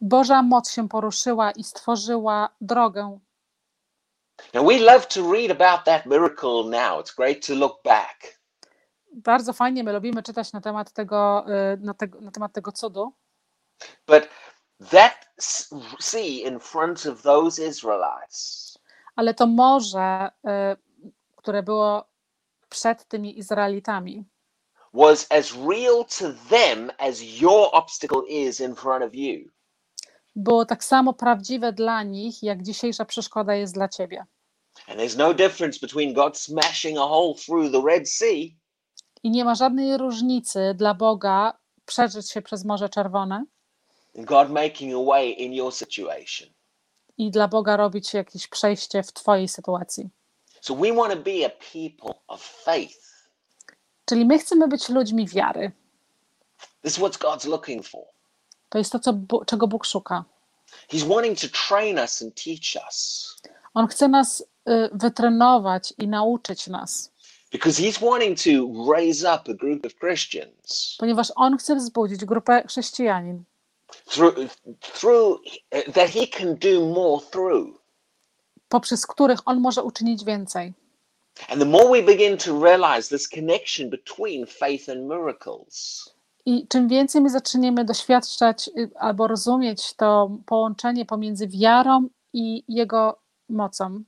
Boża 0.00 0.42
moc 0.42 0.70
się 0.70 0.88
poruszyła 0.88 1.50
i 1.50 1.64
stworzyła 1.64 2.48
drogę. 2.60 3.18
Now, 4.54 4.66
we 4.66 4.78
love 4.78 5.06
to 5.06 5.32
read 5.32 5.50
about 5.50 5.84
that 5.84 6.06
miracle 6.06 6.64
now. 6.64 7.00
It's 7.00 7.14
great 7.16 7.46
to 7.46 7.54
look 7.54 7.82
back. 7.84 8.38
Bardzo 9.12 9.52
fajnie, 9.52 9.84
my 9.84 9.92
lubimy 9.92 10.22
czytać 10.22 10.52
na 10.52 10.60
temat 10.60 10.92
tego, 10.92 11.44
y, 11.74 11.76
na 11.80 11.94
tego, 11.94 12.20
na 12.20 12.30
temat 12.30 12.52
tego 12.52 12.72
cudu, 12.72 13.12
But 14.06 14.28
that 14.90 15.28
sea 16.00 16.48
in 16.48 16.60
front 16.60 17.06
of 17.06 17.22
those 17.22 17.66
Israelites 17.66 18.72
ale 19.16 19.34
to 19.34 19.46
morze, 19.46 20.30
y, 20.46 20.76
które 21.36 21.62
było 21.62 22.04
przed 22.68 23.08
tymi 23.08 23.38
Izraelitami, 23.38 24.24
was 24.94 25.26
as 25.30 25.52
real 25.52 26.04
to 26.18 26.32
them 26.50 26.90
as 26.98 27.22
your 27.40 27.68
obstacle 27.72 28.22
is 28.28 28.60
in 28.60 28.74
front 28.74 29.04
of 29.04 29.14
you. 29.14 29.50
było 30.36 30.64
tak 30.66 30.84
samo 30.84 31.12
prawdziwe 31.12 31.72
dla 31.72 32.02
nich, 32.02 32.42
jak 32.42 32.62
dzisiejsza 32.62 33.04
przeszkoda 33.04 33.54
jest 33.54 33.74
dla 33.74 33.88
ciebie. 33.88 34.24
And 34.88 35.00
there's 35.00 35.18
no 35.18 35.34
difference 35.34 35.78
between 35.80 36.14
God 36.14 36.38
smashing 36.38 36.98
a 36.98 37.06
hole 37.06 37.34
through 37.46 37.72
the 37.72 37.82
Red 37.86 38.08
Sea 38.08 38.48
I 39.22 39.30
nie 39.30 39.44
ma 39.44 39.54
żadnej 39.54 39.98
różnicy 39.98 40.74
dla 40.74 40.94
Boga 40.94 41.58
przeżyć 41.86 42.30
się 42.30 42.42
przez 42.42 42.64
Morze 42.64 42.88
Czerwone 42.88 43.44
God 44.14 44.50
making 44.50 44.94
a 44.94 45.04
way 45.10 45.42
in 45.42 45.52
your 45.52 45.72
situation. 45.72 46.48
i 47.18 47.30
dla 47.30 47.48
Boga 47.48 47.76
robić 47.76 48.14
jakieś 48.14 48.48
przejście 48.48 49.02
w 49.02 49.12
twojej 49.12 49.48
sytuacji. 49.48 50.10
So 50.60 50.74
we 50.74 50.92
want 50.92 51.12
to 51.12 51.18
be 51.20 51.46
a 51.46 51.50
people 51.72 52.14
of 52.26 52.42
faith. 52.42 53.28
Czyli 54.04 54.24
my 54.26 54.38
chcemy 54.38 54.68
być 54.68 54.88
ludźmi 54.88 55.28
wiary. 55.28 55.72
This 56.82 56.92
is 56.92 56.98
what 56.98 57.16
God's 57.16 57.48
looking 57.48 57.86
for. 57.86 58.02
To 58.68 58.78
jest 58.78 58.92
to, 58.92 58.98
co, 58.98 59.12
czego 59.46 59.66
Bóg 59.68 59.84
szuka. 59.86 60.24
He's 60.88 61.08
wanting 61.14 61.38
to 61.40 61.46
train 61.68 61.98
us 61.98 62.22
and 62.22 62.34
teach 62.44 62.84
us 62.86 63.26
On 63.74 63.86
chce 63.86 64.08
nas 64.08 64.40
y, 64.68 64.90
wytrenować 64.92 65.94
i 65.98 66.08
nauczyć 66.08 66.66
nas, 66.66 67.12
because 67.52 67.82
He's 67.82 68.00
wanting 68.00 68.38
to 68.38 68.50
raise 68.96 69.34
up 69.34 69.48
a 69.50 69.54
group 69.54 69.86
of 69.86 69.92
Christians 69.94 70.96
ponieważ 70.98 71.32
On 71.36 71.56
chce 71.58 71.76
wzbudzić 71.76 72.24
grupę 72.24 72.62
chrześcijanin, 72.66 73.44
through, 74.06 74.34
through 74.80 75.40
that 75.94 76.10
He 76.10 76.26
can 76.26 76.54
do 76.56 76.80
more 76.94 77.22
through. 77.30 77.82
poprzez 78.68 79.06
których 79.06 79.38
On 79.46 79.60
może 79.60 79.82
uczynić 79.82 80.24
więcej. 80.24 80.72
And 81.48 81.60
the 81.60 81.66
more 81.68 81.88
we 81.88 82.02
begin 82.02 82.36
to 82.38 82.60
realize 82.64 83.08
this 83.08 83.28
connection 83.28 83.90
between 83.90 84.46
faith 84.46 84.88
and 84.88 85.00
miracles, 85.00 86.08
I 86.46 86.66
czym 86.68 86.88
więcej 86.88 87.20
my 87.22 87.30
zaczniemy 87.30 87.84
doświadczać 87.84 88.70
y, 88.78 88.90
albo 88.98 89.28
rozumieć 89.28 89.94
to 89.94 90.30
połączenie 90.46 91.04
pomiędzy 91.06 91.48
wiarą 91.48 92.08
i 92.32 92.64
Jego 92.68 93.18
mocą, 93.48 94.02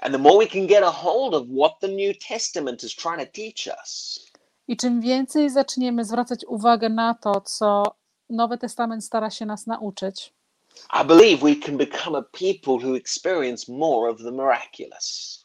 and 0.00 0.14
the 0.14 0.18
more 0.18 0.38
we 0.38 0.46
can 0.46 0.66
get 0.66 0.82
a 0.82 0.90
hold 0.90 1.34
of 1.34 1.46
what 1.48 1.80
the 1.80 1.88
New 1.88 2.14
Testament 2.28 2.84
is 2.84 2.94
trying 2.94 3.18
to 3.18 3.32
teach 3.32 3.68
us, 3.80 4.20
i 4.68 4.76
czym 4.76 5.00
więcej 5.00 5.50
zaczniemy 5.50 6.04
zwracać 6.04 6.44
uwagę 6.44 6.88
na 6.88 7.14
to, 7.14 7.40
co 7.40 7.82
Nowy 8.30 8.58
Testament 8.58 9.04
stara 9.04 9.30
się 9.30 9.46
nas 9.46 9.66
nauczyć, 9.66 10.32
I 11.02 11.04
believe 11.04 11.42
we 11.42 11.56
can 11.56 11.76
become 11.76 12.18
a 12.18 12.22
people 12.22 12.78
who 12.88 12.96
experience 12.96 13.72
more 13.72 14.10
of 14.10 14.18
the 14.18 14.32
miraculous. 14.32 15.40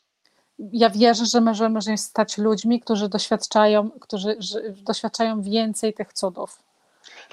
ja 0.60 0.90
wierzę, 0.90 1.26
że 1.26 1.42
możemy 1.42 1.98
stać 1.98 2.38
ludźmi, 2.38 2.80
którzy 2.80 3.10
doświadczają, 3.10 3.92
którzy 3.92 4.38
doświadczają 4.84 5.42
więcej 5.42 5.94
tych 5.94 6.14
cudów. 6.14 6.60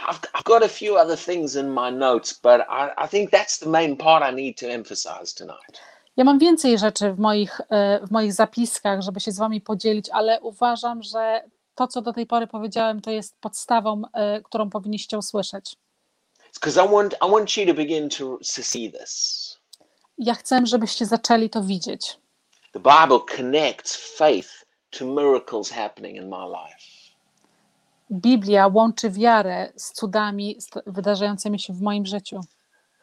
I've, 0.09 0.21
I've 0.35 0.45
got 0.45 0.63
a 0.63 0.69
few 0.69 0.97
other 0.97 1.19
things 1.19 1.55
in 1.57 1.73
my 1.73 1.91
notes, 1.93 2.33
but 2.33 2.61
I, 2.69 3.05
I 3.05 3.09
think 3.09 3.31
that's 3.31 3.59
the 3.59 3.71
main 3.71 3.97
part 3.97 4.33
I 4.33 4.35
need 4.35 4.61
to 4.61 4.67
emphasize 4.67 5.35
tonight. 5.35 5.81
Ja 6.17 6.25
mam 6.25 6.39
więcej 6.39 6.79
rzeczy 6.79 7.13
w 7.13 7.19
moich, 7.19 7.61
e, 7.71 8.07
w 8.07 8.11
moich 8.11 8.33
zapiskach, 8.33 9.01
żeby 9.03 9.21
się 9.21 9.33
z 9.33 9.39
Wami 9.39 9.61
podzielić, 9.61 10.11
ale 10.11 10.41
uważam, 10.41 11.03
że 11.03 11.45
to, 11.75 11.87
co 11.87 12.03
do 12.03 12.13
tej 12.13 12.27
pory 12.27 12.47
powiedziałem, 12.47 13.01
to 13.01 13.11
jest 13.11 13.41
podstawą, 13.41 14.03
e, 14.13 14.41
którą 14.41 14.71
powinniście 14.71 15.19
usłyszeć. 15.19 15.77
Ja 20.19 20.35
chcę, 20.35 20.67
żebyście 20.67 21.07
zaczęli 21.07 21.51
to 21.51 21.63
widzieć. 21.63 22.19
The 22.73 22.81
Bible 22.81 23.21
connects 23.37 24.17
faith 24.17 24.49
to 24.91 25.05
miracles 25.05 25.71
happening 25.71 26.17
in 26.17 26.29
my 26.29 26.47
life. 26.47 26.93
Biblia 28.11 28.67
łączy 28.67 29.11
wiarę 29.11 29.73
z 29.77 29.93
cudami 29.93 30.57
wydarzającymi 30.87 31.59
się 31.59 31.73
w 31.73 31.81
moim 31.81 32.07
życiu. 32.07 32.41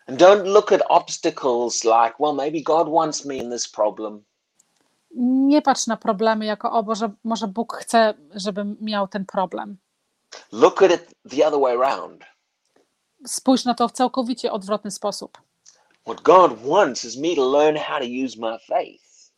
And 0.10 0.18
don't 0.18 0.44
look 0.44 0.72
at 0.72 0.82
obstacles 0.90 1.84
like, 1.84 2.16
well, 2.20 2.34
maybe 2.34 2.62
God 2.62 2.88
wants 2.88 3.26
me 3.26 3.38
in 3.38 3.52
this 3.52 3.68
problem. 3.68 4.24
Nie 5.16 5.62
patrz 5.62 5.88
na 5.88 5.98
problemy 5.98 6.46
jako, 6.46 6.72
o 6.72 6.84
Boże, 6.84 7.12
może 7.24 7.48
Bóg 7.48 7.74
chce, 7.74 8.14
żebym 8.36 8.78
miał 8.82 9.08
ten 9.08 9.26
problem. 9.26 9.78
Look 10.52 10.84
at 10.84 10.92
it 10.92 11.14
the 11.30 11.48
other 11.48 11.60
way 11.60 11.78
around. 11.78 12.24
Spójrz 13.28 13.66
na 13.66 13.74
to 13.74 13.88
w 13.88 13.92
całkowicie 13.92 14.52
odwrotny 14.52 14.92
sposób. 14.92 15.38
What 16.04 16.22
God 16.22 16.64
wants 16.66 17.06
is 17.06 17.18
me 17.18 17.36
to 17.36 17.52
learn 17.52 17.78
how 17.78 18.00
to 18.00 18.06
use 18.26 18.40
my 18.40 18.60
faith. 18.68 19.32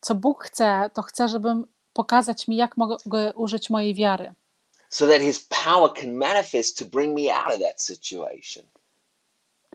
Co 0.00 0.14
Bóg 0.14 0.44
chce, 0.44 0.90
to 0.94 1.02
chce, 1.02 1.28
żebym 1.28 1.66
pokazać 1.92 2.48
mi, 2.48 2.56
jak 2.56 2.76
mogę 2.76 3.34
użyć 3.34 3.70
mojej 3.70 3.94
wiary. 3.94 4.34
so 4.88 5.06
that 5.06 5.20
his 5.20 5.40
power 5.50 5.88
can 5.88 6.16
manifest 6.16 6.78
to 6.78 6.84
bring 6.84 7.14
me 7.14 7.30
out 7.30 7.52
of 7.52 7.60
that 7.60 7.80
situation. 7.80 8.62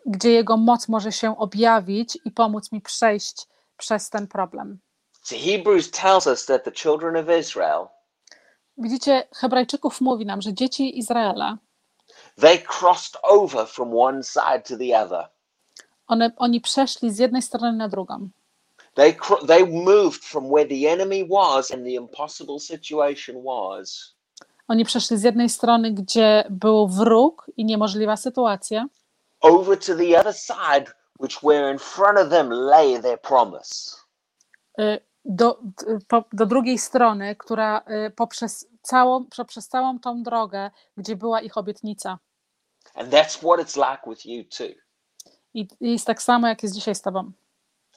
Gdzie 0.06 0.32
Jego 0.32 0.58
moc 0.58 0.88
może 0.88 1.12
się 1.12 1.38
objawić 1.38 2.18
i 2.26 2.32
pomóc 2.32 2.72
mi 2.72 2.82
przejść 2.82 3.48
przez 3.78 4.10
ten 4.10 4.28
problem. 4.28 4.80
So 5.24 5.36
Hebrews 5.36 5.92
tells 5.92 6.28
us 6.28 6.46
that 6.46 6.64
the 6.64 6.72
children 6.72 7.16
of 7.16 7.40
Israel, 7.40 7.88
Widzicie, 8.78 9.28
Hebrajczyków 9.36 10.02
mówi 10.02 10.26
nam, 10.26 10.42
że 10.42 10.54
dzieci 10.54 11.00
Izraela, 11.00 11.58
they 12.42 12.60
crossed 12.80 13.18
over 13.24 13.68
from 13.68 13.98
one 13.98 14.24
side 14.24 14.62
to 14.68 14.78
the 14.78 15.04
other. 15.04 15.28
One, 16.08 16.32
oni 16.38 16.62
przeszli 16.62 17.12
z 17.12 17.18
jednej 17.18 17.42
strony 17.42 17.78
na 17.78 17.90
drugą. 17.90 18.30
They, 18.94 19.16
they 19.48 19.66
moved 19.66 20.24
from 20.24 20.50
where 20.50 20.70
the 20.70 20.92
enemy 20.92 21.28
was 21.28 21.72
and 21.72 21.84
the 21.84 21.92
impossible 21.92 22.60
situation 22.60 23.44
was 23.44 24.16
Oni 24.68 24.86
przeszli 24.86 25.18
z 25.18 25.24
jednej 25.24 25.50
strony, 25.50 25.92
gdzie 25.92 26.44
był 26.50 26.88
wróg 26.88 27.52
i 27.58 27.66
niemożliwa 27.66 28.18
sytuacja, 28.18 28.86
over 29.44 29.80
to 29.80 29.96
the 29.96 30.20
other 30.20 30.34
side, 30.34 30.86
which 31.20 31.44
where 31.44 31.72
in 31.72 31.80
front 31.80 32.18
of 32.18 32.30
them 32.30 32.50
lay 32.50 33.02
their 33.02 33.18
promise. 33.18 33.98
y, 34.80 35.00
do, 35.26 35.60
do 36.34 36.46
drugiej 36.46 36.78
strony, 36.78 37.36
która 37.36 37.82
y, 38.08 38.12
poprzez 38.12 38.68
całą, 38.82 39.26
poprzez 39.38 39.68
całą 39.68 40.00
tą 40.00 40.24
drogę, 40.24 40.72
gdzie 40.98 41.16
była 41.16 41.42
ich 41.42 41.58
obietnica. 41.58 42.20
And 42.96 43.10
that's 43.10 43.38
what 43.38 43.60
it's 43.60 43.78
like 43.78 44.02
with 44.08 44.26
you 44.26 44.44
too. 44.44 44.76
I 45.54 45.68
i 45.82 45.92
jest 45.92 46.08
tak 46.08 46.22
samo, 46.22 46.48
jak 46.48 46.64
jest 46.64 46.76
dzisiaj 46.76 46.96
z 46.96 47.02
Tobą. 47.02 47.32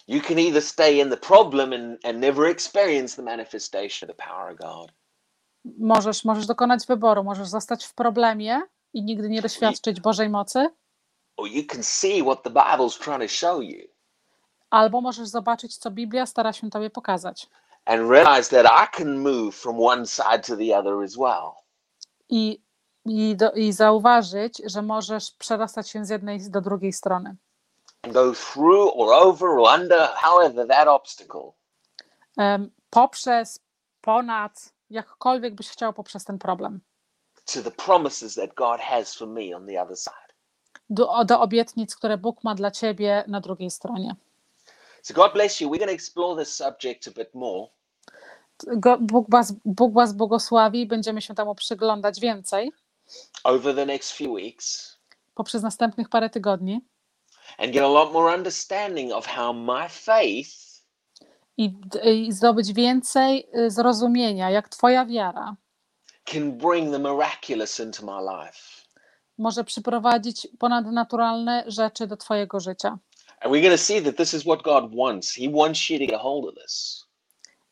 You 0.08 0.20
can 0.20 0.38
either 0.38 0.62
stay 0.62 0.98
in 1.00 1.10
the 1.10 1.16
problem 1.16 1.72
and, 1.72 2.04
and 2.04 2.18
never 2.20 2.46
experience 2.46 3.16
the 3.16 3.22
manifestation 3.22 4.10
of 4.10 4.16
the 4.16 4.22
power 4.28 4.52
of 4.52 4.58
God, 4.58 4.92
Możesz, 5.78 6.24
możesz 6.24 6.46
dokonać 6.46 6.86
wyboru, 6.86 7.24
możesz 7.24 7.48
zostać 7.48 7.84
w 7.84 7.94
problemie 7.94 8.62
i 8.92 9.02
nigdy 9.02 9.28
nie 9.28 9.42
doświadczyć 9.42 10.00
Bożej 10.00 10.28
mocy, 10.28 10.68
or 11.36 11.48
you 11.48 11.62
can 11.72 11.82
see 11.82 12.22
what 12.22 12.42
the 12.42 12.50
Bible's 12.50 12.98
trying 12.98 13.20
to 13.20 13.28
show 13.28 13.60
you 13.62 13.88
albo 14.70 15.00
możesz 15.00 15.28
zobaczyć, 15.28 15.76
co 15.78 15.90
Biblia 15.90 16.26
stara 16.26 16.52
się 16.52 16.70
Tobie 16.70 16.90
pokazać. 16.90 17.46
and 17.84 18.10
realize 18.10 18.50
that 18.50 18.66
I 18.66 18.96
can 18.96 19.18
move 19.18 19.54
from 19.54 19.80
one 19.80 20.06
side 20.06 20.40
to 20.46 20.56
the 20.56 20.78
other 20.78 21.02
as 21.04 21.16
well. 21.16 21.52
I, 22.28 22.62
i, 23.04 23.36
do, 23.36 23.52
i 23.52 23.72
zauważyć, 23.72 24.62
że 24.64 24.82
możesz 24.82 25.30
przerastać 25.30 25.90
się 25.90 26.04
z 26.04 26.08
jednej 26.10 26.50
do 26.50 26.60
drugiej 26.60 26.92
strony. 26.92 27.36
And 28.02 28.12
go 28.14 28.32
through 28.34 28.92
or 28.96 29.12
over 29.12 29.48
or 29.48 29.80
under, 29.80 30.08
however, 30.14 30.68
that 30.68 30.88
obstacle. 30.88 31.52
Em, 32.38 32.70
poprzez, 32.90 33.60
ponad, 34.00 34.72
jakkolwiek 34.90 35.54
byś 35.54 35.68
chciał 35.68 35.92
poprzez 35.92 36.24
ten 36.24 36.38
problem. 36.38 36.80
to 37.54 37.62
the 37.62 37.70
promises 37.70 38.34
that 38.34 38.54
God 38.54 38.80
has 38.80 39.14
for 39.14 39.28
me 39.28 39.56
on 39.56 39.66
the 39.66 39.82
other 39.82 39.96
side. 39.96 40.25
Do, 40.90 41.24
do 41.24 41.40
obietnic, 41.40 41.96
które 41.96 42.18
Bóg 42.18 42.44
ma 42.44 42.54
dla 42.54 42.70
Ciebie 42.70 43.24
na 43.28 43.40
drugiej 43.40 43.70
stronie. 43.70 44.16
So 45.02 45.14
God 45.14 45.32
bless 45.32 45.60
you. 45.60 45.70
We're 45.70 45.78
going 45.78 45.88
to 45.88 45.94
explore 45.94 46.44
this 46.44 46.54
subject 46.54 47.08
a 47.08 47.10
bit 47.10 47.34
more. 47.34 47.68
Bóg, 49.00 49.26
was, 49.28 49.52
Bóg 49.64 49.94
Was 49.94 50.12
błogosławi 50.12 50.80
i 50.80 50.86
będziemy 50.86 51.22
się 51.22 51.34
temu 51.34 51.54
przyglądać 51.54 52.20
więcej 52.20 52.72
over 53.44 53.74
the 53.74 53.86
next 53.86 54.12
few 54.12 54.32
weeks 54.32 54.96
poprzez 55.34 55.62
następnych 55.62 56.08
parę 56.08 56.30
tygodni 56.30 56.80
and 57.58 57.72
get 57.72 57.82
a 57.82 57.88
lot 57.88 58.12
more 58.12 58.36
understanding 58.36 59.12
of 59.12 59.26
how 59.26 59.54
my 59.54 59.88
faith 59.88 60.82
i, 61.56 61.74
i 62.04 62.32
zdobyć 62.32 62.72
więcej 62.72 63.48
y, 63.58 63.70
zrozumienia, 63.70 64.50
jak 64.50 64.68
Twoja 64.68 65.06
wiara 65.06 65.56
can 66.26 66.52
bring 66.58 66.90
the 66.90 66.98
miraculous 66.98 67.80
into 67.80 68.04
my 68.04 68.20
life. 68.20 68.75
Może 69.38 69.64
przyprowadzić 69.64 70.48
ponadnaturalne 70.58 71.64
rzeczy 71.66 72.06
do 72.06 72.16
Twojego 72.16 72.60
życia. 72.60 72.98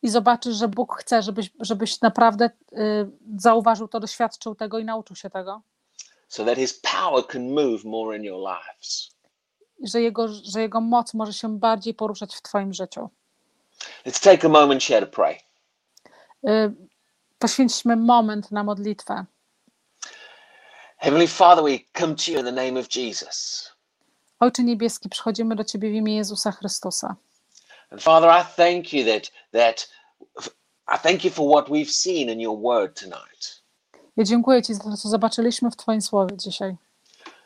I 0.03 0.09
zobaczysz, 0.09 0.57
że 0.57 0.69
Bóg 0.69 0.97
chce, 1.01 1.23
żebyś, 1.23 1.51
żebyś 1.61 2.01
naprawdę 2.01 2.51
y, 2.73 2.77
zauważył 3.39 3.89
to, 3.89 4.01
doświadczył 4.01 4.55
tego 4.55 4.79
i 4.79 4.85
nauczył 4.85 5.17
się 5.17 5.31
tego. 5.31 5.63
so 6.29 6.45
that 6.45 6.59
his 6.59 6.73
power 6.73 7.23
can 7.23 7.55
move 7.55 7.85
more 7.85 8.17
in 8.17 8.25
your 8.25 8.41
lives. 8.41 9.11
Że 9.83 10.01
jego, 10.03 10.29
że 10.29 10.61
jego 10.61 10.81
moc 10.81 11.15
może 11.15 11.33
się 11.33 11.59
bardziej 11.59 11.95
poruszać 11.95 12.35
w 12.35 12.43
Twoim 12.43 12.73
życiu. 12.73 13.11
Let's 14.07 14.25
take 14.25 14.47
a 14.47 14.49
moment 14.51 14.83
here 14.85 15.07
to 15.07 15.13
pray. 15.13 15.39
Y, 16.49 16.75
Poświęćmy 17.39 17.97
moment 17.97 18.51
na 18.51 18.65
modlitwę. 18.65 19.25
Heavenly 21.05 21.27
Father, 21.27 21.63
we 21.63 21.85
come 21.93 22.17
to 22.17 22.33
you 22.33 22.39
in 22.39 22.47
the 22.47 22.53
name 22.53 22.79
of 22.79 22.89
Jesus. 22.89 23.71
Ojcze 24.41 24.63
Niebieski, 24.63 25.09
przychodzimy 25.09 25.57
do 25.57 25.65
Ciebie 25.65 25.91
w 25.91 25.95
imię 25.95 26.17
Jezusa 26.17 26.53
Chrystusa. 26.53 27.17
And 27.91 28.03
Father, 28.03 28.31
I 28.31 28.45
thank 28.57 28.93
you 28.93 29.05
that 29.05 29.31
that 29.53 29.89
I 30.95 30.99
thank 30.99 31.25
you 31.25 31.31
for 31.31 31.49
what 31.49 31.69
we've 31.69 31.91
seen 31.91 32.31
in 32.31 32.41
your 32.41 32.59
word 32.63 33.01
tonight. 33.01 33.63
Ja 34.17 34.25
dziękuję 34.25 34.63
Ci 34.63 34.75
za 34.75 34.83
to, 34.85 34.97
co 34.97 35.09
zobaczyliśmy 35.09 35.71
w 35.71 35.77
Twoim 35.77 36.01
słowie 36.01 36.37
dzisiaj. 36.37 36.77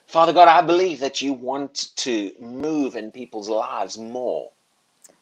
Father 0.07 0.35
God, 0.35 0.49
I 0.63 0.67
believe 0.67 1.01
that 1.01 1.23
you 1.23 1.39
want 1.53 1.95
to 1.95 2.11
move 2.41 2.97
in 2.97 3.11
people's 3.11 3.49
lives 3.49 3.97
more. 3.97 4.49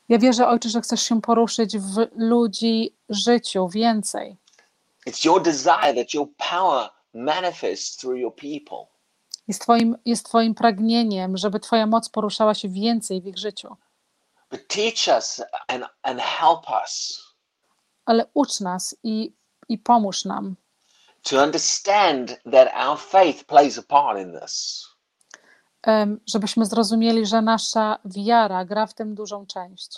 Ja 0.09 0.19
wierzę, 0.19 0.49
Ojcze, 0.49 0.69
że 0.69 0.81
chcesz 0.81 1.03
się 1.03 1.21
poruszyć 1.21 1.79
w 1.79 2.07
ludzi 2.17 2.93
życiu 3.09 3.69
więcej. 3.69 4.37
It's 5.07 5.25
your 5.25 5.43
desire 5.43 5.95
that 5.95 6.15
your 6.15 6.29
power 6.51 6.96
manifests 7.17 7.97
through 7.97 8.19
your 8.19 8.35
people. 8.35 8.87
Jest 9.49 9.63
twoim, 9.63 9.97
jest 10.05 10.27
twoim 10.27 10.55
pragnieniem, 10.55 11.37
żeby 11.37 11.61
Twoja 11.61 11.87
moc 11.87 12.09
poruszała 12.09 12.55
się 12.55 12.69
więcej 12.69 13.23
w 13.23 13.27
ich 13.27 13.39
życiu. 13.39 13.77
But 14.51 14.69
teach 14.69 15.17
us 15.17 15.43
and, 15.69 15.85
and 16.03 16.21
help 16.21 16.61
us 16.83 17.23
Ale 18.07 18.27
ucz 18.35 18.61
nas 18.61 18.97
i, 19.03 19.37
i 19.69 19.79
pomóż 19.79 20.25
nam, 20.25 20.57
to 21.23 21.43
understand 21.45 22.41
that 22.53 22.89
our 22.89 22.99
faith 22.99 23.45
plays 23.45 23.79
a 23.79 23.83
part 23.83 24.21
in 24.21 24.41
this. 24.41 24.85
em, 25.83 26.21
żebyśmy 26.27 26.67
zrozumieli, 26.67 27.27
że 27.27 27.43
nasza 27.43 27.99
wiara 28.05 28.65
gra 28.65 28.87
w 28.87 28.95
tym 28.95 29.15
dużą 29.15 29.47
część. 29.47 29.89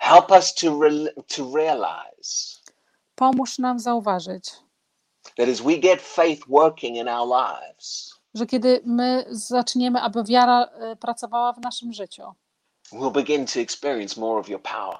Help 0.00 0.30
us 0.30 0.54
to, 0.54 0.66
re- 0.66 1.12
to 1.36 1.56
realize 1.56 2.58
Pomóż 3.14 3.58
nam 3.58 3.78
zauważyć, 3.78 4.50
that 5.36 5.48
as 5.48 5.60
we 5.62 5.78
get 5.78 6.02
faith 6.02 6.40
working 6.48 6.96
in 6.96 7.08
our 7.08 7.28
lives, 7.28 8.12
że 8.34 8.46
kiedy 8.46 8.80
my 8.86 9.24
zaczniemy, 9.30 10.00
aby 10.00 10.24
wiara 10.24 10.64
e, 10.64 10.96
pracowała 10.96 11.52
w 11.52 11.60
naszym 11.60 11.92
życiu, 11.92 12.22
we'll 12.92 13.12
begin 13.12 13.46
to 13.46 13.60
experience 13.60 14.20
more 14.20 14.40
of 14.40 14.48
your 14.48 14.62
power. 14.62 14.98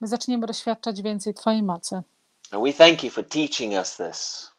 my 0.00 0.06
zaczniemy 0.08 0.46
doświadczać 0.46 1.02
więcej 1.02 1.34
Twojej 1.34 1.62
mocy. 1.62 2.02
And 2.50 2.64
we 2.64 2.72
thank 2.72 3.04
you 3.04 3.10
for 3.10 3.24
teaching 3.28 3.72
us 3.74 3.96
this. 3.96 4.50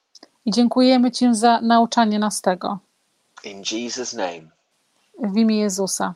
I 0.45 0.51
dziękujemy 0.51 1.11
Ci 1.11 1.35
za 1.35 1.61
nauczanie 1.61 2.19
nas 2.19 2.41
tego. 2.41 2.79
In 3.43 3.63
Jesus' 3.71 4.13
name, 4.13 4.41
W 5.19 5.37
imię 5.37 5.57
Jezusa. 5.59 6.13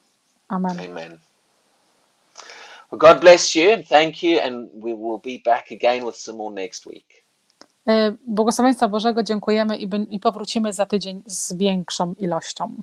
Amen. 0.48 0.80
amen. 0.80 1.20
Well, 2.92 3.00
God 3.00 3.20
bless 3.20 3.56
you 3.56 3.74
and 3.74 3.88
thank 3.88 4.24
you, 4.24 4.40
and 4.40 4.70
we 4.74 4.94
will 4.94 5.20
be 5.20 5.40
back 5.46 5.72
again 5.72 6.06
with 6.06 6.16
some 6.18 6.38
more 6.38 6.52
next 6.56 6.86
week. 6.86 7.26
Błogosławieństwa 8.28 8.88
Bożego 8.88 9.24
dziękujemy 9.24 9.78
i, 9.78 9.90
i 10.10 10.20
powrócimy 10.20 10.74
za 10.74 10.86
tydzień 10.86 11.24
z 11.26 11.54
większą 11.54 12.14
ilością. 12.14 12.76